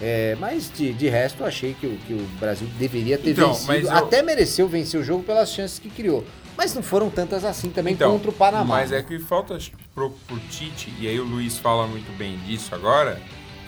É, 0.00 0.36
mas 0.38 0.70
de, 0.70 0.92
de 0.92 1.08
resto, 1.08 1.42
eu 1.42 1.46
achei 1.46 1.74
que, 1.74 1.86
o- 1.86 1.96
que 2.06 2.12
o 2.12 2.26
Brasil 2.38 2.68
deveria 2.78 3.16
ter 3.16 3.30
Então, 3.30 3.52
vencido. 3.54 3.88
eu- 3.88 3.92
Até 3.96 4.22
mereceu 4.22 4.68
vencer 4.68 5.00
o 5.00 5.04
jogo 5.04 5.22
pelas 5.24 5.50
chances 5.50 5.78
que 5.78 5.88
criou. 5.88 6.24
Mas 6.56 6.74
não 6.74 6.82
foram 6.82 7.08
tantas 7.10 7.44
assim 7.44 7.70
também 7.70 7.94
Então, 7.94 8.12
contra 8.12 8.30
o 8.30 8.32
Panamá. 8.32 8.64
Mas 8.76 8.92
é 8.92 9.02
que 9.02 9.18
falta 9.18 9.58
pro, 9.94 10.10
pro 10.26 10.38
Tite, 10.50 10.92
e 11.00 11.06
aí 11.08 11.18
o 11.18 11.24
Luiz 11.24 11.56
fala 11.58 11.86
muito 11.86 12.10
bem 12.16 12.36
disso 12.46 12.74
agora, 12.74 13.20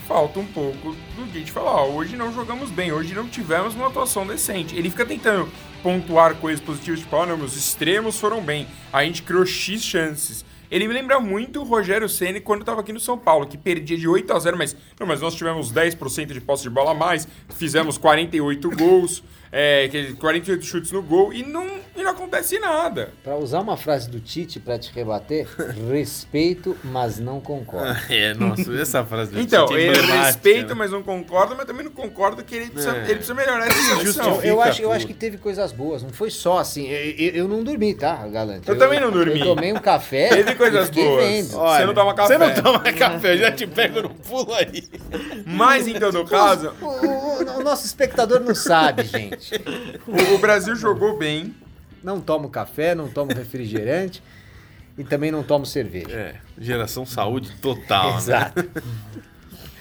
falta 0.07 0.39
um 0.39 0.47
pouco 0.47 0.95
do 1.17 1.31
Tite 1.33 1.51
falar, 1.53 1.83
ó, 1.83 1.89
hoje 1.91 2.17
não 2.17 2.33
jogamos 2.33 2.71
bem, 2.71 2.93
hoje 2.93 3.15
não 3.15 3.27
tivemos 3.29 3.75
uma 3.75 3.89
atuação 3.89 4.27
decente. 4.27 4.75
Ele 4.77 4.89
fica 4.91 5.05
tentando 5.07 5.49
pontuar 5.83 6.35
coisas 6.37 6.61
positivas, 6.65 7.01
tipo, 7.01 7.15
ah, 7.17 7.27
não, 7.27 7.37
meus 7.39 7.57
extremos 7.57 8.19
foram 8.19 8.43
bem, 8.43 8.67
a 8.93 9.05
gente 9.05 9.23
criou 9.23 9.45
X 9.47 9.83
chances. 9.83 10.45
Ele 10.71 10.87
me 10.87 10.95
lembra 10.95 11.19
muito 11.19 11.61
o 11.61 11.65
Rogério 11.65 12.09
Ceni 12.09 12.41
quando 12.41 12.61
estava 12.61 12.81
aqui 12.81 12.93
no 12.93 13.01
São 13.01 13.17
Paulo, 13.17 13.47
que 13.47 13.57
perdia 13.57 13.97
de 13.97 14.07
8 14.07 14.33
a 14.33 14.39
0, 14.39 14.59
mas 14.59 14.77
não, 14.99 15.07
mas 15.07 15.21
nós 15.21 15.35
tivemos 15.35 15.73
10% 15.73 16.33
de 16.33 16.41
posse 16.41 16.65
de 16.65 16.71
bola 16.71 16.91
a 16.91 16.95
mais, 16.95 17.27
fizemos 17.49 17.97
48 17.97 18.71
gols, 18.71 19.23
é, 19.51 19.89
que- 19.89 20.13
48 20.15 20.65
chutes 20.65 20.93
no 20.93 21.03
gol 21.03 21.33
e 21.33 21.43
não, 21.43 21.67
e 21.97 22.03
não 22.03 22.11
acontece 22.11 22.59
nada. 22.59 23.13
Pra 23.25 23.37
usar 23.37 23.61
uma 23.61 23.77
frase 23.77 24.09
do 24.11 24.21
Tite 24.21 24.59
pra 24.61 24.79
te 24.79 24.93
rebater, 24.93 25.47
respeito, 25.91 26.77
mas 26.85 27.19
não 27.19 27.41
concordo. 27.41 27.89
É, 28.11 28.35
nossa, 28.35 28.73
essa 28.81 29.05
frase 29.05 29.33
do 29.33 29.41
Então, 29.41 29.67
Tite 29.67 29.79
é 29.79 29.83
ele 29.83 29.91
emblemática, 29.99 30.25
respeita, 30.27 30.69
né? 30.69 30.75
mas 30.75 30.91
não 30.91 31.03
concorda, 31.03 31.55
mas 31.55 31.67
também 31.67 31.85
não 31.85 31.93
concorda 31.93 32.43
que 32.43 32.55
ele 32.55 32.71
precisa, 32.71 32.97
É. 32.97 33.05
ele 33.05 33.15
precisa 33.17 33.35
melhorar 33.35 33.67
essa. 33.67 34.23
Eu 34.47 34.61
acho, 34.61 34.83
eu 34.83 34.93
acho 34.93 35.07
que 35.07 35.15
teve 35.15 35.39
coisas 35.39 35.73
boas, 35.73 36.03
não 36.03 36.11
foi 36.11 36.31
só 36.31 36.59
assim. 36.59 36.87
Eu, 36.89 37.11
eu- 37.11 37.35
eu 37.35 37.49
não 37.49 37.63
dormi, 37.63 37.95
tá, 37.95 38.17
Galante? 38.29 38.69
Eu 38.69 38.79
também 38.79 39.01
não 39.01 39.11
dormi. 39.11 39.39
Eu 39.41 39.47
tomei 39.47 39.73
um 39.73 39.77
café. 39.81 40.29
Teve 40.29 40.55
coisas 40.55 40.91
boas. 40.91 41.25
vendo. 41.25 41.49
Você 41.51 41.85
não 41.87 41.95
toma 41.95 42.15
café. 42.15 42.39
Você 42.39 42.39
não 42.39 42.63
toma 42.63 42.81
café, 42.93 43.35
eu 43.35 43.39
já 43.39 43.53
te 43.53 43.67
pego 43.67 44.03
no 44.03 44.11
pulo 44.11 44.53
aí. 44.55 44.85
Mas 45.47 45.87
então, 45.87 46.11
no 46.13 46.25
caso, 46.27 46.73
O, 46.81 46.87
o- 46.87 47.59
o 47.61 47.63
nosso 47.63 47.87
espectador 47.87 48.41
não 48.41 48.55
sabe, 48.55 49.05
gente. 49.05 49.38
O, 50.07 50.35
o 50.35 50.39
Brasil 50.39 50.75
jogou 50.77 51.17
bem. 51.19 51.55
Não 52.03 52.21
tomo 52.21 52.49
café, 52.49 52.95
não 52.95 53.09
tomo 53.09 53.33
refrigerante 53.35 54.23
e 54.97 55.05
também 55.05 55.31
não 55.31 55.43
tomo 55.43 55.65
cerveja. 55.67 56.11
É, 56.11 56.35
geração 56.59 57.05
saúde 57.05 57.53
total, 57.61 58.13
né? 58.13 58.17
Exato. 58.19 58.69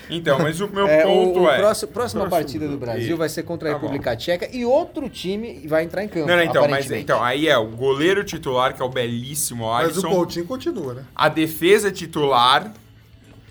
Então, 0.09 0.39
mas 0.39 0.61
o 0.61 0.67
meu 0.69 0.87
É, 0.87 1.05
o, 1.05 1.09
ponto 1.09 1.39
o 1.41 1.49
é. 1.49 1.57
próximo, 1.57 1.91
próxima 1.91 2.21
Próximo 2.21 2.29
partida 2.29 2.67
do. 2.67 2.77
Brasil 2.77 3.07
Isso. 3.07 3.17
vai 3.17 3.27
ser 3.27 3.43
contra 3.43 3.69
a 3.69 3.73
Tá 3.73 3.77
bom. 3.79 3.87
República 3.87 4.15
Tcheca 4.15 4.47
e 4.55 4.63
outro 4.63 5.09
time 5.09 5.67
vai 5.67 5.83
entrar 5.83 6.03
em 6.03 6.07
campo. 6.07 6.27
Não, 6.27 6.35
não, 6.37 6.43
então, 6.43 6.67
mas 6.67 6.89
então, 6.89 7.21
aí 7.21 7.47
é 7.47 7.57
o 7.57 7.67
goleiro 7.67 8.23
titular, 8.23 8.73
que 8.73 8.81
é 8.81 8.85
o 8.85 8.89
belíssimo 8.89 9.65
Mas 9.65 9.87
o 9.87 9.89
Alisson, 9.89 10.09
Coutinho 10.09 10.45
continua, 10.45 10.93
né? 10.93 11.03
a 11.13 11.27
defesa 11.27 11.91
titular, 11.91 12.71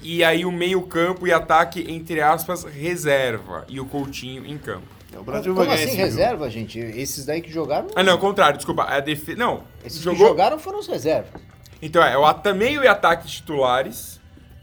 e 0.00 0.24
aí 0.24 0.46
o 0.46 0.52
meio-campo 0.52 1.26
e 1.26 1.32
ataque, 1.32 1.84
entre 1.88 2.20
aspas, 2.22 2.64
reserva. 2.64 3.66
E 3.68 3.78
o 3.78 3.84
Coutinho 3.84 4.46
em 4.46 4.56
campo. 4.56 4.95
O 5.20 5.24
Brasil 5.24 5.54
Como 5.54 5.66
vai 5.66 5.76
ganhar 5.76 5.88
assim 5.88 6.00
esse 6.00 6.10
jogo. 6.10 6.22
reserva, 6.22 6.50
gente? 6.50 6.78
Esses 6.78 7.24
daí 7.24 7.40
que 7.40 7.50
jogaram. 7.52 7.88
Ah, 7.94 8.02
não, 8.02 8.12
ao 8.12 8.18
contrário, 8.18 8.56
desculpa. 8.56 8.84
A 8.84 9.00
defesa. 9.00 9.38
Não, 9.38 9.62
Esses 9.84 9.98
que 9.98 10.04
jogou. 10.04 10.28
jogaram 10.28 10.58
foram 10.58 10.78
os 10.78 10.86
reservas. 10.86 11.30
Então 11.82 12.02
é, 12.02 12.16
o 12.16 12.24
ata- 12.24 12.54
meio 12.54 12.82
e 12.82 12.88
ataque 12.88 13.26
titulares 13.26 14.20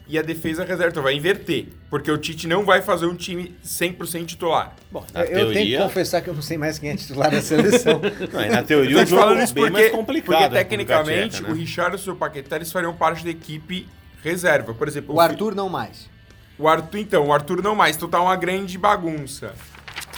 e 0.07 0.17
a 0.17 0.21
defesa 0.21 0.63
reserva. 0.65 0.89
Então 0.91 1.03
vai 1.03 1.13
inverter. 1.15 1.67
Porque 1.89 2.09
o 2.11 2.17
Tite 2.17 2.47
não 2.47 2.65
vai 2.65 2.81
fazer 2.81 3.05
um 3.05 3.15
time 3.15 3.55
100% 3.63 4.25
titular. 4.25 4.73
Bom, 4.91 5.05
Na 5.13 5.21
eu, 5.21 5.25
eu 5.25 5.29
tenho 5.31 5.47
que 5.47 5.53
teoria- 5.53 5.81
confessar 5.83 6.21
que 6.21 6.29
eu 6.29 6.33
não 6.33 6.41
sei 6.41 6.57
mais 6.57 6.79
quem 6.79 6.89
é 6.89 6.95
titular 6.95 7.29
da 7.29 7.39
seleção. 7.41 8.01
Não, 8.33 8.49
na 8.51 8.63
teoria 8.63 8.97
Eu 8.97 9.03
o 9.03 9.05
jogo 9.05 9.21
falando 9.21 9.39
é 9.41 9.43
isso 9.43 9.53
bem 9.53 9.63
porque, 9.65 9.79
mais 9.79 9.91
complicado. 9.91 10.25
porque 10.25 10.41
né, 10.41 10.59
a 10.59 10.63
tecnicamente 10.63 11.43
né? 11.43 11.49
o 11.49 11.53
Richardson 11.53 12.09
e 12.09 12.13
o 12.13 12.15
Paquetá 12.17 12.55
eles 12.55 12.71
fariam 12.71 12.95
parte 12.95 13.23
da 13.23 13.29
equipe 13.29 13.87
reserva. 14.23 14.73
Por 14.73 14.87
exemplo, 14.87 15.13
o 15.15 15.19
Arthur 15.19 15.53
não 15.53 15.69
mais. 15.69 16.09
O 16.57 16.67
Arthur, 16.67 16.97
então, 16.99 17.27
o 17.27 17.33
Arthur 17.33 17.61
não 17.61 17.75
mais. 17.75 17.95
Então 17.95 18.09
tá 18.09 18.19
uma 18.19 18.35
grande 18.35 18.75
bagunça. 18.77 19.53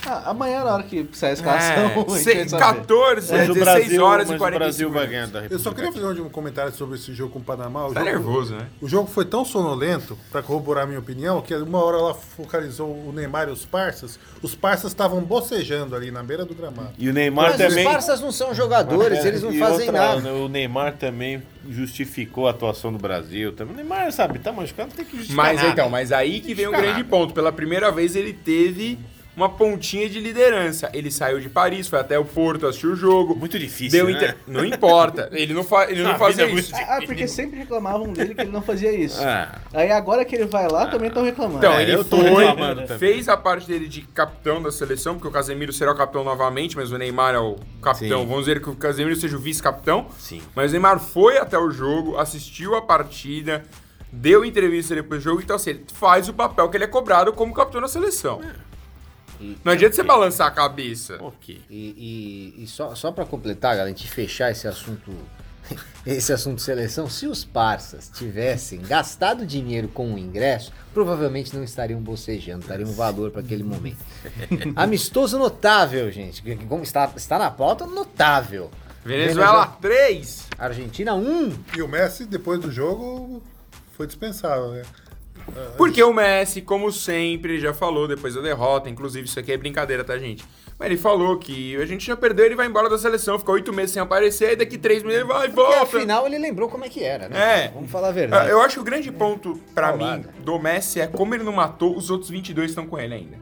Ah, 0.08 0.30
amanhã, 0.32 0.64
na 0.64 0.74
hora 0.76 0.84
que 0.84 1.08
sair 1.14 1.32
a 1.32 1.34
escalação, 1.34 2.06
É, 2.16 2.20
se- 2.20 2.34
vai 2.36 2.48
saber. 2.50 2.64
14, 2.66 3.32
Mas 3.32 3.42
é, 3.42 3.52
o 3.52 3.54
16 3.54 3.58
Brasil, 3.88 4.04
horas 4.04 4.30
e 4.30 4.34
o 4.34 4.38
40 4.38 4.60
Brasil 4.60 4.90
vai 4.90 5.00
segundos. 5.08 5.12
ganhar 5.12 5.26
da 5.28 5.42
República 5.42 5.54
Eu 5.56 5.60
só 5.60 5.72
queria 5.72 5.92
fazer 5.92 6.22
um 6.22 6.30
comentário 6.30 6.72
sobre 6.74 6.96
esse 6.96 7.14
jogo 7.14 7.32
com 7.34 7.40
o 7.40 7.44
Panamá. 7.44 7.88
O 7.88 7.94
Tá 7.94 8.02
jogo, 8.02 8.12
nervoso, 8.12 8.56
né? 8.56 8.68
O 8.82 8.88
jogo 8.88 9.10
foi 9.10 9.26
tão 9.26 9.44
sonolento, 9.44 10.18
pra 10.32 10.42
corroborar 10.44 10.84
a 10.84 10.88
minha 10.88 11.00
opinião, 11.00 11.42
que 11.42 11.54
uma 11.56 11.84
hora 11.84 11.98
ela 11.98 12.14
focalizou 12.14 12.88
o 12.90 13.12
Neymar 13.14 13.50
e 13.50 13.52
os 13.52 13.66
parças. 13.66 14.20
Os 14.42 14.54
parças 14.54 14.92
estavam 14.92 15.22
bocejando 15.22 15.96
ali 15.96 16.12
na 16.12 16.22
beira 16.24 16.46
do 16.46 16.54
gramado. 16.54 16.92
E 16.98 17.10
o 17.10 17.14
Neymar 17.14 17.52
Mas 17.52 17.58
também. 17.58 17.86
os 17.86 17.92
parças 17.92 18.22
não 18.22 18.32
são 18.32 18.54
jogadores, 18.54 19.20
É, 19.24 19.28
eles 19.28 19.42
não 19.42 19.52
e 19.52 19.60
fazem 19.60 19.88
outra, 19.88 19.92
nada. 19.92 20.22
né, 20.22 20.32
O 20.32 20.48
Neymar 20.48 20.94
também 20.98 21.42
justificou 21.68 22.48
a 22.48 22.52
atuação 22.52 22.92
do 22.92 23.00
Brasil. 23.00 23.52
Também. 23.54 23.74
O 23.74 23.78
Neymar, 23.78 24.12
sabe, 24.12 24.40
tá 24.40 24.52
machucado, 24.52 24.92
tem 24.96 25.04
que 25.06 25.18
justificar. 25.18 25.46
Mas 25.46 25.58
nada. 25.58 25.70
então, 25.70 25.90
mas 25.90 26.12
aí 26.12 26.40
que 26.42 26.54
vem 26.54 26.68
o 26.68 26.70
Fica 26.70 26.82
grande 26.82 27.00
nada. 27.00 27.10
ponto. 27.10 27.34
Pela 27.34 27.52
primeira 27.52 27.92
vez 27.92 28.16
ele 28.16 28.34
teve 28.34 29.00
uma 29.36 29.50
pontinha 29.50 30.10
de 30.10 30.20
liderança. 30.20 30.90
Ele 30.94 31.12
saiu 31.12 31.40
de 31.40 31.50
Paris, 31.50 31.88
foi 31.88 32.00
até 32.00 32.18
o 32.18 32.26
Porto, 32.26 32.68
assistiu 32.68 32.92
o 32.92 32.96
jogo. 32.96 33.36
Muito 33.36 33.60
difícil. 33.60 34.00
Deu 34.00 34.06
né? 34.06 34.12
inter... 34.14 34.38
Não 34.48 34.64
importa. 34.66 35.30
Ele 35.32 35.54
não, 35.54 35.64
fa... 35.64 35.90
ele 35.90 36.04
não 36.04 36.12
A 36.12 36.16
fazia 36.20 36.46
vida 36.46 36.58
é 36.58 36.62
isso. 36.62 36.74
muito 36.74 36.90
Ah, 36.90 37.00
porque 37.06 37.28
sempre 37.28 37.60
reclamavam 37.60 38.14
dele 38.14 38.34
que 38.34 38.42
ele 38.42 38.52
não 38.52 38.62
fazia 38.62 38.92
isso. 38.92 39.22
Ah, 39.22 39.60
Aí 39.74 39.92
agora 39.92 40.24
que 40.24 40.36
ele 40.36 40.46
vai 40.46 40.68
lá, 40.70 40.88
também 40.88 41.10
estão 41.10 41.24
reclamando. 41.24 41.58
Então, 41.58 41.74
É, 41.74 41.82
ele 41.84 41.94
eu 41.96 42.04
tô 42.04 42.18
foi, 42.18 42.98
fez 42.98 43.28
a 43.28 43.36
parte 43.36 43.68
dele 43.68 43.88
de 43.88 44.02
capitão 44.02 44.62
da 44.62 44.72
seleção, 44.72 45.16
porque 45.16 45.28
o 45.28 45.32
Casemiro 45.32 45.74
será 45.74 45.92
o 45.92 45.96
capitão 45.96 46.24
novamente, 46.24 46.76
mas 46.76 46.92
o 46.92 46.98
Neymar 46.98 47.36
é 47.36 47.40
o 47.40 47.58
capitão. 47.82 48.22
Sim. 48.22 48.28
Vamos 48.28 48.46
dizer 48.46 48.62
que 48.62 48.70
o 48.70 48.76
Casemiro 48.76 49.16
seja 49.16 49.36
o 49.36 49.40
vice-capitão. 49.40 50.08
sim. 50.18 50.42
Mas 50.56 50.72
o 50.72 50.74
Neymar 50.74 51.00
foi 51.00 51.38
até 51.38 51.58
o 51.58 51.70
jogo, 51.70 52.18
assistiu 52.18 52.76
a 52.76 52.82
partida, 52.82 53.64
deu 54.12 54.46
entrevista 54.46 54.96
depois 54.96 55.22
do 55.22 55.24
jogo, 55.24 55.42
então 55.42 55.56
assim, 55.56 55.72
ele 55.72 55.86
faz 55.94 56.30
o 56.30 56.34
papel 56.34 56.70
que 56.70 56.78
ele 56.78 56.86
é 56.86 56.88
cobrado 56.88 57.34
como 57.34 57.54
capitão 57.54 57.82
da 57.82 57.88
seleção. 57.88 58.42
E- 59.40 59.58
Não 59.64 59.74
adianta 59.74 59.96
você 59.96 60.04
balançar 60.04 60.48
a 60.48 60.52
cabeça. 60.52 61.18
Ok. 61.22 61.62
E, 61.70 62.54
e- 62.58 62.64
e 62.64 62.68
só, 62.68 62.94
só 62.96 63.12
para 63.12 63.26
completar, 63.26 63.72
galera, 63.76 63.86
a 63.86 63.90
gente 63.90 64.08
fechar 64.10 64.52
esse 64.52 64.68
assunto 64.68 65.12
esse 66.06 66.32
assunto 66.32 66.58
de 66.58 66.62
seleção, 66.62 67.10
se 67.10 67.26
os 67.26 67.44
parças 67.44 68.10
tivessem 68.14 68.80
gastado 68.82 69.46
dinheiro 69.48 69.88
com 69.88 70.14
o 70.14 70.18
ingresso, 70.20 70.72
provavelmente 70.94 71.56
não 71.56 71.64
estariam 71.64 72.00
bocejando, 72.00 72.68
dariam 72.68 72.92
valor 72.92 73.32
para 73.32 73.42
aquele 73.42 73.64
momento. 73.64 73.98
Amistoso 74.76 75.40
notável, 75.40 76.12
gente. 76.12 76.44
Como 76.68 76.84
está, 76.84 77.12
está 77.16 77.40
na 77.40 77.50
pauta, 77.50 77.86
notável. 77.88 78.70
Venezuela 79.04 79.66
3. 79.82 80.48
Argentina 80.58 81.14
1. 81.16 81.54
E 81.78 81.82
o 81.82 81.88
Messi, 81.88 82.26
depois 82.26 82.60
do 82.60 82.72
jogo, 82.72 83.42
foi 83.98 84.06
dispensável, 84.08 84.72
né? 84.72 84.84
Porque 85.78 86.02
o 86.04 86.12
Messi, 86.14 86.62
como 86.62 86.92
sempre, 86.92 87.54
ele 87.54 87.62
já 87.62 87.74
falou 87.74 88.08
depois 88.08 88.34
da 88.36 88.42
derrota, 88.42 88.90
inclusive 88.90 89.28
isso 89.28 89.40
aqui 89.40 89.52
é 89.52 89.58
brincadeira, 89.58 90.04
tá, 90.04 90.18
gente? 90.18 90.44
Mas 90.78 90.88
ele 90.88 90.98
falou 90.98 91.38
que 91.38 91.76
a 91.78 91.86
gente 91.86 92.06
já 92.06 92.18
perdeu, 92.18 92.46
ele 92.46 92.56
vai 92.56 92.68
embora 92.68 92.90
da 92.90 92.98
seleção, 92.98 93.40
fica 93.40 93.52
oito 93.52 93.72
meses 93.72 93.92
sem 93.92 94.02
aparecer, 94.02 94.52
e 94.54 94.56
daqui 94.58 94.78
três 94.78 95.04
meses 95.04 95.20
ele 95.20 95.28
vai 95.28 95.48
e 95.48 95.52
Porque 95.52 95.72
volta. 95.72 95.98
afinal 95.98 96.26
ele 96.28 96.38
lembrou 96.38 96.68
como 96.68 96.84
é 96.84 96.90
que 96.90 97.02
era, 97.04 97.30
né? 97.30 97.66
É. 97.66 97.68
Vamos 97.70 97.90
falar 97.90 98.10
a 98.10 98.12
verdade. 98.12 98.50
Eu 98.50 98.60
acho 98.62 98.76
que 98.76 98.82
o 98.82 98.84
grande 98.84 99.10
ponto 99.12 99.58
pra 99.74 99.90
Paulada. 99.94 100.18
mim 100.36 100.44
do 100.44 100.60
Messi 100.60 101.00
é 101.00 101.08
como 101.08 101.34
ele 101.34 101.44
não 101.44 101.54
matou, 101.54 101.96
os 101.96 102.10
outros 102.10 102.30
22 102.30 102.72
estão 102.72 102.86
com 102.86 103.00
ele 103.00 103.14
ainda. 103.14 103.38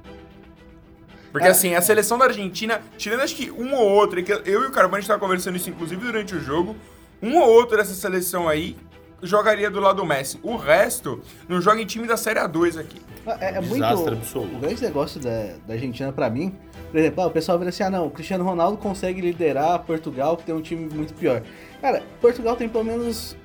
Porque 1.32 1.48
É. 1.48 1.50
assim, 1.52 1.74
a 1.74 1.82
seleção 1.82 2.18
da 2.20 2.26
Argentina, 2.26 2.80
tirando 2.98 3.22
acho 3.22 3.36
que 3.36 3.50
um 3.50 3.74
ou 3.74 3.90
outro, 3.90 4.22
que 4.24 4.32
eu 4.32 4.64
e 4.64 4.68
o 4.68 4.72
Carbone 4.72 5.02
estava 5.02 5.20
conversando 5.20 5.56
isso 5.58 5.70
inclusive 5.70 6.00
durante 6.06 6.36
o 6.36 6.40
jogo, 6.40 6.76
um 7.22 7.38
ou 7.40 7.50
outro 7.50 7.78
dessa 7.78 7.96
seleção 7.96 8.48
aí 8.48 8.76
jogaria 9.24 9.70
do 9.70 9.80
lado 9.80 9.98
do 10.02 10.06
Messi. 10.06 10.40
O 10.44 10.56
resto 10.56 11.20
não 11.48 11.60
joga 11.62 11.82
em 11.82 11.86
time 11.86 12.08
da 12.08 12.16
Série 12.18 12.40
A2 12.40 12.80
aqui. 12.80 13.02
É, 13.40 13.56
é 13.56 13.62
muito. 13.62 13.74
Desastre 13.76 14.14
absoluto. 14.16 14.56
O 14.56 14.60
grande 14.60 14.82
negócio 14.82 15.20
da, 15.20 15.54
da 15.66 15.74
Argentina, 15.74 16.12
pra 16.12 16.30
mim, 16.30 16.54
por 16.92 16.98
exemplo, 17.00 17.24
ah, 17.24 17.28
o 17.28 17.32
pessoal 17.32 17.58
vira 17.58 17.70
assim: 17.70 17.84
ah, 17.84 17.90
não, 17.90 18.08
o 18.08 18.12
Cristiano 18.12 18.44
Ronaldo 18.44 18.78
consegue 18.78 19.22
liderar 19.22 19.80
Portugal, 19.84 20.36
que 20.38 20.44
tem 20.44 20.54
um 20.54 20.62
time 20.62 20.94
muito 20.94 21.14
pior. 21.14 21.42
Cara, 21.82 22.04
Portugal 22.22 22.56
tem 22.56 22.68
pelo 22.70 22.84
menos 22.84 23.36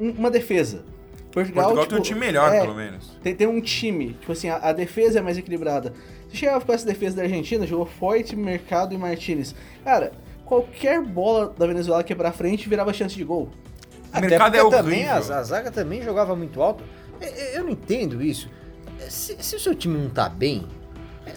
um- 0.00 0.10
uma 0.12 0.30
defesa. 0.30 0.82
Portugal, 1.30 1.64
Portugal 1.64 1.84
tipo, 1.84 1.90
tem 1.94 1.98
um 1.98 2.02
time 2.02 2.20
melhor, 2.20 2.52
é, 2.52 2.60
pelo 2.62 2.74
menos. 2.74 3.16
Tem, 3.22 3.34
tem 3.34 3.46
um 3.46 3.60
time, 3.60 4.14
tipo 4.14 4.32
assim, 4.32 4.48
a, 4.48 4.56
a 4.56 4.72
defesa 4.72 5.18
é 5.18 5.22
mais 5.22 5.36
equilibrada. 5.36 5.92
Se 6.30 6.36
chegava 6.36 6.64
com 6.64 6.72
essa 6.72 6.86
defesa 6.86 7.16
da 7.16 7.22
Argentina, 7.22 7.66
jogou 7.66 7.84
Forte, 7.86 8.34
Mercado 8.34 8.94
e 8.94 8.98
Martinez. 8.98 9.54
Cara, 9.84 10.12
qualquer 10.46 11.02
bola 11.02 11.54
da 11.56 11.66
Venezuela 11.66 12.02
que 12.02 12.12
ia 12.12 12.16
pra 12.16 12.32
frente 12.32 12.66
virava 12.68 12.92
chance 12.94 13.14
de 13.14 13.22
gol. 13.24 13.50
O 14.16 14.20
mercado 14.20 14.56
é 14.56 14.60
porque 14.60 14.76
também 14.76 15.10
horrível. 15.10 15.34
a, 15.34 15.38
a 15.38 15.42
zaga 15.42 15.70
também 15.70 16.02
jogava 16.02 16.34
muito 16.36 16.60
alto. 16.62 16.82
É, 17.20 17.26
é, 17.26 17.58
Eu 17.58 17.64
não 17.64 17.70
entendo 17.70 18.22
isso. 18.22 18.48
É, 19.00 19.10
Se, 19.10 19.36
se 19.42 19.56
o 19.56 19.60
seu 19.60 19.74
time 19.74 19.98
não 19.98 20.08
tá 20.08 20.28
bem, 20.28 20.66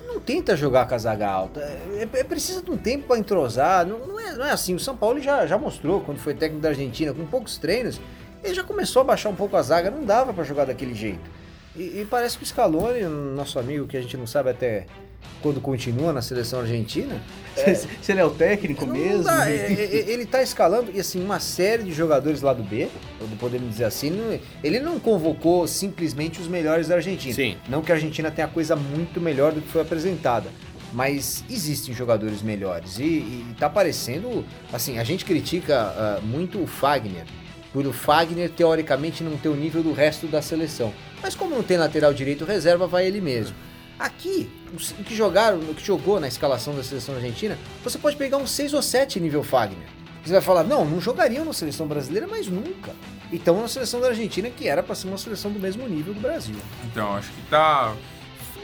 não 0.07 0.19
tenta 0.19 0.55
jogar 0.55 0.88
com 0.88 0.95
a 0.95 0.97
zaga 0.97 1.28
alta. 1.30 1.59
É, 1.59 2.07
é- 2.13 2.24
precisa 2.24 2.61
de 2.61 2.72
um 2.72 2.78
tempo 2.78 3.07
pra 3.07 3.17
entrosar. 3.17 3.86
Não, 3.86 3.99
não 4.07 4.19
é, 4.19 4.34
não 4.34 4.45
é 4.45 4.51
assim. 4.51 4.74
O 4.76 4.80
São 4.80 4.95
Paulo 4.95 5.19
já, 5.19 5.45
já 5.45 5.57
mostrou, 5.57 6.01
quando 6.01 6.17
foi 6.19 6.34
técnico 6.34 6.61
da 6.61 6.69
Argentina, 6.69 7.13
com 7.13 7.26
poucos 7.26 7.57
treinos, 7.57 7.99
ele 8.43 8.53
já 8.53 8.63
começou 8.63 9.01
a 9.01 9.05
baixar 9.05 9.30
um 9.30 9.36
pouco 9.36 9.57
a 9.57 9.61
zaga. 9.61 9.91
Não 9.91 10.03
dava 10.05 10.34
pra 10.34 10.43
jogar 10.43 10.65
daquele 10.65 10.93
jeito. 10.93 11.30
E, 11.76 12.01
e 12.01 12.07
parece 12.09 12.38
que 12.38 12.43
o 12.43 12.47
Scaloni, 12.47 13.01
nosso 13.03 13.57
amigo, 13.59 13.88
que 13.88 13.97
a 13.97 14.01
gente 14.01 14.15
não 14.17 14.28
sabe 14.28 14.49
até 14.49 14.86
quando 15.41 15.59
continua 15.61 16.11
na 16.13 16.22
seleção 16.22 16.59
argentina, 16.61 17.22
Se, 17.55 17.88
se 18.01 18.11
ele 18.11 18.22
é 18.22 18.26
o 18.26 18.30
técnico 18.30 18.86
não 18.86 18.93
mesmo. 18.93 19.24
dá, 19.24 19.49
é, 19.49 19.55
é, 19.55 20.05
ele 20.09 20.26
tá 20.26 20.41
escalando, 20.41 20.91
e 20.93 20.99
assim, 20.99 21.22
uma 21.24 21.39
série 21.39 21.84
de 21.84 21.91
jogadores 21.93 22.41
lá 22.41 22.53
do 22.53 22.63
B, 22.63 22.88
podemos 23.39 23.69
dizer 23.69 23.86
assim, 23.86 24.09
não- 24.09 24.39
ele 24.63 24.80
não 24.80 24.99
convocou 24.99 25.67
simplesmente 25.67 26.39
os 26.39 26.47
melhores 26.47 26.88
da 26.88 26.95
Argentina. 26.95 27.34
Sim. 27.34 27.57
Não 27.67 27.82
que 27.82 27.91
a 27.91 27.95
Argentina 27.95 28.32
tenha 28.32 28.47
coisa 28.47 28.76
muito 28.76 29.19
melhor 29.19 29.51
do 29.51 29.61
que 29.61 29.67
foi 29.67 29.82
apresentada. 29.82 30.49
Mas 30.93 31.43
existem 31.49 31.93
jogadores 31.95 32.41
melhores. 32.41 32.99
E, 32.99 33.03
e 33.03 33.55
tá 33.57 33.69
parecendo. 33.69 34.43
Assim, 34.74 34.99
a 34.99 35.03
gente 35.05 35.24
critica 35.24 35.78
ah, 35.80 36.19
muito 36.22 36.61
o 36.61 36.67
Fagner. 36.67 37.24
Por 37.72 37.88
o 37.88 37.93
Fagner, 37.93 38.49
teoricamente, 38.49 39.24
não 39.24 39.38
ter 39.38 39.47
o 39.47 39.55
nível 39.55 39.82
do 39.82 39.93
resto 39.93 40.28
da 40.28 40.41
seleção. 40.41 40.93
Mas 41.22 41.34
como 41.34 41.55
não 41.55 41.63
tem 41.63 41.78
lateral 41.78 42.13
direito 42.13 42.43
reserva, 42.43 42.88
vai 42.88 43.07
ele 43.07 43.22
mesmo. 43.22 43.55
Aqui, 44.01 44.49
o 44.73 45.03
que 45.03 45.15
jogaram, 45.15 45.59
o 45.59 45.75
que 45.75 45.85
jogou 45.85 46.19
na 46.19 46.27
escalação 46.27 46.75
da 46.75 46.81
seleção 46.81 47.13
argentina, 47.13 47.55
você 47.83 47.99
pode 47.99 48.15
pegar 48.15 48.37
um 48.37 48.47
6 48.47 48.73
ou 48.73 48.81
7 48.81 49.19
nível 49.19 49.43
Fagner. 49.43 49.87
Você 50.25 50.33
vai 50.33 50.41
falar, 50.41 50.63
não, 50.63 50.83
não 50.83 50.99
jogariam 50.99 51.45
na 51.45 51.53
seleção 51.53 51.85
brasileira, 51.85 52.25
mas 52.27 52.47
nunca. 52.47 52.95
Então 53.31 53.61
na 53.61 53.67
seleção 53.67 54.01
da 54.01 54.07
Argentina, 54.07 54.49
que 54.49 54.67
era 54.67 54.81
para 54.81 54.95
ser 54.95 55.07
uma 55.07 55.19
seleção 55.19 55.51
do 55.51 55.59
mesmo 55.59 55.87
nível 55.87 56.15
do 56.15 56.19
Brasil. 56.19 56.55
Então, 56.85 57.15
acho 57.15 57.31
que 57.31 57.43
tá. 57.43 57.93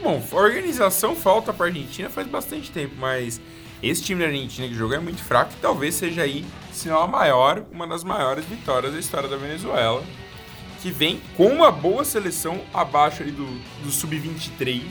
Bom, 0.02 0.20
organização 0.32 1.14
falta 1.14 1.52
pra 1.52 1.66
Argentina 1.66 2.10
faz 2.10 2.26
bastante 2.26 2.72
tempo, 2.72 2.96
mas 2.98 3.40
esse 3.80 4.02
time 4.02 4.20
da 4.20 4.26
Argentina 4.26 4.66
que 4.66 4.74
jogou 4.74 4.96
é 4.96 5.00
muito 5.00 5.22
fraco 5.22 5.52
e 5.56 5.60
talvez 5.62 5.94
seja 5.94 6.22
aí, 6.22 6.44
se 6.72 6.88
não 6.88 7.00
a 7.00 7.06
maior, 7.06 7.64
uma 7.70 7.86
das 7.86 8.02
maiores 8.02 8.44
vitórias 8.44 8.92
da 8.92 8.98
história 8.98 9.28
da 9.28 9.36
Venezuela. 9.36 10.02
Que 10.82 10.90
vem 10.90 11.20
com 11.36 11.46
uma 11.46 11.70
boa 11.70 12.04
seleção 12.04 12.60
abaixo 12.74 13.22
ali 13.22 13.30
do, 13.30 13.46
do 13.82 13.90
Sub-23, 13.90 14.82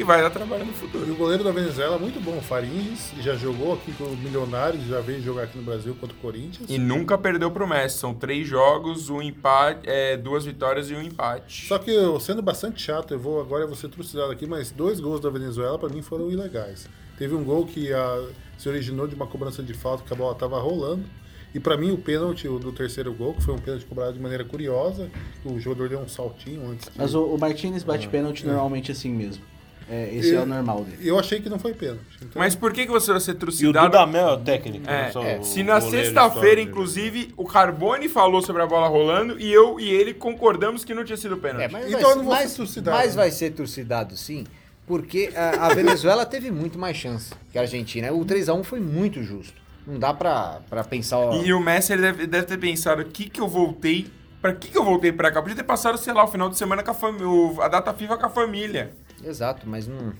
que 0.00 0.04
vai 0.04 0.22
dar 0.22 0.30
trabalho 0.30 0.64
no 0.64 0.70
E 0.72 0.74
futuro. 0.74 1.12
o 1.12 1.14
goleiro 1.14 1.44
da 1.44 1.52
Venezuela 1.52 1.96
é 1.96 1.98
muito 1.98 2.18
bom, 2.20 2.38
o 2.38 2.40
Faringes, 2.40 3.12
já 3.20 3.34
jogou 3.34 3.74
aqui 3.74 3.92
com 3.92 4.04
o 4.04 4.16
Milionários, 4.16 4.86
já 4.86 4.98
veio 5.00 5.20
jogar 5.22 5.42
aqui 5.42 5.58
no 5.58 5.64
Brasil 5.64 5.94
contra 6.00 6.16
o 6.16 6.20
Corinthians. 6.20 6.70
E 6.70 6.78
nunca 6.78 7.18
perdeu 7.18 7.50
pro 7.50 7.66
Messi. 7.68 7.98
São 7.98 8.14
três 8.14 8.48
jogos, 8.48 9.10
um 9.10 9.20
empate, 9.20 9.80
é, 9.88 10.16
duas 10.16 10.44
vitórias 10.46 10.90
e 10.90 10.94
um 10.94 11.02
empate. 11.02 11.66
Só 11.68 11.78
que 11.78 11.90
eu, 11.90 12.18
sendo 12.18 12.40
bastante 12.40 12.80
chato, 12.82 13.12
eu 13.12 13.18
vou 13.18 13.40
agora 13.40 13.64
eu 13.64 13.68
vou 13.68 13.76
ser 13.76 13.88
trucidado 13.88 14.32
aqui, 14.32 14.46
mas 14.46 14.70
dois 14.70 15.00
gols 15.00 15.20
da 15.20 15.28
Venezuela 15.28 15.78
pra 15.78 15.88
mim 15.90 16.00
foram 16.00 16.30
ilegais. 16.30 16.88
Teve 17.18 17.34
um 17.34 17.44
gol 17.44 17.66
que 17.66 17.92
a- 17.92 18.28
se 18.56 18.68
originou 18.68 19.06
de 19.06 19.14
uma 19.14 19.26
cobrança 19.26 19.62
de 19.62 19.74
falta 19.74 20.02
que 20.04 20.12
a 20.12 20.16
bola 20.16 20.34
tava 20.34 20.58
rolando. 20.58 21.04
E 21.52 21.58
pra 21.60 21.76
mim 21.76 21.90
o 21.90 21.98
pênalti 21.98 22.46
do 22.48 22.70
terceiro 22.72 23.12
gol, 23.12 23.34
que 23.34 23.42
foi 23.42 23.52
um 23.52 23.58
pênalti 23.58 23.84
cobrado 23.84 24.12
de 24.14 24.20
maneira 24.20 24.44
curiosa, 24.44 25.10
o 25.44 25.58
jogador 25.58 25.88
deu 25.88 25.98
um 25.98 26.08
saltinho 26.08 26.70
antes 26.70 26.88
que... 26.88 26.96
Mas 26.96 27.12
o, 27.12 27.24
o 27.24 27.38
Martinez 27.38 27.82
bate 27.82 28.08
pênalti 28.08 28.46
normalmente 28.46 28.92
assim 28.92 29.10
mesmo. 29.12 29.42
É, 29.88 30.14
esse 30.14 30.34
é 30.34 30.40
o 30.40 30.46
normal 30.46 30.84
dele. 30.84 30.98
Eu 31.00 31.18
achei 31.18 31.40
que 31.40 31.48
não 31.48 31.58
foi 31.58 31.74
pênalti. 31.74 32.00
Então, 32.16 32.40
Mas 32.40 32.54
por 32.54 32.72
que, 32.72 32.86
que 32.86 32.92
você 32.92 33.10
vai 33.10 33.20
ser 33.20 33.32
E 33.32 33.34
o 33.34 33.38
trucidado? 33.38 33.86
Dudamel 33.88 34.28
é 34.28 34.32
o 34.32 34.38
técnico, 34.38 34.88
É, 34.88 35.06
não 35.06 35.12
só 35.12 35.22
é. 35.24 35.38
o 35.38 35.44
Se 35.44 35.62
na 35.62 35.80
sexta-feira, 35.80 36.60
inclusive, 36.60 37.32
o 37.36 37.44
Carbone 37.44 38.08
falou 38.08 38.40
sobre 38.42 38.62
a 38.62 38.66
bola 38.66 38.86
rolando 38.88 39.40
e 39.40 39.52
eu 39.52 39.80
e 39.80 39.90
ele 39.90 40.14
concordamos 40.14 40.84
que 40.84 40.94
não 40.94 41.04
tinha 41.04 41.16
sido 41.16 41.36
pênalti. 41.36 41.64
É, 41.64 41.68
mas, 41.68 41.86
Então 41.86 42.00
vai, 42.00 42.12
eu 42.12 42.16
não 42.16 42.24
vou 42.24 42.34
mas, 42.34 42.50
ser 42.50 42.56
trucidado, 42.56 42.96
mas 42.96 43.16
né? 43.16 43.22
vai 43.22 43.30
ser 43.30 43.50
trucidado 43.50 44.16
sim, 44.16 44.44
porque 44.86 45.30
a, 45.34 45.66
a 45.66 45.74
Venezuela 45.74 46.24
teve 46.24 46.50
muito 46.50 46.78
mais 46.78 46.96
chance 46.96 47.32
que 47.50 47.58
a 47.58 47.62
Argentina. 47.62 48.12
O 48.12 48.24
3x1 48.24 48.62
foi 48.64 48.80
muito 48.80 49.22
justo. 49.22 49.60
Não 49.86 49.98
dá 49.98 50.14
pra, 50.14 50.60
pra 50.68 50.84
pensar. 50.84 51.18
E 51.44 51.52
o 51.52 51.60
Messi 51.60 51.92
ele 51.92 52.02
deve, 52.02 52.26
deve 52.26 52.46
ter 52.46 52.58
pensado: 52.58 53.02
o 53.02 53.04
que 53.04 53.28
que 53.28 53.40
eu 53.40 53.48
voltei? 53.48 54.06
Pra 54.40 54.52
que 54.54 54.68
que 54.68 54.78
eu 54.78 54.84
voltei 54.84 55.12
pra 55.12 55.30
cá? 55.30 55.42
Podia 55.42 55.56
ter 55.56 55.64
passado, 55.64 55.98
sei 55.98 56.12
lá, 56.12 56.24
o 56.24 56.28
final 56.28 56.48
de 56.48 56.56
semana 56.56 56.82
com 56.82 56.90
a 56.90 56.94
família, 56.94 57.26
a 57.62 57.68
data 57.68 57.92
FIFA 57.92 58.16
com 58.16 58.26
a 58.26 58.30
família. 58.30 58.92
Exato, 59.24 59.66
mas 59.68 59.86
não. 59.86 60.12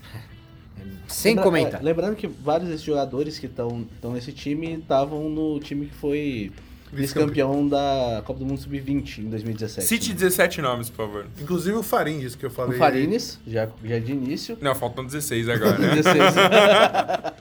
Sem 1.09 1.32
Lembra- 1.32 1.44
comentar. 1.44 1.80
é, 1.80 1.84
lembrando 1.84 2.16
que 2.16 2.26
vários 2.26 2.68
desses 2.70 2.84
jogadores 2.84 3.38
que 3.38 3.46
estão 3.46 3.86
nesse 4.14 4.32
time 4.32 4.74
estavam 4.78 5.28
no 5.28 5.61
time 5.61 5.86
que 5.86 5.94
foi 5.94 6.53
vice-campeão 6.92 7.68
da 7.68 8.22
Copa 8.24 8.38
do 8.40 8.46
Mundo 8.46 8.61
Sub-20 8.61 9.18
em 9.18 9.28
2017. 9.30 9.86
Cite 9.86 10.12
17 10.14 10.62
nomes, 10.62 10.88
por 10.88 11.07
favor. 11.07 11.26
Inclusive 11.40 11.76
o 11.76 11.82
Faringes, 11.82 12.34
que 12.34 12.44
eu 12.46 12.51
O 12.51 12.53
falei. 12.53 12.78
Farines, 12.78 13.38
já, 13.46 13.68
já 13.84 13.98
de 13.98 14.12
início. 14.12 14.57
Não, 14.61 14.74
faltam 14.74 15.05
16 15.05 15.48
agora, 15.51 15.78
né? 15.78 15.94
16. 16.01 16.34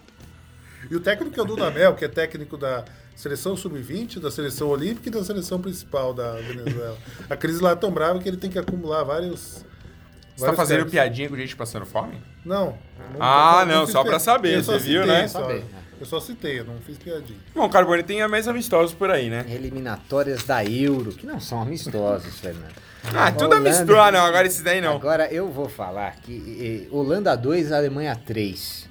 E 0.91 0.95
o 0.95 0.99
técnico 0.99 1.39
é 1.39 1.43
o 1.43 1.45
Dudamel, 1.45 1.93
que 1.93 2.03
é 2.03 2.07
técnico 2.07 2.57
da 2.57 2.83
seleção 3.15 3.55
sub-20, 3.55 4.19
da 4.19 4.31
seleção 4.31 4.69
olímpica 4.69 5.07
e 5.07 5.11
da 5.11 5.23
seleção 5.23 5.61
principal 5.61 6.15
da 6.15 6.31
Venezuela. 6.37 6.97
A 7.29 7.35
crise 7.35 7.61
lá 7.61 7.71
é 7.71 7.75
tão 7.75 7.91
brava 7.91 8.17
que 8.19 8.27
ele 8.27 8.37
tem 8.37 8.49
que 8.49 8.57
acumular 8.57 9.03
vários. 9.03 9.63
Você 10.39 10.45
tá 10.45 10.53
fazendo 10.53 10.85
piadinha 10.85 11.27
com 11.29 11.35
gente 11.35 11.55
passando 11.55 11.85
fome? 11.85 12.21
Não. 12.45 12.77
não 13.13 13.21
Ah, 13.21 13.65
não, 13.67 13.85
só 13.85 14.03
pra 14.03 14.19
saber, 14.19 14.55
eu 14.55 14.63
só 14.63 14.73
você 14.73 14.85
viu, 14.85 15.05
né? 15.05 15.27
só. 15.27 15.41
Saber. 15.41 15.65
Eu 15.99 16.05
só 16.05 16.19
citei, 16.21 16.59
eu 16.61 16.63
não 16.63 16.79
fiz 16.79 16.97
piadinha. 16.97 17.37
Bom, 17.53 17.65
o 17.65 17.69
Carbone 17.69 18.03
tem 18.03 18.25
mais 18.25 18.47
amistosos 18.47 18.95
por 18.95 19.11
aí, 19.11 19.29
né? 19.29 19.45
Eliminatórias 19.49 20.43
da 20.43 20.63
Euro, 20.63 21.11
que 21.11 21.25
não 21.25 21.41
são 21.41 21.61
amistosos, 21.61 22.35
Fernando. 22.39 22.71
Ah, 23.13 23.31
tudo 23.31 23.47
Holanda- 23.51 23.69
amistoso. 23.69 23.99
Ah, 23.99 24.11
não, 24.11 24.21
agora 24.21 24.47
esses 24.47 24.61
daí 24.61 24.79
não. 24.79 24.95
Agora 24.95 25.27
eu 25.31 25.49
vou 25.49 25.67
falar 25.67 26.15
que 26.17 26.87
Holanda 26.89 27.35
2, 27.35 27.71
Alemanha 27.73 28.15
3. 28.25 28.87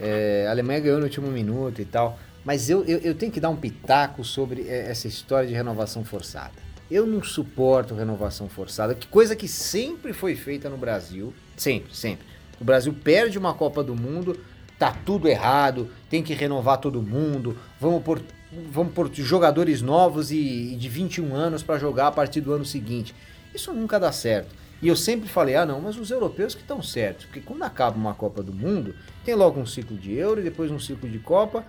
É, 0.00 0.46
a 0.48 0.50
Alemanha 0.50 0.80
ganhou 0.80 0.98
no 0.98 1.04
último 1.04 1.28
minuto 1.28 1.80
e 1.80 1.84
tal. 1.84 2.18
Mas 2.44 2.70
eu, 2.70 2.84
eu, 2.84 2.98
eu 3.00 3.14
tenho 3.14 3.32
que 3.32 3.40
dar 3.40 3.48
um 3.50 3.56
pitaco 3.56 4.22
sobre 4.24 4.66
eh, 4.68 4.86
essa 4.88 5.08
história 5.08 5.48
de 5.48 5.54
renovação 5.54 6.04
forçada. 6.04 6.52
Eu 6.90 7.06
não 7.06 7.22
suporto 7.22 7.94
renovação 7.94 8.48
forçada, 8.48 8.94
que 8.94 9.08
coisa 9.08 9.34
que 9.34 9.48
sempre 9.48 10.12
foi 10.12 10.36
feita 10.36 10.68
no 10.70 10.76
Brasil. 10.76 11.34
Sempre, 11.56 11.94
sempre. 11.96 12.24
O 12.60 12.64
Brasil 12.64 12.94
perde 12.94 13.38
uma 13.38 13.52
Copa 13.54 13.82
do 13.82 13.94
Mundo, 13.94 14.38
tá 14.78 14.96
tudo 15.04 15.28
errado, 15.28 15.90
tem 16.08 16.22
que 16.22 16.32
renovar 16.32 16.78
todo 16.78 17.02
mundo, 17.02 17.56
vamos 17.80 18.02
pôr, 18.02 18.22
vamos 18.70 18.92
pôr 18.92 19.10
jogadores 19.12 19.82
novos 19.82 20.30
e, 20.30 20.72
e 20.72 20.76
de 20.76 20.88
21 20.88 21.34
anos 21.34 21.62
para 21.62 21.78
jogar 21.78 22.08
a 22.08 22.12
partir 22.12 22.40
do 22.40 22.52
ano 22.52 22.64
seguinte. 22.64 23.14
Isso 23.54 23.72
nunca 23.72 23.98
dá 23.98 24.12
certo. 24.12 24.54
E 24.80 24.88
eu 24.88 24.94
sempre 24.94 25.28
falei, 25.28 25.56
ah 25.56 25.64
não, 25.64 25.80
mas 25.80 25.96
os 25.96 26.10
europeus 26.10 26.54
que 26.54 26.60
estão 26.60 26.82
certos, 26.82 27.24
porque 27.24 27.40
quando 27.40 27.62
acaba 27.62 27.96
uma 27.96 28.14
Copa 28.14 28.42
do 28.42 28.52
Mundo, 28.52 28.94
tem 29.24 29.34
logo 29.34 29.58
um 29.58 29.66
ciclo 29.66 29.96
de 29.96 30.12
Euro 30.14 30.40
e 30.40 30.44
depois 30.44 30.70
um 30.70 30.78
ciclo 30.78 31.08
de 31.08 31.18
Copa, 31.18 31.64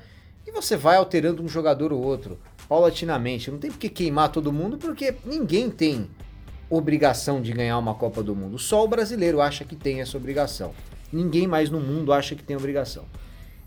e 0.45 0.51
você 0.51 0.75
vai 0.75 0.97
alterando 0.97 1.41
um 1.41 1.47
jogador 1.47 1.93
ou 1.93 2.01
outro. 2.01 2.37
Paulatinamente. 2.67 3.49
Não 3.51 3.57
tem 3.57 3.71
por 3.71 3.79
que 3.79 3.89
queimar 3.89 4.29
todo 4.29 4.51
mundo, 4.51 4.77
porque 4.77 5.15
ninguém 5.25 5.69
tem 5.69 6.09
obrigação 6.69 7.41
de 7.41 7.51
ganhar 7.53 7.77
uma 7.77 7.93
Copa 7.93 8.21
do 8.21 8.35
Mundo. 8.35 8.59
Só 8.59 8.83
o 8.83 8.87
brasileiro 8.87 9.41
acha 9.41 9.63
que 9.63 9.75
tem 9.75 10.01
essa 10.01 10.17
obrigação. 10.17 10.73
Ninguém 11.11 11.47
mais 11.47 11.69
no 11.69 11.79
mundo 11.79 12.11
acha 12.11 12.35
que 12.35 12.43
tem 12.43 12.57
obrigação. 12.57 13.05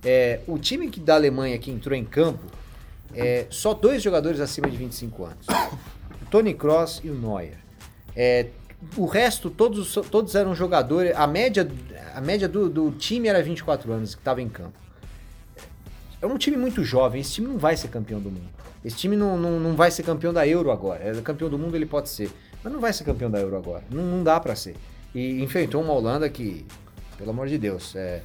É, 0.05 0.41
o 0.47 0.59
time 0.59 0.89
que, 0.89 1.01
da 1.01 1.15
Alemanha 1.15 1.59
que 1.59 1.71
entrou 1.71 1.97
em 1.97 2.05
campo, 2.05 2.45
é, 3.15 3.47
só 3.51 3.75
dois 3.75 4.03
jogadores 4.03 4.41
acima 4.41 4.69
de 4.69 4.77
25 4.77 5.25
anos. 5.25 5.47
O 6.23 6.27
Tony 6.31 6.55
Cross 6.55 7.01
e 7.03 7.11
o 7.11 7.15
Neuer. 7.15 7.59
É, 8.15 8.49
o 8.97 9.07
resto, 9.07 9.51
todos, 9.51 9.95
todos 10.11 10.35
eram 10.35 10.55
jogadores. 10.55 11.15
A 11.17 11.27
média, 11.27 11.71
a 12.15 12.21
média 12.21 12.49
do, 12.49 12.69
do 12.69 12.91
time 12.93 13.29
era 13.29 13.43
24 13.43 13.93
anos 13.93 14.15
que 14.15 14.21
estava 14.21 14.41
em 14.41 14.49
campo. 14.49 14.79
É 16.21 16.27
um 16.27 16.37
time 16.37 16.57
muito 16.57 16.85
jovem. 16.85 17.21
Esse 17.21 17.33
time 17.35 17.49
não 17.49 17.59
vai 17.59 17.77
ser 17.77 17.89
campeão 17.89 18.21
do 18.21 18.31
mundo. 18.31 18.49
Esse 18.85 18.97
time 18.97 19.17
não, 19.17 19.37
não, 19.37 19.61
não 19.61 19.77
vai 19.77 19.91
ser 19.91 20.03
campeão 20.03 20.33
da 20.33 20.47
Euro 20.47 20.71
agora. 20.71 21.05
É 21.05 21.21
campeão 21.21 21.51
do 21.51 21.59
mundo 21.59 21.77
ele 21.77 21.87
pode 21.87 22.09
ser. 22.09 22.31
Mas 22.63 22.73
não 22.73 22.81
vai 22.81 22.93
ser 22.93 23.05
campeão 23.05 23.31
da 23.31 23.39
Euro 23.39 23.57
agora. 23.57 23.83
Não, 23.91 24.03
não 24.03 24.23
dá 24.23 24.39
para 24.41 24.55
ser. 24.55 24.77
E 25.15 25.43
enfrentou 25.43 25.83
uma 25.83 25.93
Holanda 25.93 26.29
que, 26.29 26.67
pelo 27.19 27.31
amor 27.31 27.49
de 27.49 27.59
Deus, 27.59 27.95
é, 27.97 28.23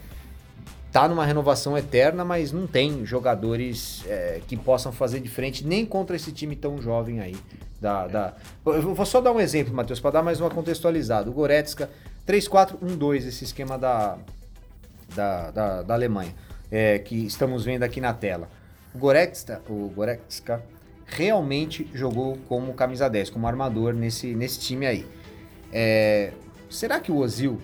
tá 0.91 1.09
numa 1.09 1.25
renovação 1.25 1.77
eterna, 1.77 2.23
mas 2.23 2.51
não 2.51 2.67
tem 2.67 3.05
jogadores 3.05 4.03
é, 4.07 4.39
que 4.47 4.55
possam 4.55 4.91
fazer 4.91 5.19
diferente 5.19 5.65
nem 5.65 5.85
contra 5.85 6.15
esse 6.15 6.31
time 6.31 6.55
tão 6.55 6.81
jovem 6.81 7.19
aí. 7.19 7.35
Da, 7.81 8.07
da... 8.07 8.33
Eu 8.65 8.95
vou 8.95 9.05
só 9.05 9.19
dar 9.19 9.31
um 9.31 9.39
exemplo, 9.39 9.73
Matheus, 9.73 9.99
para 9.99 10.11
dar 10.11 10.23
mais 10.23 10.39
uma 10.39 10.49
contextualizada. 10.49 11.29
O 11.29 11.33
Goretzka, 11.33 11.89
3-4-1-2, 12.25 13.27
esse 13.27 13.43
esquema 13.43 13.77
da, 13.77 14.17
da, 15.13 15.51
da, 15.51 15.81
da 15.81 15.93
Alemanha, 15.93 16.33
é, 16.71 16.97
que 16.99 17.25
estamos 17.25 17.65
vendo 17.65 17.83
aqui 17.83 17.99
na 17.99 18.13
tela. 18.13 18.49
O 18.95 18.97
Goretzka, 18.97 19.61
o 19.69 19.91
Goretzka 19.93 20.63
realmente 21.05 21.89
jogou 21.93 22.37
como 22.47 22.73
camisa 22.73 23.09
10, 23.09 23.29
como 23.29 23.45
armador 23.45 23.93
nesse, 23.93 24.33
nesse 24.33 24.59
time 24.61 24.87
aí. 24.87 25.05
É, 25.71 26.31
será 26.69 26.99
que 27.01 27.11
o 27.11 27.17
Ozil, 27.17 27.59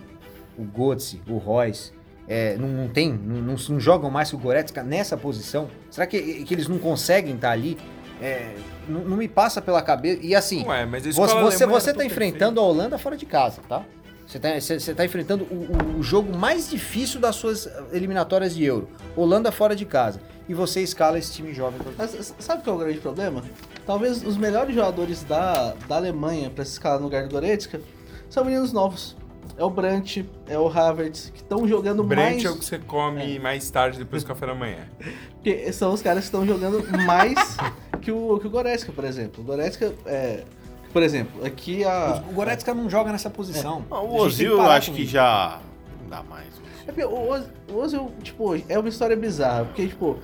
o 0.58 0.64
Götze, 0.64 1.22
o 1.26 1.38
Royce 1.38 1.94
é, 2.28 2.58
não, 2.58 2.68
não, 2.68 2.88
tem, 2.90 3.14
não, 3.14 3.42
não, 3.42 3.80
jogam 3.80 4.10
mais 4.10 4.30
que 4.30 4.36
o 4.36 4.40
Goretzka 4.40 4.84
nessa 4.84 5.16
posição? 5.16 5.70
Será 5.90 6.06
que, 6.06 6.44
que 6.44 6.54
eles 6.54 6.68
não 6.68 6.78
conseguem 6.78 7.36
estar 7.36 7.52
ali? 7.52 7.78
É, 8.22 8.54
não, 8.88 9.00
não, 9.02 9.18
me 9.18 9.28
passa 9.30 9.62
pela 9.62 9.82
cabeça. 9.82 10.20
E 10.22 10.36
assim, 10.36 10.66
Ué, 10.68 10.86
mas 10.86 11.06
você, 11.06 11.42
você, 11.42 11.66
você 11.66 11.94
tá 11.94 12.06
enfrentando 12.06 12.60
a 12.60 12.64
Holanda 12.64 12.98
fora 12.98 13.16
de 13.16 13.26
casa, 13.26 13.62
tá? 13.68 13.84
Você 14.32 14.76
está 14.76 14.94
tá 14.94 15.04
enfrentando 15.04 15.44
o, 15.44 16.00
o, 16.00 16.04
jogo 16.04 16.38
mais 16.38 16.70
difícil 16.70 17.20
das 17.20 17.36
suas 17.36 17.68
eliminatórias 17.92 18.56
de 18.56 18.64
Euro. 18.64 18.88
Holanda 19.14 19.52
fora 19.52 19.76
de 19.76 19.86
casa. 19.86 20.22
E 20.48 20.54
você 20.54 20.82
escala 20.82 21.20
esse 21.20 21.34
time 21.34 21.54
jovem. 21.54 21.82
Mas, 21.98 22.34
sabe 22.40 22.64
qual 22.64 22.78
é 22.78 22.80
o 22.80 22.84
grande 22.84 23.00
problema? 23.00 23.44
Talvez 23.86 24.24
os 24.24 24.38
melhores 24.38 24.74
jogadores 24.74 25.24
da, 25.24 25.74
da 25.86 25.98
Alemanha 25.98 26.50
para 26.50 26.64
se 26.64 26.72
escalar 26.72 26.98
no 27.00 27.06
lugar 27.06 27.28
do 27.28 27.30
Goretzka 27.30 27.82
são 28.30 28.46
meninos 28.46 28.72
novos. 28.72 29.18
É 29.58 29.66
o 29.66 29.70
Brandt, 29.70 30.26
é 30.48 30.58
o 30.58 30.68
Havertz, 30.68 31.30
que 31.34 31.42
estão 31.42 31.68
jogando 31.68 32.02
Brandt 32.04 32.36
mais... 32.36 32.46
é 32.46 32.50
o 32.50 32.58
que 32.58 32.64
você 32.64 32.80
come 32.80 33.36
é. 33.36 33.40
mais 33.40 33.70
tarde, 33.70 33.98
depois 33.98 34.24
do 34.24 34.28
café 34.28 34.46
da 34.46 34.56
manhã. 34.56 34.88
Porque 35.36 35.74
são 35.74 35.92
os 35.92 36.02
caras 36.02 36.22
que 36.22 36.28
estão 36.28 36.46
jogando 36.46 36.82
mais 37.06 37.58
que 38.02 38.12
o, 38.12 38.40
que 38.40 38.48
o 38.48 38.50
Goretzka, 38.50 38.94
por 38.94 39.04
exemplo. 39.04 39.44
O 39.44 39.46
Goretzka 39.46 39.94
é 40.06 40.46
por 40.92 41.02
exemplo, 41.04 41.46
aqui 41.46 41.84
a. 41.84 42.24
O 42.30 42.34
Goretzka 42.34 42.74
não 42.74 42.90
joga 42.90 43.12
nessa 43.12 43.30
posição. 43.30 43.86
É. 43.90 43.94
O 43.94 44.16
Ozil 44.16 44.52
eu 44.52 44.62
acho 44.70 44.92
que 44.92 45.06
já. 45.06 45.60
Não 46.02 46.10
dá 46.10 46.24
mais. 46.24 46.50
É 46.88 47.06
o 47.06 47.78
Ozil, 47.78 48.12
tipo, 48.22 48.56
é 48.68 48.78
uma 48.78 48.90
história 48.90 49.16
bizarra. 49.16 49.66
Porque, 49.66 49.88
tipo, 49.88 50.20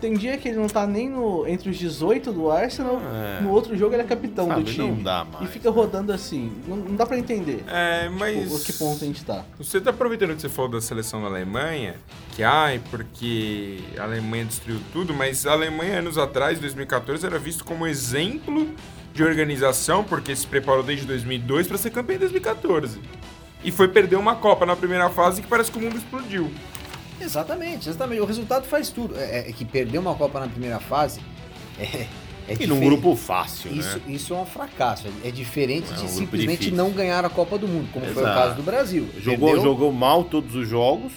tem 0.00 0.14
dia 0.14 0.36
que 0.38 0.48
ele 0.48 0.58
não 0.58 0.66
tá 0.66 0.86
nem 0.86 1.08
no, 1.08 1.46
entre 1.46 1.68
os 1.68 1.76
18 1.76 2.32
do 2.32 2.50
Arsenal, 2.50 3.00
é. 3.00 3.42
no 3.42 3.50
outro 3.50 3.76
jogo 3.76 3.94
ele 3.94 4.02
é 4.02 4.06
capitão 4.06 4.48
Sabe, 4.48 4.62
do 4.62 4.70
time. 4.72 4.88
Não 4.88 5.02
dá 5.02 5.24
mais. 5.24 5.48
E 5.48 5.52
fica 5.52 5.70
rodando 5.70 6.12
assim. 6.12 6.52
Não, 6.66 6.76
não 6.76 6.96
dá 6.96 7.04
pra 7.04 7.18
entender. 7.18 7.62
É, 7.68 8.08
mas. 8.08 8.42
Tipo, 8.42 8.64
que 8.64 8.72
ponto 8.72 9.04
a 9.04 9.06
gente 9.06 9.24
tá. 9.24 9.44
Você 9.58 9.80
tá 9.80 9.90
aproveitando 9.90 10.34
que 10.34 10.40
você 10.40 10.48
falou 10.48 10.70
da 10.70 10.80
seleção 10.80 11.20
da 11.20 11.28
Alemanha, 11.28 11.96
que 12.34 12.42
ai, 12.42 12.80
porque 12.90 13.78
a 13.98 14.04
Alemanha 14.04 14.46
destruiu 14.46 14.80
tudo, 14.92 15.12
mas 15.12 15.46
a 15.46 15.52
Alemanha 15.52 15.98
anos 15.98 16.16
atrás, 16.16 16.58
2014, 16.58 17.26
era 17.26 17.38
visto 17.38 17.64
como 17.64 17.86
exemplo 17.86 18.68
de 19.12 19.22
organização, 19.22 20.04
porque 20.04 20.34
se 20.34 20.46
preparou 20.46 20.82
desde 20.82 21.06
2002 21.06 21.66
para 21.66 21.78
ser 21.78 21.90
campeão 21.90 22.16
em 22.16 22.20
2014. 22.20 23.00
E 23.62 23.70
foi 23.70 23.88
perder 23.88 24.16
uma 24.16 24.36
Copa 24.36 24.64
na 24.64 24.76
primeira 24.76 25.08
fase 25.10 25.42
que 25.42 25.48
parece 25.48 25.70
que 25.70 25.78
o 25.78 25.80
mundo 25.80 25.96
explodiu. 25.96 26.50
Exatamente, 27.20 27.88
exatamente. 27.88 28.20
O 28.20 28.24
resultado 28.24 28.66
faz 28.66 28.88
tudo. 28.88 29.14
É, 29.16 29.50
é 29.50 29.52
que 29.52 29.64
perder 29.64 29.98
uma 29.98 30.14
Copa 30.14 30.40
na 30.40 30.48
primeira 30.48 30.80
fase 30.80 31.20
é, 31.78 32.06
é 32.48 32.56
e 32.58 32.66
num 32.66 32.80
grupo 32.80 33.14
fácil, 33.14 33.72
isso, 33.72 33.98
né? 33.98 34.02
Isso 34.08 34.32
é 34.32 34.36
um 34.36 34.46
fracasso. 34.46 35.06
É 35.22 35.30
diferente 35.30 35.92
É 35.92 35.94
de 35.94 36.00
um 36.00 36.06
grupo 36.06 36.18
simplesmente 36.18 36.58
difícil. 36.60 36.76
não 36.76 36.90
ganhar 36.90 37.24
a 37.24 37.28
Copa 37.28 37.58
do 37.58 37.68
Mundo, 37.68 37.88
como 37.92 38.06
foi 38.06 38.22
o 38.22 38.26
Exato. 38.26 38.40
caso 38.40 38.54
do 38.56 38.62
Brasil. 38.62 39.08
Jogou, 39.20 39.60
jogou 39.60 39.92
mal 39.92 40.24
todos 40.24 40.54
os 40.54 40.66
jogos 40.66 41.12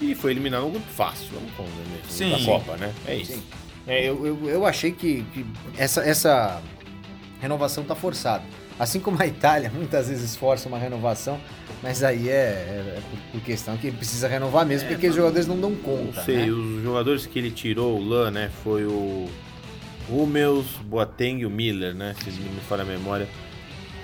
e 0.00 0.14
foi 0.14 0.32
eliminado 0.32 0.62
num 0.62 0.70
grupo 0.70 0.90
fácil. 0.90 1.28
Vamos 1.32 1.52
convencer. 1.52 2.00
Sim. 2.08 2.30
Da 2.30 2.44
Copa, 2.44 2.76
né? 2.76 2.92
É 3.06 3.14
isso. 3.14 3.32
Sim. 3.32 3.42
É, 3.86 4.08
eu, 4.08 4.26
eu, 4.26 4.48
eu 4.48 4.66
achei 4.66 4.90
que, 4.90 5.24
que 5.32 5.46
essa, 5.78 6.02
essa 6.02 6.60
renovação 7.46 7.84
tá 7.84 7.94
forçada. 7.94 8.42
Assim 8.78 9.00
como 9.00 9.20
a 9.22 9.26
Itália 9.26 9.70
muitas 9.74 10.08
vezes 10.08 10.36
força 10.36 10.68
uma 10.68 10.78
renovação, 10.78 11.40
mas 11.82 12.02
aí 12.04 12.28
é, 12.28 12.32
é- 12.32 12.94
é 12.98 13.00
por, 13.10 13.18
por 13.32 13.40
questão 13.44 13.76
que 13.76 13.90
precisa 13.90 14.28
renovar 14.28 14.66
mesmo, 14.66 14.82
porque 14.88 14.96
aqueles 14.96 15.16
jogadores 15.16 15.46
não 15.46 15.58
dão 15.58 15.70
Não 15.70 15.76
conta. 15.78 16.22
sei, 16.22 16.36
né? 16.46 16.50
os 16.50 16.82
jogadores 16.82 17.24
que 17.26 17.38
ele 17.38 17.50
tirou, 17.50 17.96
o 17.98 18.04
Lan, 18.06 18.30
né? 18.32 18.50
Foi 18.62 18.84
o 18.84 19.28
Hummels, 20.08 20.66
Boateng 20.84 21.40
e 21.40 21.46
o 21.46 21.50
Miller, 21.50 21.94
né? 21.94 22.14
Se 22.22 22.30
não 22.30 22.52
me 22.52 22.60
falha 22.68 22.82
a 22.82 22.86
memória. 22.86 23.28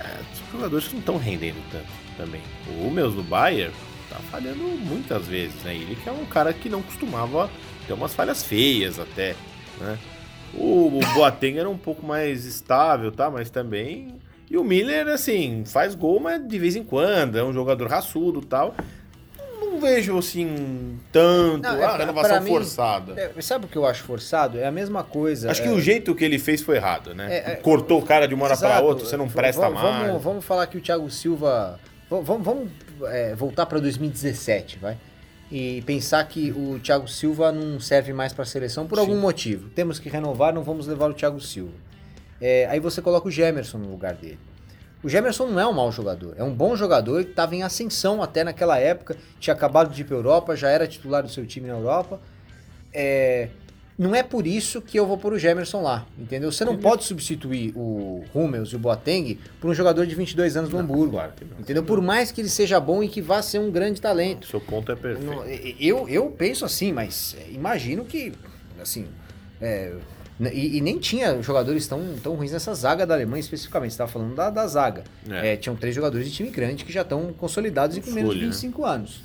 É, 0.01 0.16
os 0.32 0.53
jogadores 0.53 0.86
que 0.88 0.93
não 0.95 1.01
estão 1.01 1.18
rendendo 1.18 1.62
tanto 1.70 1.86
também. 2.16 2.40
O 2.68 2.86
Hummels 2.86 3.14
no 3.14 3.22
Bayern 3.22 3.72
tá 4.11 4.16
falhando 4.30 4.59
muitas 4.64 5.26
vezes, 5.26 5.55
né? 5.62 5.74
Ele 5.74 5.97
que 6.03 6.09
é 6.09 6.12
um 6.12 6.24
cara 6.26 6.53
que 6.53 6.68
não 6.68 6.82
costumava 6.82 7.51
ter 7.86 7.93
umas 7.93 8.14
falhas 8.14 8.43
feias 8.43 8.99
até, 8.99 9.34
né? 9.80 9.99
O, 10.55 10.99
o 10.99 11.15
Boateng 11.15 11.59
era 11.59 11.69
um 11.69 11.79
pouco 11.79 12.05
mais 12.05 12.45
estável, 12.45 13.11
tá? 13.11 13.31
Mas 13.31 13.51
também... 13.51 14.21
E 14.51 14.57
o 14.59 14.63
Miller, 14.63 15.09
assim, 15.09 15.65
faz 15.65 15.95
gol, 15.95 16.21
mas 16.21 16.47
de 16.47 16.59
vez 16.59 16.77
em 16.77 16.85
quando. 16.85 17.39
É 17.39 17.43
um 17.43 17.55
jogador 17.55 17.89
raçudo 17.89 18.41
e 18.41 18.45
tal. 18.45 18.75
Não 19.59 19.81
vejo, 19.81 20.19
assim, 20.19 20.99
tanto... 21.11 21.63
Não, 21.63 21.71
é, 21.71 21.85
ah, 21.85 21.89
pra- 21.89 21.97
renovação 21.97 22.43
mim, 22.43 22.51
forçada. 22.51 23.19
É, 23.19 23.41
sabe 23.41 23.65
o 23.65 23.69
que 23.69 23.77
eu 23.77 23.87
acho 23.87 24.03
forçado? 24.03 24.59
É 24.59 24.67
a 24.67 24.71
mesma 24.71 25.03
coisa. 25.03 25.51
Acho 25.51 25.63
é, 25.63 25.65
que 25.65 25.71
o 25.71 25.81
jeito 25.81 26.15
que 26.15 26.23
ele 26.23 26.39
fez 26.39 26.61
foi 26.61 26.77
errado, 26.77 27.15
né? 27.15 27.35
É, 27.35 27.53
é, 27.53 27.55
Cortou 27.57 27.99
o 28.01 28.03
cara 28.05 28.29
de 28.29 28.35
uma 28.35 28.45
hora 28.45 28.57
para 28.59 28.81
outra, 28.83 29.07
você 29.07 29.17
não 29.17 29.27
presta 29.27 29.63
vamos, 29.63 29.83
mais. 29.83 30.07
Vamos, 30.09 30.23
vamos 30.23 30.45
falar 30.45 30.67
que 30.67 30.77
o 30.77 30.81
Thiago 30.83 31.09
Silva. 31.11 31.81
Vamos, 32.11 32.45
vamos 32.45 32.69
é, 33.05 33.35
voltar 33.35 33.65
para 33.65 33.81
2017, 33.81 34.79
vai? 34.79 34.99
E 35.55 35.83
pensar 35.83 36.25
que 36.25 36.51
o 36.51 36.81
Thiago 36.81 37.07
Silva 37.07 37.53
não 37.53 37.79
serve 37.79 38.11
mais 38.15 38.33
para 38.33 38.43
a 38.43 38.47
seleção 38.47 38.87
por 38.87 38.99
algum 38.99 39.21
motivo. 39.21 39.69
Temos 39.69 39.99
que 39.99 40.09
renovar, 40.09 40.55
não 40.55 40.63
vamos 40.63 40.87
levar 40.87 41.11
o 41.11 41.13
Thiago 41.13 41.39
Silva. 41.43 41.75
É, 42.41 42.67
aí 42.71 42.81
você 42.81 43.03
coloca 43.03 43.29
o 43.29 43.31
Gemerson 43.31 43.77
no 43.77 43.91
lugar 43.91 44.15
dele. 44.15 44.39
O 45.03 45.11
Gemerson 45.11 45.49
não 45.49 45.61
é 45.61 45.67
um 45.67 45.73
mau 45.75 45.93
jogador, 45.93 46.35
é 46.39 46.43
um 46.43 46.55
bom 46.55 46.75
jogador 46.75 47.23
que 47.23 47.33
estava 47.33 47.55
em 47.55 47.63
ascensão 47.63 48.23
até 48.23 48.43
naquela 48.43 48.79
época, 48.79 49.15
tinha 49.39 49.53
acabado 49.53 49.93
de 49.93 50.01
ir 50.01 50.05
para 50.05 50.17
Europa, 50.17 50.57
já 50.57 50.71
era 50.71 50.89
titular 50.89 51.23
do 51.23 51.29
seu 51.29 51.45
time 51.45 51.69
na 51.69 51.75
Europa. 51.75 52.19
É, 52.91 53.51
não 53.99 54.14
é 54.14 54.22
por 54.22 54.47
isso 54.47 54.80
que 54.80 54.99
eu 54.99 55.07
vou 55.07 55.18
pôr 55.18 55.34
o 55.34 55.38
Gemerson 55.38 55.82
lá, 55.82 56.07
entendeu? 56.18 56.51
Você 56.51 56.64
não 56.64 56.76
pode 56.76 57.05
substituir 57.05 57.72
o 57.76 58.24
Hummels 58.34 58.70
e 58.70 58.76
o 58.76 58.78
Boateng 58.78 59.38
por 59.61 59.70
um 59.70 59.74
jogador 59.74 60.07
de 60.07 60.14
22 60.14 60.57
anos 60.57 60.70
do 60.70 60.78
Hamburgo, 60.78 61.12
claro 61.12 61.32
não. 61.51 61.61
entendeu? 61.61 61.82
Por 61.82 62.01
mais 62.01 62.32
que 62.32 62.40
ele 62.40 62.49
seja 62.49 62.80
bom 62.80 63.03
e 63.03 63.09
que 63.09 63.20
vá 63.20 63.43
ser 63.43 63.59
um 63.59 63.70
grande 63.70 64.01
O 64.01 64.03
talento. 64.03 64.47
seu 64.47 64.61
ponto 64.61 64.90
é 64.90 64.97
perfeito. 64.97 65.45
Eu, 65.78 66.09
eu 66.09 66.26
penso 66.30 66.64
assim, 66.64 66.93
mas 66.93 67.36
é, 67.38 67.53
imagino 67.53 68.05
que, 68.05 68.32
assim, 68.80 69.07
é, 69.61 69.93
e, 70.53 70.78
e 70.78 70.80
nem 70.80 70.99
tinha 70.99 71.40
jogadores 71.43 71.86
tão, 71.86 72.01
tão 72.22 72.34
ruins 72.34 72.53
nessa 72.53 72.74
zaga 72.74 73.07
da 73.07 73.14
Alemanha 73.14 73.40
especificamente, 73.40 73.90
você 73.90 73.95
estava 73.95 74.11
falando 74.11 74.34
da, 74.34 74.51
da 74.51 74.66
zaga. 74.66 75.05
É. 75.28 75.53
É, 75.53 75.57
tinham 75.57 75.76
três 75.76 75.95
jogadores 75.95 76.26
de 76.26 76.32
time 76.32 76.49
grande 76.51 76.84
que 76.84 76.93
já 76.93 77.03
estão 77.03 77.32
consolidados 77.34 77.97
e 77.97 78.01
com 78.01 78.11
menos 78.11 78.30
de 78.30 78.36
Folha, 78.36 78.47
né? 78.47 78.53
25 78.53 78.84
anos. 78.84 79.20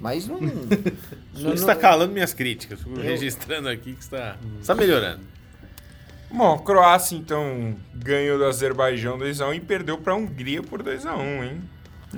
Mas 0.00 0.26
não... 0.26 0.38
Você 1.34 1.52
está 1.54 1.74
calando 1.74 2.12
minhas 2.12 2.32
críticas. 2.34 2.78
Fico 2.80 2.98
registrando 3.00 3.68
aqui 3.68 3.94
que 3.94 4.02
está, 4.02 4.36
está 4.60 4.74
melhorando. 4.74 5.20
Bom, 6.30 6.58
Croácia 6.58 7.16
então 7.16 7.76
ganhou 7.94 8.38
do 8.38 8.44
Azerbaijão 8.44 9.18
2x1 9.18 9.56
e 9.56 9.60
perdeu 9.60 9.98
pra 9.98 10.14
Hungria 10.16 10.62
por 10.62 10.82
2x1, 10.82 11.44
hein? 11.44 11.60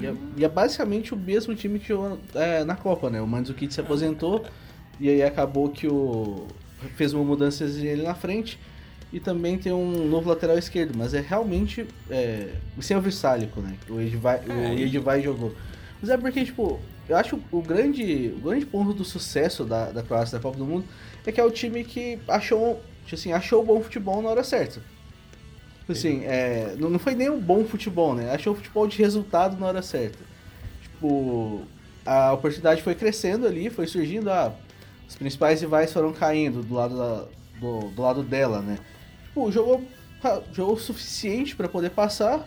E 0.01 0.07
é, 0.07 0.15
e 0.39 0.45
é 0.45 0.49
basicamente 0.49 1.13
o 1.13 1.17
mesmo 1.17 1.55
time 1.55 1.79
que 1.79 1.89
jogou 1.89 2.19
é, 2.35 2.65
na 2.65 2.77
Copa, 2.77 3.11
né? 3.11 3.21
O 3.21 3.27
Mandzukic 3.27 3.73
se 3.73 3.81
aposentou 3.81 4.45
e 4.99 5.09
aí 5.11 5.23
acabou 5.23 5.69
que 5.71 5.87
o 5.87 6.47
fez 6.97 7.13
uma 7.13 7.25
mudança 7.25 7.65
ele 7.65 8.03
na 8.03 8.15
frente 8.15 8.59
e 9.13 9.21
também 9.21 9.57
tem 9.59 9.73
um 9.73 10.07
novo 10.09 10.29
lateral 10.29 10.59
esquerdo, 10.59 10.97
mas 10.97 11.15
é 11.15 11.21
realmente 11.21 11.87
é, 12.11 12.49
sem 12.81 12.97
o 12.97 13.01
Vissálico, 13.01 13.61
né? 13.61 13.75
O 13.89 14.01
Edvai, 14.01 14.41
É, 14.49 14.53
o 14.53 14.79
e- 14.79 14.83
Edvai 14.85 15.23
jogou. 15.23 15.55
Mas 16.01 16.11
é 16.11 16.17
porque, 16.17 16.45
tipo, 16.45 16.81
eu 17.09 17.17
acho 17.17 17.39
o 17.53 17.63
grande, 17.63 18.35
o 18.37 18.41
grande 18.41 18.67
ponto 18.67 18.93
do 18.93 19.05
sucesso 19.05 19.65
da, 19.65 19.91
da 19.91 20.03
Croácia 20.03 20.39
da 20.39 20.43
Copa 20.43 20.59
do 20.59 20.65
Mundo 20.67 20.85
é 21.27 21.33
que 21.33 21.41
é 21.41 21.45
o 21.45 21.51
time 21.51 21.85
que 21.85 22.19
achou 22.29 22.81
assim, 23.13 23.33
achou 23.33 23.65
bom 23.65 23.81
futebol 23.81 24.21
na 24.23 24.29
hora 24.31 24.43
certa. 24.45 24.81
Assim, 25.89 26.25
é, 26.25 26.75
não 26.79 26.91
não 26.91 26.99
foi 26.99 27.15
nem 27.15 27.31
um 27.31 27.39
bom 27.41 27.65
futebol, 27.65 28.15
né? 28.15 28.33
Achou 28.33 28.55
futebol 28.55 28.87
de 28.89 28.99
resultado 28.99 29.57
na 29.59 29.67
hora 29.67 29.83
certa. 29.83 30.19
Tipo, 30.83 31.63
a 32.05 32.33
oportunidade 32.33 32.83
foi 32.83 32.95
crescendo 32.97 33.47
ali, 33.47 33.71
foi 33.71 33.87
surgindo, 33.87 34.29
ah, 34.31 34.53
os 35.09 35.15
principais 35.15 35.61
rivais 35.61 35.93
foram 35.93 36.13
caindo 36.13 36.63
do 36.63 36.75
lado, 36.75 36.97
da- 36.97 37.25
do, 37.61 37.81
do 37.91 38.03
lado 38.03 38.23
dela, 38.25 38.61
né? 38.61 38.79
Tipo, 39.27 39.53
jogou, 39.53 39.85
jogou 40.53 40.75
o 40.75 40.79
suficiente 40.79 41.55
pra 41.55 41.69
poder 41.69 41.91
passar. 41.91 42.47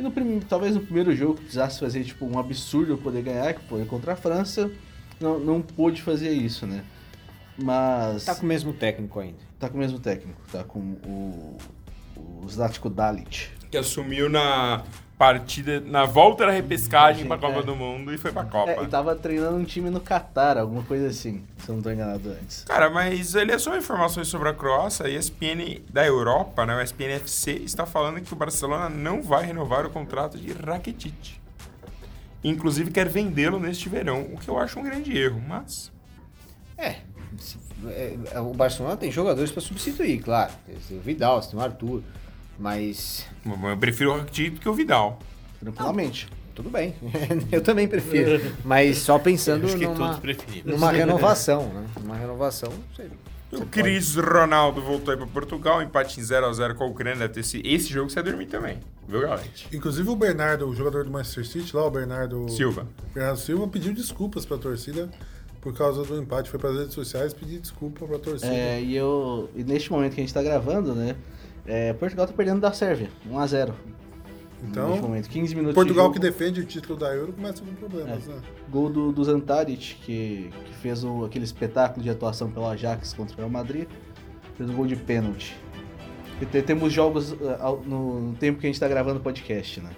E 0.00 0.02
no 0.02 0.10
prim, 0.10 0.40
talvez 0.40 0.74
no 0.74 0.80
primeiro 0.80 1.14
jogo 1.14 1.34
que 1.34 1.40
precisasse 1.42 1.78
fazer 1.78 2.02
tipo 2.04 2.24
um 2.24 2.38
absurdo 2.38 2.96
poder 2.96 3.22
ganhar, 3.22 3.52
que 3.52 3.60
foi 3.68 3.84
contra 3.84 4.14
a 4.14 4.16
França, 4.16 4.70
não, 5.20 5.38
não 5.38 5.60
pôde 5.60 6.00
fazer 6.00 6.30
isso, 6.30 6.66
né? 6.66 6.82
Mas 7.62 8.24
Tá 8.24 8.34
com 8.34 8.44
o 8.44 8.48
mesmo 8.48 8.72
técnico 8.72 9.20
ainda. 9.20 9.36
tá 9.58 9.68
com 9.68 9.76
o 9.76 9.78
mesmo 9.78 9.98
técnico, 9.98 10.40
tá 10.50 10.64
com 10.64 10.78
o, 10.78 11.58
o 12.16 12.48
Zlatko 12.48 12.88
Dalic. 12.88 13.50
Que 13.70 13.76
assumiu 13.76 14.28
na 14.28 14.82
partida, 15.20 15.80
na 15.80 16.06
volta 16.06 16.46
da 16.46 16.50
repescagem 16.50 17.26
pra 17.26 17.36
É. 17.36 17.38
Copa 17.38 17.62
do 17.62 17.76
Mundo 17.76 18.10
e 18.12 18.16
foi 18.16 18.32
pra 18.32 18.42
Copa. 18.42 18.70
É, 18.70 18.82
e 18.82 18.86
tava 18.86 19.14
treinando 19.14 19.58
um 19.58 19.64
time 19.64 19.90
no 19.90 20.00
Catar, 20.00 20.56
alguma 20.56 20.82
coisa 20.82 21.08
assim, 21.08 21.44
se 21.58 21.68
eu 21.68 21.74
não 21.74 21.82
tô 21.82 21.90
enganado 21.90 22.30
antes. 22.30 22.64
Cara, 22.64 22.88
mas 22.88 23.34
ele 23.34 23.52
é 23.52 23.58
só 23.58 23.76
informações 23.76 24.28
sobre 24.28 24.48
a 24.48 24.54
Croácia. 24.54 25.04
A 25.04 25.10
ESPN 25.10 25.82
da 25.92 26.06
Europa, 26.06 26.64
né, 26.64 26.74
o 26.74 26.80
ESPN 26.80 27.16
FC, 27.16 27.52
está 27.52 27.84
falando 27.84 28.22
que 28.22 28.32
o 28.32 28.36
Barcelona 28.36 28.88
não 28.88 29.22
vai 29.22 29.44
renovar 29.44 29.84
o 29.84 29.90
contrato 29.90 30.38
de 30.38 30.52
Rakitic. 30.54 31.38
Inclusive 32.42 32.90
quer 32.90 33.06
vendê-lo 33.06 33.60
neste 33.60 33.90
verão, 33.90 34.22
o 34.32 34.38
que 34.38 34.48
eu 34.48 34.58
acho 34.58 34.80
um 34.80 34.82
grande 34.82 35.14
erro, 35.14 35.42
mas... 35.46 35.92
É, 36.78 36.96
é, 37.88 38.16
é, 38.32 38.40
o 38.40 38.54
Barcelona 38.54 38.96
tem 38.96 39.12
jogadores 39.12 39.52
pra 39.52 39.60
substituir, 39.60 40.22
claro. 40.22 40.50
Tem 40.66 40.96
o 40.96 41.00
Vidal, 41.02 41.40
tem 41.42 41.58
o 41.58 41.62
Arthur, 41.62 42.02
mas 42.60 43.26
Eu 43.44 43.76
prefiro 43.78 44.12
o 44.12 44.18
Rakitic 44.18 44.54
do 44.54 44.60
que 44.60 44.68
o 44.68 44.74
Vidal. 44.74 45.18
Tranquilamente. 45.58 46.28
tudo 46.54 46.68
bem. 46.70 46.94
Eu 47.50 47.62
também 47.62 47.88
prefiro. 47.88 48.40
Mas 48.64 48.98
só 48.98 49.18
pensando 49.18 49.66
Acho 49.66 49.76
que 49.76 49.86
numa, 49.86 49.96
todos 49.96 50.18
preferem. 50.18 50.62
numa 50.64 50.90
renovação, 50.90 51.64
né? 51.68 51.86
Uma 52.02 52.16
renovação, 52.16 52.70
não 52.70 52.96
sei. 52.96 53.10
O 53.52 53.66
Cris 53.66 54.14
Ronaldo 54.14 54.80
voltou 54.80 55.10
aí 55.12 55.16
pra 55.18 55.26
Portugal, 55.26 55.82
empate 55.82 56.20
em 56.20 56.22
0x0 56.22 56.74
com 56.74 56.84
a 56.84 56.86
Ucrânia. 56.86 57.18
Deve 57.18 57.34
ter 57.34 57.40
esse, 57.40 57.60
esse 57.64 57.88
jogo 57.92 58.08
você 58.08 58.22
vai 58.22 58.24
dormir 58.24 58.46
também, 58.46 58.78
viu, 59.08 59.22
Galete? 59.22 59.66
Inclusive 59.72 60.08
o 60.08 60.14
Bernardo, 60.14 60.68
o 60.68 60.74
jogador 60.74 61.04
do 61.04 61.10
Manchester 61.10 61.46
City, 61.46 61.74
lá, 61.74 61.84
o 61.84 61.90
Bernardo 61.90 62.48
Silva. 62.48 62.86
Bernardo 63.12 63.40
Silva 63.40 63.66
pediu 63.66 63.92
desculpas 63.92 64.46
pra 64.46 64.56
torcida 64.56 65.10
por 65.60 65.74
causa 65.74 66.04
do 66.04 66.16
empate. 66.22 66.48
Foi 66.48 66.60
pras 66.60 66.76
redes 66.76 66.94
sociais 66.94 67.34
pedir 67.34 67.58
desculpa 67.58 68.06
pra 68.06 68.18
torcida. 68.18 68.52
É, 68.52 68.80
e 68.80 68.94
eu. 68.94 69.50
E 69.56 69.64
neste 69.64 69.90
momento 69.90 70.14
que 70.14 70.20
a 70.20 70.24
gente 70.24 70.32
tá 70.32 70.42
gravando, 70.42 70.94
né? 70.94 71.16
É, 71.66 71.92
Portugal 71.92 72.26
tá 72.26 72.32
perdendo 72.32 72.60
da 72.60 72.72
Sérvia, 72.72 73.08
1x0. 73.30 73.72
Então, 74.62 74.94
momento, 74.98 75.28
15 75.30 75.54
minutos 75.54 75.74
Portugal 75.74 76.08
de 76.08 76.14
que 76.14 76.18
defende 76.20 76.60
o 76.60 76.64
título 76.66 76.98
da 76.98 77.14
Euro 77.14 77.32
começa 77.32 77.62
com 77.64 77.72
problemas, 77.74 78.28
É. 78.28 78.30
né? 78.32 78.40
Gol 78.68 78.90
do, 78.90 79.10
do 79.10 79.24
Zantaric, 79.24 79.94
que, 80.04 80.50
que 80.66 80.74
fez 80.82 81.02
o, 81.02 81.24
aquele 81.24 81.44
espetáculo 81.46 82.02
de 82.02 82.10
atuação 82.10 82.50
pelo 82.50 82.66
Ajax 82.66 83.14
contra 83.14 83.34
o 83.34 83.38
Real 83.38 83.48
Madrid. 83.48 83.88
Fez 84.58 84.68
um 84.68 84.74
gol 84.74 84.86
de 84.86 84.96
pênalti. 84.96 85.56
E 86.42 86.44
te- 86.44 86.60
temos 86.60 86.92
jogos 86.92 87.32
eh, 87.32 87.58
no, 87.86 88.20
no 88.20 88.32
tempo 88.36 88.58
que 88.60 88.66
a 88.66 88.68
gente 88.70 88.78
tá 88.78 88.86
gravando 88.86 89.18
o 89.18 89.22
podcast, 89.22 89.80
né? 89.80 89.90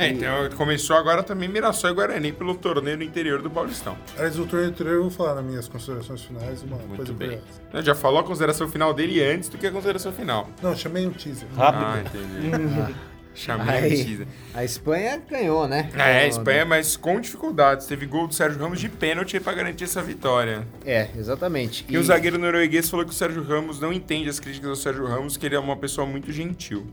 É, 0.00 0.08
então 0.08 0.48
começou 0.56 0.96
agora 0.96 1.22
também 1.22 1.48
Mirassol 1.48 1.90
e 1.90 1.94
Guarani 1.94 2.32
pelo 2.32 2.54
torneio 2.54 2.96
no 2.96 3.02
interior 3.02 3.42
do 3.42 3.50
Paulistão. 3.50 3.96
Aliás, 4.16 4.38
o 4.38 4.46
torneio 4.46 4.70
anterior 4.70 4.94
eu 4.94 5.02
vou 5.02 5.10
falar 5.10 5.34
nas 5.34 5.44
minhas 5.44 5.68
considerações 5.68 6.22
finais 6.22 6.62
uma 6.62 6.76
Muito 6.76 6.96
coisa 6.96 7.12
bem. 7.12 7.28
curiosa. 7.70 7.82
Já 7.84 7.94
falou 7.94 8.20
a 8.20 8.24
consideração 8.24 8.68
final 8.68 8.94
dele 8.94 9.22
antes 9.22 9.48
do 9.48 9.58
que 9.58 9.66
a 9.66 9.70
consideração 9.70 10.10
final. 10.12 10.48
Não, 10.62 10.74
chamei 10.74 11.06
um 11.06 11.10
teaser. 11.10 11.46
Ah, 11.58 11.98
entendi. 12.00 12.94
Chamei 13.32 13.74
Aí, 13.76 13.94
de 13.96 14.04
teaser. 14.04 14.26
a 14.52 14.64
Espanha 14.64 15.22
ganhou, 15.30 15.66
né? 15.68 15.88
É, 15.94 16.24
a 16.24 16.26
Espanha, 16.26 16.64
mas 16.64 16.96
com 16.96 17.20
dificuldades. 17.20 17.86
Teve 17.86 18.04
gol 18.04 18.26
do 18.26 18.34
Sérgio 18.34 18.58
Ramos 18.60 18.80
de 18.80 18.88
pênalti 18.88 19.38
pra 19.38 19.52
garantir 19.54 19.84
essa 19.84 20.02
vitória. 20.02 20.66
É, 20.84 21.08
exatamente. 21.16 21.86
E 21.88 21.96
o 21.96 22.02
zagueiro 22.02 22.38
norueguês 22.38 22.90
falou 22.90 23.06
que 23.06 23.12
o 23.12 23.14
Sérgio 23.14 23.42
Ramos 23.44 23.78
não 23.78 23.92
entende 23.92 24.28
as 24.28 24.40
críticas 24.40 24.68
ao 24.70 24.76
Sérgio 24.76 25.06
Ramos, 25.06 25.36
que 25.36 25.46
ele 25.46 25.54
é 25.54 25.60
uma 25.60 25.76
pessoa 25.76 26.06
muito 26.06 26.32
gentil. 26.32 26.86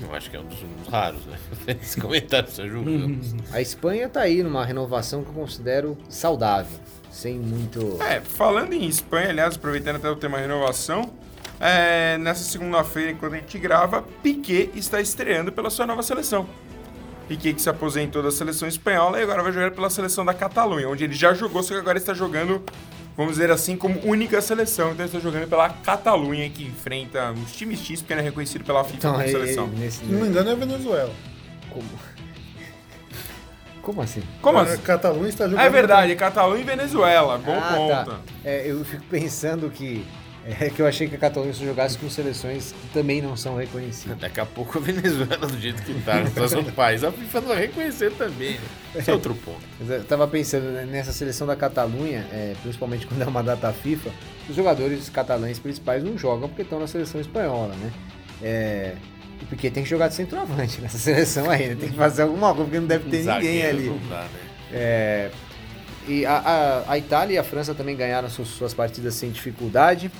Eu 0.00 0.14
acho 0.14 0.30
que 0.30 0.36
é 0.36 0.40
um 0.40 0.44
dos, 0.44 0.58
dos 0.58 0.88
raros, 0.88 1.24
né? 1.26 1.38
Esse 1.82 2.00
comentário 2.00 2.48
do 2.48 2.52
Sérgio 2.52 2.82
Ramos. 2.82 3.34
A 3.52 3.60
Espanha 3.60 4.08
tá 4.08 4.20
aí 4.20 4.42
numa 4.42 4.64
renovação 4.64 5.22
que 5.22 5.28
eu 5.28 5.34
considero 5.34 5.96
saudável. 6.08 6.78
Sem 7.10 7.38
muito. 7.38 8.02
É, 8.02 8.20
falando 8.20 8.72
em 8.72 8.86
Espanha, 8.86 9.30
aliás, 9.30 9.56
aproveitando 9.56 9.96
até 9.96 10.10
o 10.10 10.16
tema 10.16 10.38
renovação, 10.38 11.12
é, 11.60 12.18
nessa 12.18 12.42
segunda-feira, 12.42 13.12
enquanto 13.12 13.34
a 13.34 13.36
gente 13.36 13.58
grava, 13.58 14.02
Piquet 14.22 14.70
está 14.74 15.00
estreando 15.00 15.52
pela 15.52 15.70
sua 15.70 15.86
nova 15.86 16.02
seleção. 16.02 16.48
Piquet 17.28 17.54
que 17.54 17.62
se 17.62 17.70
aposentou 17.70 18.22
da 18.22 18.30
seleção 18.30 18.68
espanhola 18.68 19.18
e 19.18 19.22
agora 19.22 19.42
vai 19.42 19.52
jogar 19.52 19.70
pela 19.70 19.88
seleção 19.88 20.24
da 20.24 20.34
Catalunha, 20.34 20.88
onde 20.88 21.04
ele 21.04 21.14
já 21.14 21.32
jogou, 21.32 21.62
só 21.62 21.74
que 21.74 21.80
agora 21.80 21.96
está 21.96 22.12
jogando, 22.12 22.62
vamos 23.16 23.32
dizer 23.34 23.50
assim, 23.50 23.76
como 23.76 23.98
única 24.04 24.40
seleção. 24.40 24.92
Então 24.92 25.04
está 25.06 25.18
jogando 25.18 25.48
pela 25.48 25.68
Catalunha, 25.70 26.48
que 26.50 26.64
enfrenta 26.64 27.32
os 27.32 27.52
times 27.52 27.80
X, 27.80 28.00
porque 28.00 28.12
ele 28.12 28.20
é 28.20 28.24
reconhecido 28.24 28.64
pela 28.64 28.82
FIFA 28.84 28.96
Então, 28.96 29.12
como 29.12 29.24
é, 29.24 29.28
seleção. 29.28 29.66
nesse- 29.68 29.98
Se 29.98 30.04
não 30.06 30.20
me 30.20 30.28
engano, 30.28 30.50
é 30.50 30.52
a 30.52 30.56
Venezuela. 30.56 31.12
Como... 31.70 31.84
Como 33.82 34.00
assim? 34.00 34.22
Como 34.40 34.56
A 34.58 34.62
assim? 34.62 34.78
Catalunha 34.80 35.28
está 35.28 35.44
jogando. 35.46 35.62
É 35.64 35.68
verdade, 35.68 36.16
Catalunha 36.16 36.62
e 36.62 36.64
Venezuela, 36.64 37.36
bom 37.36 37.52
Ah, 37.54 37.74
ponto. 37.76 38.10
tá. 38.12 38.20
É, 38.42 38.70
eu 38.70 38.82
fico 38.84 39.04
pensando 39.10 39.68
que. 39.70 40.06
É 40.46 40.68
que 40.68 40.82
eu 40.82 40.86
achei 40.86 41.08
que 41.08 41.14
a 41.14 41.18
Catalunha 41.18 41.54
só 41.54 41.64
jogasse 41.64 41.96
com 41.96 42.10
seleções 42.10 42.72
que 42.72 42.88
também 42.92 43.22
não 43.22 43.34
são 43.36 43.56
reconhecidas. 43.56 44.18
Daqui 44.18 44.40
a 44.40 44.44
pouco 44.46 44.76
a 44.76 44.80
Venezuela, 44.80 45.38
do 45.46 45.58
jeito 45.58 45.82
que 45.82 45.94
tá, 46.02 46.16
na 46.20 46.26
situação 46.26 46.62
do 46.62 46.70
país, 46.72 47.02
a 47.02 47.10
FIFA 47.10 47.40
não 47.40 47.48
vai 47.48 47.60
reconhecer 47.60 48.12
também. 48.12 48.52
Né? 48.52 48.60
Esse 48.96 49.10
é 49.10 49.14
outro 49.14 49.34
ponto. 49.34 49.60
Eu 49.80 50.04
tava 50.04 50.28
pensando 50.28 50.64
né, 50.70 50.84
nessa 50.84 51.12
seleção 51.12 51.46
da 51.46 51.56
Catalunha, 51.56 52.26
é, 52.30 52.54
principalmente 52.62 53.06
quando 53.06 53.22
é 53.22 53.26
uma 53.26 53.42
data 53.42 53.72
FIFA, 53.72 54.10
os 54.48 54.54
jogadores 54.54 55.08
catalães 55.08 55.58
principais 55.58 56.04
não 56.04 56.18
jogam 56.18 56.46
porque 56.48 56.60
estão 56.62 56.78
na 56.78 56.86
seleção 56.86 57.20
espanhola, 57.20 57.74
né? 57.76 57.90
É, 58.42 58.92
porque 59.48 59.70
tem 59.70 59.82
que 59.82 59.88
jogar 59.88 60.08
de 60.08 60.14
centroavante 60.14 60.78
nessa 60.80 60.98
seleção 60.98 61.48
aí, 61.50 61.68
né? 61.70 61.76
Tem 61.80 61.88
que 61.88 61.96
fazer 61.96 62.22
alguma 62.22 62.48
coisa, 62.54 62.64
porque 62.64 62.80
não 62.80 62.86
deve 62.86 63.04
ter 63.10 63.16
ninguém 63.18 63.24
Zagueiro 63.34 63.68
ali. 63.68 63.86
Não 63.88 64.08
dá, 64.10 64.20
né? 64.24 64.28
É, 64.72 65.30
e 66.06 66.26
a, 66.26 66.32
a- 66.36 66.92
a 66.92 66.98
Itália 66.98 67.34
e 67.34 67.38
a 67.38 67.42
França 67.44 67.74
também 67.74 67.96
ganharam 67.96 68.28
suas, 68.28 68.48
suas 68.48 68.74
partidas 68.74 69.14
sem 69.14 69.30
dificuldade. 69.30 70.10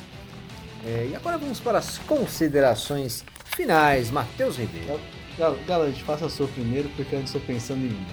É, 0.87 1.09
e 1.11 1.17
agora 1.17 1.39
vamos 1.39 1.61
para 1.61 1.79
as 1.79 1.99
considerações 1.99 3.25
finais. 3.57 4.11
Matheus 4.11 4.57
Ribeiro. 4.57 5.01
Gal- 5.39 5.57
Galante, 5.67 6.03
faça 6.03 6.27
a 6.27 6.29
sua 6.29 6.47
primeiro, 6.49 6.89
porque 6.91 7.15
eu 7.15 7.19
ainda 7.19 7.27
estou 7.27 7.41
pensando 7.41 7.79
em 7.81 7.89
mim. 7.91 8.07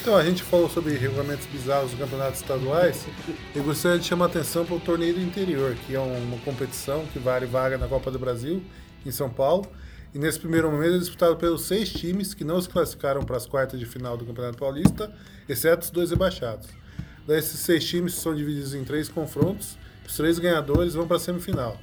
Então, 0.00 0.16
a 0.16 0.22
gente 0.24 0.42
falou 0.42 0.68
sobre 0.68 0.94
regulamentos 0.96 1.46
bizarros 1.46 1.90
dos 1.90 1.98
campeonatos 1.98 2.40
estaduais. 2.40 3.06
Eu 3.54 3.62
gostaria 3.64 3.98
de 3.98 4.04
chamar 4.04 4.26
a 4.26 4.28
atenção 4.28 4.66
para 4.66 4.74
o 4.76 4.80
Torneio 4.80 5.14
do 5.14 5.20
Interior, 5.22 5.74
que 5.86 5.94
é 5.94 5.98
uma 5.98 6.36
competição 6.44 7.06
que 7.12 7.18
vale 7.18 7.46
vaga 7.46 7.78
na 7.78 7.88
Copa 7.88 8.10
do 8.10 8.18
Brasil, 8.18 8.62
em 9.06 9.10
São 9.10 9.30
Paulo. 9.30 9.66
E 10.14 10.18
nesse 10.18 10.38
primeiro 10.38 10.70
momento 10.70 10.96
é 10.96 10.98
disputado 10.98 11.36
pelos 11.36 11.62
seis 11.62 11.90
times 11.90 12.34
que 12.34 12.44
não 12.44 12.60
se 12.60 12.68
classificaram 12.68 13.22
para 13.22 13.36
as 13.36 13.46
quartas 13.46 13.80
de 13.80 13.86
final 13.86 14.16
do 14.16 14.26
Campeonato 14.26 14.58
Paulista, 14.58 15.10
exceto 15.48 15.84
os 15.84 15.90
dois 15.90 16.10
rebaixados. 16.10 16.68
Daí, 17.26 17.38
esses 17.38 17.58
seis 17.60 17.82
times 17.84 18.14
são 18.14 18.34
divididos 18.34 18.74
em 18.74 18.84
três 18.84 19.08
confrontos. 19.08 19.78
Os 20.06 20.14
três 20.14 20.38
ganhadores 20.38 20.92
vão 20.92 21.06
para 21.06 21.16
a 21.16 21.20
semifinal. 21.20 21.80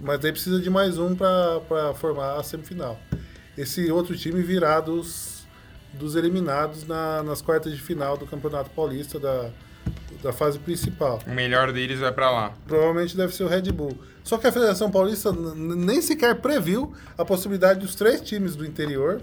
Mas 0.00 0.20
daí 0.20 0.32
precisa 0.32 0.60
de 0.60 0.70
mais 0.70 0.98
um 0.98 1.14
para 1.14 1.92
formar 1.94 2.36
a 2.36 2.42
semifinal. 2.42 2.98
Esse 3.56 3.90
outro 3.90 4.16
time 4.16 4.40
virá 4.42 4.80
dos, 4.80 5.44
dos 5.92 6.14
eliminados 6.14 6.86
na- 6.86 7.22
nas 7.22 7.42
quartas 7.42 7.72
de 7.74 7.80
final 7.82 8.16
do 8.16 8.24
Campeonato 8.26 8.70
Paulista 8.70 9.18
da, 9.18 9.50
da 10.22 10.32
fase 10.32 10.58
principal. 10.60 11.18
O 11.26 11.30
melhor 11.34 11.72
deles 11.72 11.98
vai 11.98 12.12
pra 12.12 12.30
lá. 12.30 12.52
Provavelmente 12.66 13.16
deve 13.16 13.34
ser 13.34 13.42
o 13.42 13.48
Red 13.48 13.62
Bull. 13.72 13.98
Só 14.22 14.38
que 14.38 14.46
a 14.46 14.52
Federação 14.52 14.90
Paulista 14.90 15.32
nem 15.32 16.00
sequer 16.00 16.36
previu 16.36 16.94
a 17.16 17.24
possibilidade 17.24 17.80
dos 17.80 17.94
três 17.96 18.20
times 18.20 18.54
do 18.54 18.64
interior 18.64 19.20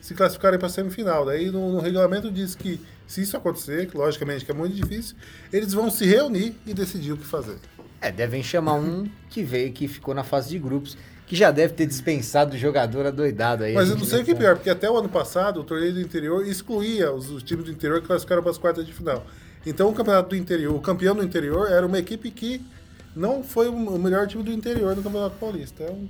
se 0.00 0.14
classificarem 0.14 0.58
para 0.58 0.66
a 0.66 0.70
semifinal. 0.70 1.24
Daí 1.24 1.50
no, 1.50 1.72
no 1.72 1.80
regulamento 1.80 2.30
diz 2.32 2.54
que 2.54 2.80
se 3.06 3.22
isso 3.22 3.36
acontecer, 3.36 3.86
que 3.88 3.96
logicamente 3.96 4.44
que 4.44 4.50
é 4.50 4.54
muito 4.54 4.74
difícil, 4.74 5.14
eles 5.52 5.72
vão 5.72 5.88
se 5.90 6.04
reunir 6.04 6.56
e 6.66 6.74
decidir 6.74 7.12
o 7.12 7.16
que 7.16 7.24
fazer. 7.26 7.56
É, 8.00 8.10
devem 8.12 8.42
chamar 8.42 8.74
um 8.74 9.08
que 9.30 9.42
veio, 9.42 9.72
que 9.72 9.88
ficou 9.88 10.14
na 10.14 10.22
fase 10.22 10.50
de 10.50 10.58
grupos, 10.58 10.96
que 11.26 11.34
já 11.34 11.50
deve 11.50 11.72
ter 11.74 11.86
dispensado 11.86 12.54
o 12.54 12.58
jogador 12.58 13.06
adoidado 13.06 13.64
aí. 13.64 13.74
Mas 13.74 13.88
A 13.90 13.92
eu 13.94 13.98
não 13.98 14.04
sei 14.04 14.20
o 14.20 14.24
que 14.24 14.30
é 14.30 14.34
pior, 14.34 14.54
porque 14.56 14.70
até 14.70 14.88
o 14.90 14.96
ano 14.96 15.08
passado 15.08 15.60
o 15.60 15.64
torneio 15.64 15.94
do 15.94 16.00
interior 16.00 16.46
excluía 16.46 17.10
os, 17.12 17.30
os 17.30 17.42
times 17.42 17.64
do 17.64 17.70
interior 17.72 18.00
que 18.00 18.06
classificaram 18.06 18.42
para 18.42 18.50
as 18.52 18.58
quartas 18.58 18.86
de 18.86 18.92
final. 18.92 19.26
Então 19.64 19.88
o 19.88 19.92
campeonato 19.92 20.28
do 20.28 20.36
interior, 20.36 20.74
o 20.74 20.80
campeão 20.80 21.14
do 21.16 21.24
interior 21.24 21.70
era 21.70 21.84
uma 21.84 21.98
equipe 21.98 22.30
que 22.30 22.60
não 23.16 23.42
foi 23.42 23.66
o 23.68 23.98
melhor 23.98 24.26
time 24.28 24.42
do 24.44 24.52
interior 24.52 24.94
no 24.94 25.02
Campeonato 25.02 25.36
Paulista. 25.36 25.82
É 25.84 25.90
um- 25.90 26.08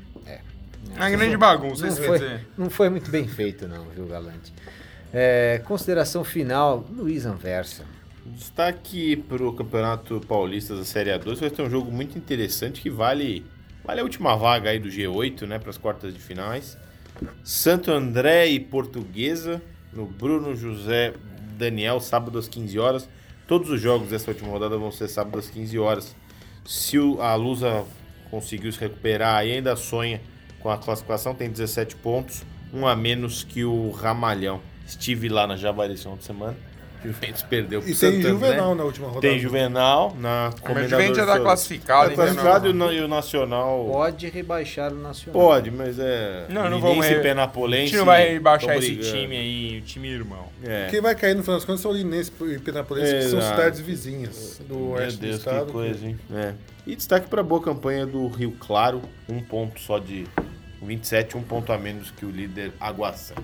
Uma 0.96 1.08
grande 1.10 1.36
bagunça, 1.36 1.86
Não 1.86 1.96
foi, 1.96 2.18
dizer. 2.18 2.46
não 2.58 2.68
foi 2.70 2.88
muito 2.90 3.10
bem 3.10 3.26
feito, 3.26 3.66
não, 3.66 3.84
viu, 3.86 4.06
Galante? 4.06 4.52
É, 5.14 5.60
consideração 5.64 6.22
final, 6.24 6.84
Luiz 6.94 7.24
Anversa. 7.26 7.84
Destaque 8.34 9.16
pro 9.16 9.52
Campeonato 9.52 10.20
Paulista 10.26 10.74
da 10.76 10.84
Série 10.84 11.10
A2 11.10 11.36
vai 11.40 11.50
ter 11.50 11.62
um 11.62 11.70
jogo 11.70 11.90
muito 11.90 12.16
interessante 12.18 12.80
que 12.80 12.90
vale 12.90 13.44
Vale 13.84 14.00
a 14.00 14.02
última 14.02 14.34
vaga 14.34 14.70
aí 14.70 14.80
do 14.80 14.88
G8, 14.88 15.42
né, 15.46 15.60
para 15.60 15.70
as 15.70 15.78
quartas 15.78 16.12
de 16.12 16.18
finais. 16.18 16.76
Santo 17.44 17.92
André 17.92 18.48
e 18.48 18.58
Portuguesa, 18.58 19.62
no 19.92 20.06
Bruno 20.06 20.56
José 20.56 21.14
Daniel, 21.56 22.00
sábado 22.00 22.36
às 22.36 22.48
15 22.48 22.76
horas. 22.80 23.08
Todos 23.46 23.70
os 23.70 23.80
jogos 23.80 24.08
dessa 24.08 24.28
última 24.32 24.50
rodada 24.50 24.76
vão 24.76 24.90
ser 24.90 25.06
sábado 25.06 25.38
às 25.38 25.48
15 25.48 25.78
horas. 25.78 26.16
Se 26.64 26.98
o- 26.98 27.22
a 27.22 27.32
Lusa 27.36 27.84
conseguiu 28.28 28.72
se 28.72 28.80
recuperar 28.80 29.46
e 29.46 29.52
ainda 29.52 29.76
sonha 29.76 30.20
com 30.58 30.68
a 30.68 30.76
classificação, 30.76 31.32
tem 31.32 31.48
17 31.48 31.94
pontos, 31.94 32.42
um 32.74 32.88
a 32.88 32.96
menos 32.96 33.44
que 33.44 33.64
o 33.64 33.92
Ramalhão. 33.92 34.60
Estive 34.84 35.28
lá 35.28 35.46
na 35.46 35.56
Javari 35.56 35.94
de 35.94 36.00
semana. 36.24 36.56
Juventus 37.06 37.42
perdeu 37.42 37.80
pro 37.80 37.90
E 37.90 37.94
tem. 37.94 38.20
Juvenal 38.22 38.74
na 38.74 38.84
última 38.84 39.06
rodada. 39.08 39.20
Tem 39.28 39.38
Juvenal 39.38 40.14
na 40.18 40.50
Mas 40.52 40.54
o 40.54 40.62
Comendador 40.62 40.88
Juventus 41.00 41.16
já 41.16 41.24
tá 41.26 41.32
Souza. 41.32 41.44
classificado, 41.44 42.06
Tá 42.06 42.12
então 42.12 42.24
classificado 42.24 42.68
e 42.68 42.72
não- 42.72 42.86
o, 42.88 42.92
e 42.92 43.00
o 43.00 43.08
Nacional... 43.08 43.88
Pode 43.90 44.28
rebaixar 44.28 44.92
o 44.92 44.96
Nacional. 44.96 45.40
Pode, 45.40 45.70
mas 45.70 45.98
é. 45.98 46.46
Não, 46.48 46.68
não 46.70 46.80
vamos 46.80 47.04
e 47.06 47.08
re- 47.10 47.16
A 47.16 47.22
Penapolense. 47.22 47.86
gente 47.88 47.96
não 47.98 48.04
vai 48.04 48.28
rebaixar 48.32 48.70
tão 48.74 48.78
esse 48.78 48.94
brigando. 48.94 49.16
time 49.18 49.36
aí, 49.36 49.78
o 49.78 49.82
time 49.82 50.08
irmão. 50.08 50.46
É. 50.64 50.88
Quem 50.90 51.00
vai 51.00 51.14
cair 51.14 51.34
no 51.34 51.42
final 51.42 51.56
das 51.56 51.64
contas 51.64 51.80
são 51.80 51.90
o 51.90 51.94
Linense 51.94 52.32
e 52.42 52.58
Penapolense, 52.58 53.12
que 53.14 53.22
são 53.30 53.38
Exato. 53.38 53.56
cidades 53.56 53.80
vizinhas 53.80 54.60
do 54.66 54.74
Meu 54.74 54.88
oeste 54.90 55.18
do 55.18 55.22
Deus, 55.26 55.36
estado. 55.38 55.66
que 55.66 55.72
coisa, 55.72 56.06
hein? 56.06 56.18
É. 56.34 56.54
E 56.86 56.94
destaque 56.96 57.28
para 57.28 57.40
a 57.40 57.44
boa 57.44 57.60
campanha 57.60 58.06
do 58.06 58.26
Rio 58.28 58.52
Claro, 58.60 59.02
um 59.28 59.40
ponto 59.42 59.80
só 59.80 59.98
de 59.98 60.24
27, 60.82 61.36
um 61.36 61.42
ponto 61.42 61.72
a 61.72 61.78
menos 61.78 62.10
que 62.10 62.24
o 62.24 62.30
líder 62.30 62.72
Água 62.80 63.12
Santa. 63.12 63.42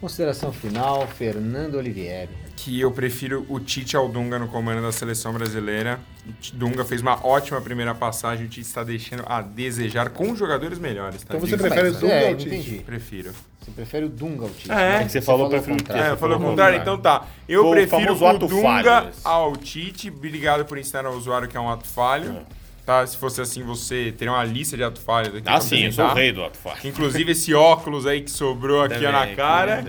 Consideração 0.00 0.52
final, 0.52 1.06
Fernando 1.06 1.74
Olivieri. 1.76 2.30
Que 2.62 2.78
eu 2.80 2.90
prefiro 2.90 3.46
o 3.48 3.58
Tite 3.58 3.96
ao 3.96 4.06
Dunga 4.08 4.38
no 4.38 4.46
comando 4.46 4.82
da 4.82 4.92
seleção 4.92 5.32
brasileira. 5.32 5.98
O 6.26 6.56
Dunga 6.56 6.84
fez 6.84 7.00
uma 7.00 7.24
ótima 7.26 7.58
primeira 7.60 7.94
passagem, 7.94 8.44
o 8.44 8.48
Tite 8.48 8.66
está 8.66 8.84
deixando 8.84 9.22
a 9.26 9.40
desejar 9.40 10.10
com 10.10 10.36
jogadores 10.36 10.78
melhores. 10.78 11.22
Tá? 11.22 11.36
Então 11.36 11.40
você 11.40 11.56
Digo- 11.56 11.62
prefere 11.62 11.90
Mas, 11.90 11.98
Dunga 12.00 12.12
é, 12.12 12.28
ao 12.28 12.34
Tite? 12.36 12.48
entendi. 12.54 12.78
Prefiro. 12.84 13.32
Você 13.60 13.70
prefere 13.70 14.04
o 14.04 14.08
Dunga 14.10 14.44
ao 14.44 14.50
Tite? 14.50 14.70
É, 14.70 14.74
né? 14.74 14.96
é 15.00 15.04
que 15.04 15.12
você 15.12 15.22
falou, 15.22 15.46
o 15.46 15.50
prefiro 15.50 15.74
o 15.74 15.78
contrário. 15.78 16.02
É, 16.04 16.10
Você 16.10 16.16
falou 16.16 16.36
o 16.36 16.38
falou 16.38 16.50
contrário, 16.50 16.78
contrário. 16.80 17.00
então 17.00 17.20
tá. 17.20 17.26
Eu 17.48 17.62
Foi 17.62 17.70
o 17.70 17.74
prefiro 17.88 18.18
o 18.18 18.26
ato 18.26 18.46
Dunga 18.46 18.62
falho 18.62 19.08
esse. 19.08 19.20
ao 19.24 19.56
Tite. 19.56 20.08
Obrigado 20.10 20.64
por 20.66 20.76
ensinar 20.76 21.06
ao 21.06 21.14
usuário 21.14 21.48
que 21.48 21.56
é 21.56 21.60
um 21.60 21.68
ato 21.70 21.86
falho. 21.86 22.42
Tá? 22.84 23.06
Se 23.06 23.16
fosse 23.16 23.40
assim, 23.40 23.62
você 23.62 24.12
teria 24.18 24.32
uma 24.34 24.44
lista 24.44 24.76
de 24.76 24.82
ato 24.84 25.00
falhos 25.00 25.34
aqui. 25.34 25.44
Ah, 25.46 25.60
sim, 25.62 25.84
eu 25.84 25.92
sou 25.92 26.04
o 26.04 26.12
rei 26.14 26.30
do 26.32 26.42
Ato 26.44 26.58
Fácil. 26.58 26.90
Inclusive 26.90 27.32
esse 27.32 27.54
óculos 27.54 28.06
aí 28.06 28.20
que 28.20 28.30
sobrou 28.30 28.82
aqui 28.82 29.06
ó, 29.06 29.12
na 29.12 29.28
cara. 29.28 29.82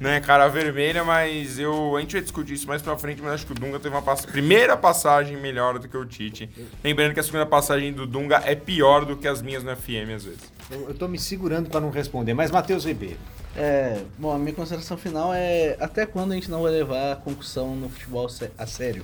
Né, 0.00 0.18
cara 0.20 0.48
vermelha, 0.48 1.04
mas 1.04 1.58
eu, 1.58 1.94
a 1.96 2.00
gente 2.00 2.12
vai 2.14 2.22
discutir 2.22 2.54
isso 2.54 2.66
mais 2.66 2.80
pra 2.80 2.96
frente, 2.96 3.20
mas 3.22 3.34
acho 3.34 3.46
que 3.46 3.52
o 3.52 3.54
Dunga 3.54 3.78
teve 3.78 3.94
uma 3.94 4.00
pass- 4.02 4.24
primeira 4.24 4.76
passagem 4.76 5.36
melhor 5.36 5.78
do 5.78 5.86
que 5.88 5.96
o 5.96 6.04
Tite. 6.06 6.48
Lembrando 6.82 7.12
que 7.14 7.20
a 7.20 7.22
segunda 7.22 7.44
passagem 7.46 7.92
do 7.92 8.06
Dunga 8.06 8.42
é 8.46 8.54
pior 8.54 9.04
do 9.04 9.16
que 9.16 9.28
as 9.28 9.42
minhas 9.42 9.62
no 9.62 9.76
FM 9.76 10.10
às 10.16 10.24
vezes. 10.24 10.40
Eu, 10.70 10.88
eu 10.88 10.94
tô 10.94 11.06
me 11.06 11.18
segurando 11.18 11.68
para 11.68 11.80
não 11.80 11.90
responder, 11.90 12.32
mas 12.34 12.50
Matheus 12.50 12.84
Ribeiro. 12.86 13.18
É, 13.56 14.00
bom, 14.18 14.32
a 14.34 14.38
minha 14.38 14.54
consideração 14.54 14.96
final 14.96 15.34
é 15.34 15.76
até 15.80 16.06
quando 16.06 16.32
a 16.32 16.34
gente 16.34 16.50
não 16.50 16.62
vai 16.62 16.72
levar 16.72 17.12
a 17.12 17.16
concussão 17.16 17.76
no 17.76 17.88
futebol 17.90 18.26
a 18.56 18.66
sério. 18.66 19.02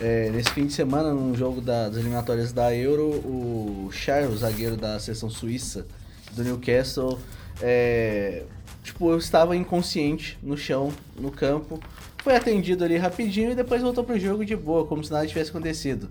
É, 0.00 0.30
nesse 0.30 0.50
fim 0.50 0.66
de 0.66 0.72
semana, 0.74 1.12
num 1.12 1.34
jogo 1.34 1.60
da- 1.60 1.88
das 1.88 1.96
eliminatórias 1.96 2.52
da 2.52 2.74
Euro, 2.74 3.04
o 3.04 3.88
Charles, 3.92 4.30
o 4.34 4.36
zagueiro 4.36 4.76
da 4.76 4.98
seleção 5.00 5.28
suíça 5.30 5.86
do 6.32 6.44
Newcastle, 6.44 7.18
é, 7.62 8.42
tipo, 8.88 9.10
eu 9.10 9.18
estava 9.18 9.54
inconsciente 9.54 10.38
no 10.42 10.56
chão, 10.56 10.92
no 11.18 11.30
campo, 11.30 11.78
foi 12.22 12.34
atendido 12.34 12.84
ali 12.84 12.96
rapidinho 12.96 13.52
e 13.52 13.54
depois 13.54 13.82
voltou 13.82 14.02
pro 14.02 14.18
jogo 14.18 14.44
de 14.44 14.56
boa, 14.56 14.86
como 14.86 15.04
se 15.04 15.12
nada 15.12 15.26
tivesse 15.26 15.50
acontecido. 15.50 16.08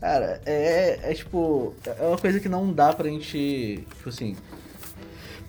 Cara, 0.00 0.40
é, 0.44 1.10
é 1.10 1.14
tipo, 1.14 1.74
é 1.86 2.06
uma 2.06 2.18
coisa 2.18 2.40
que 2.40 2.48
não 2.48 2.72
dá 2.72 2.92
pra 2.92 3.08
gente, 3.08 3.86
tipo 3.96 4.08
assim, 4.08 4.36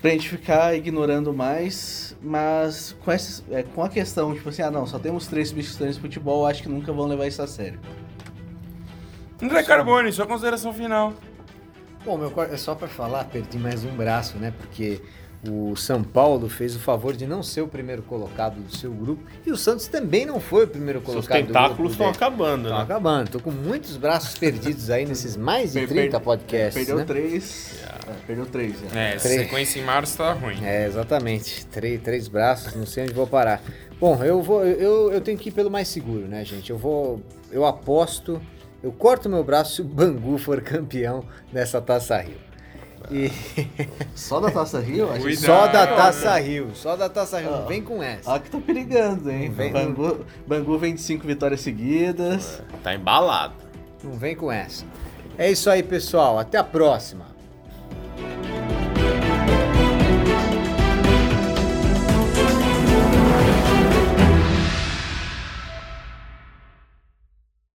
pra 0.00 0.10
gente 0.10 0.28
ficar 0.28 0.76
ignorando 0.76 1.32
mais, 1.32 2.16
mas 2.22 2.94
com, 3.04 3.10
essa, 3.10 3.42
é, 3.50 3.64
com 3.64 3.82
a 3.82 3.88
questão, 3.88 4.32
tipo 4.32 4.48
assim, 4.48 4.62
ah 4.62 4.70
não, 4.70 4.86
só 4.86 4.98
temos 4.98 5.26
três 5.26 5.48
substituições 5.48 5.96
de 5.96 6.00
futebol, 6.00 6.46
acho 6.46 6.62
que 6.62 6.68
nunca 6.68 6.92
vão 6.92 7.06
levar 7.06 7.26
isso 7.26 7.42
a 7.42 7.48
sério. 7.48 7.80
André 9.42 9.64
Carbone, 9.64 10.12
sua 10.12 10.26
consideração 10.26 10.72
final. 10.72 11.12
Bom, 12.04 12.16
meu 12.16 12.32
é 12.44 12.56
só 12.56 12.74
para 12.74 12.86
falar, 12.86 13.24
perdi 13.24 13.58
mais 13.58 13.84
um 13.84 13.96
braço, 13.96 14.38
né? 14.38 14.52
Porque 14.56 15.00
o 15.50 15.76
São 15.76 16.02
Paulo 16.02 16.48
fez 16.48 16.74
o 16.76 16.78
favor 16.78 17.14
de 17.14 17.26
não 17.26 17.42
ser 17.42 17.60
o 17.62 17.68
primeiro 17.68 18.02
colocado 18.02 18.56
do 18.60 18.76
seu 18.76 18.90
grupo 18.92 19.22
e 19.46 19.50
o 19.50 19.56
Santos 19.56 19.86
também 19.88 20.24
não 20.24 20.40
foi 20.40 20.64
o 20.64 20.68
primeiro 20.68 21.00
colocado 21.00 21.40
do 21.42 21.46
tentáculos 21.46 21.92
estão 21.92 22.06
dele. 22.06 22.16
acabando, 22.16 22.62
Estão 22.64 22.76
né? 22.78 22.82
acabando. 22.84 23.30
Tô 23.30 23.40
com 23.40 23.50
muitos 23.50 23.96
braços 23.96 24.38
perdidos 24.38 24.90
aí 24.90 25.04
nesses 25.06 25.36
mais 25.36 25.72
de 25.72 25.86
30 25.86 26.18
podcasts, 26.20 26.74
Perdeu 26.74 26.96
né? 26.96 27.04
três. 27.04 27.78
é, 28.06 28.12
perdeu 28.26 28.46
três, 28.46 28.74
já. 28.80 28.98
É, 29.00 29.14
essa 29.14 29.28
Três. 29.28 29.42
sequência 29.42 29.78
em 29.80 29.84
março 29.84 30.16
tá 30.16 30.32
ruim. 30.32 30.64
É, 30.64 30.86
exatamente. 30.86 31.66
Três, 31.66 32.00
três 32.02 32.28
braços, 32.28 32.74
não 32.74 32.86
sei 32.86 33.04
onde 33.04 33.12
vou 33.12 33.26
parar. 33.26 33.62
Bom, 34.00 34.22
eu 34.24 34.42
vou. 34.42 34.64
Eu, 34.64 35.12
eu 35.12 35.20
tenho 35.20 35.38
que 35.38 35.48
ir 35.48 35.52
pelo 35.52 35.70
mais 35.70 35.88
seguro, 35.88 36.26
né, 36.26 36.44
gente? 36.44 36.70
Eu 36.70 36.76
vou. 36.78 37.22
Eu 37.50 37.64
aposto. 37.64 38.40
Eu 38.82 38.92
corto 38.92 39.30
meu 39.30 39.42
braço 39.42 39.76
se 39.76 39.80
o 39.80 39.84
Bangu 39.84 40.36
for 40.36 40.60
campeão 40.60 41.24
dessa 41.50 41.80
Taça 41.80 42.18
Rio. 42.18 42.36
E 43.10 43.30
Só 44.14 44.40
da 44.40 44.50
Taça 44.50 44.80
Rio? 44.80 45.08
Cuidado. 45.20 45.44
só 45.46 45.66
da 45.66 45.86
Não, 45.86 45.96
Taça 45.96 46.38
Rio, 46.40 46.70
só 46.74 46.96
da 46.96 47.08
Taça 47.08 47.38
Rio, 47.40 47.50
não 47.50 47.62
Ah. 47.64 47.66
vem 47.66 47.82
com 47.82 48.02
essa. 48.02 48.34
Ah, 48.34 48.38
que 48.40 48.50
tá 48.50 48.58
perigando, 48.58 49.30
hein? 49.30 49.50
Vem- 49.50 49.72
Bangu, 49.72 50.24
Bangu 50.46 50.78
vem 50.78 50.94
de 50.94 51.00
cinco 51.00 51.26
vitórias 51.26 51.60
seguidas. 51.60 52.62
Tá 52.82 52.94
embalado. 52.94 53.54
Não 54.02 54.12
vem 54.12 54.34
com 54.36 54.50
essa. 54.50 54.84
É 55.36 55.50
isso 55.50 55.68
aí, 55.68 55.82
pessoal. 55.82 56.38
Até 56.38 56.58
a 56.58 56.64
próxima. 56.64 57.26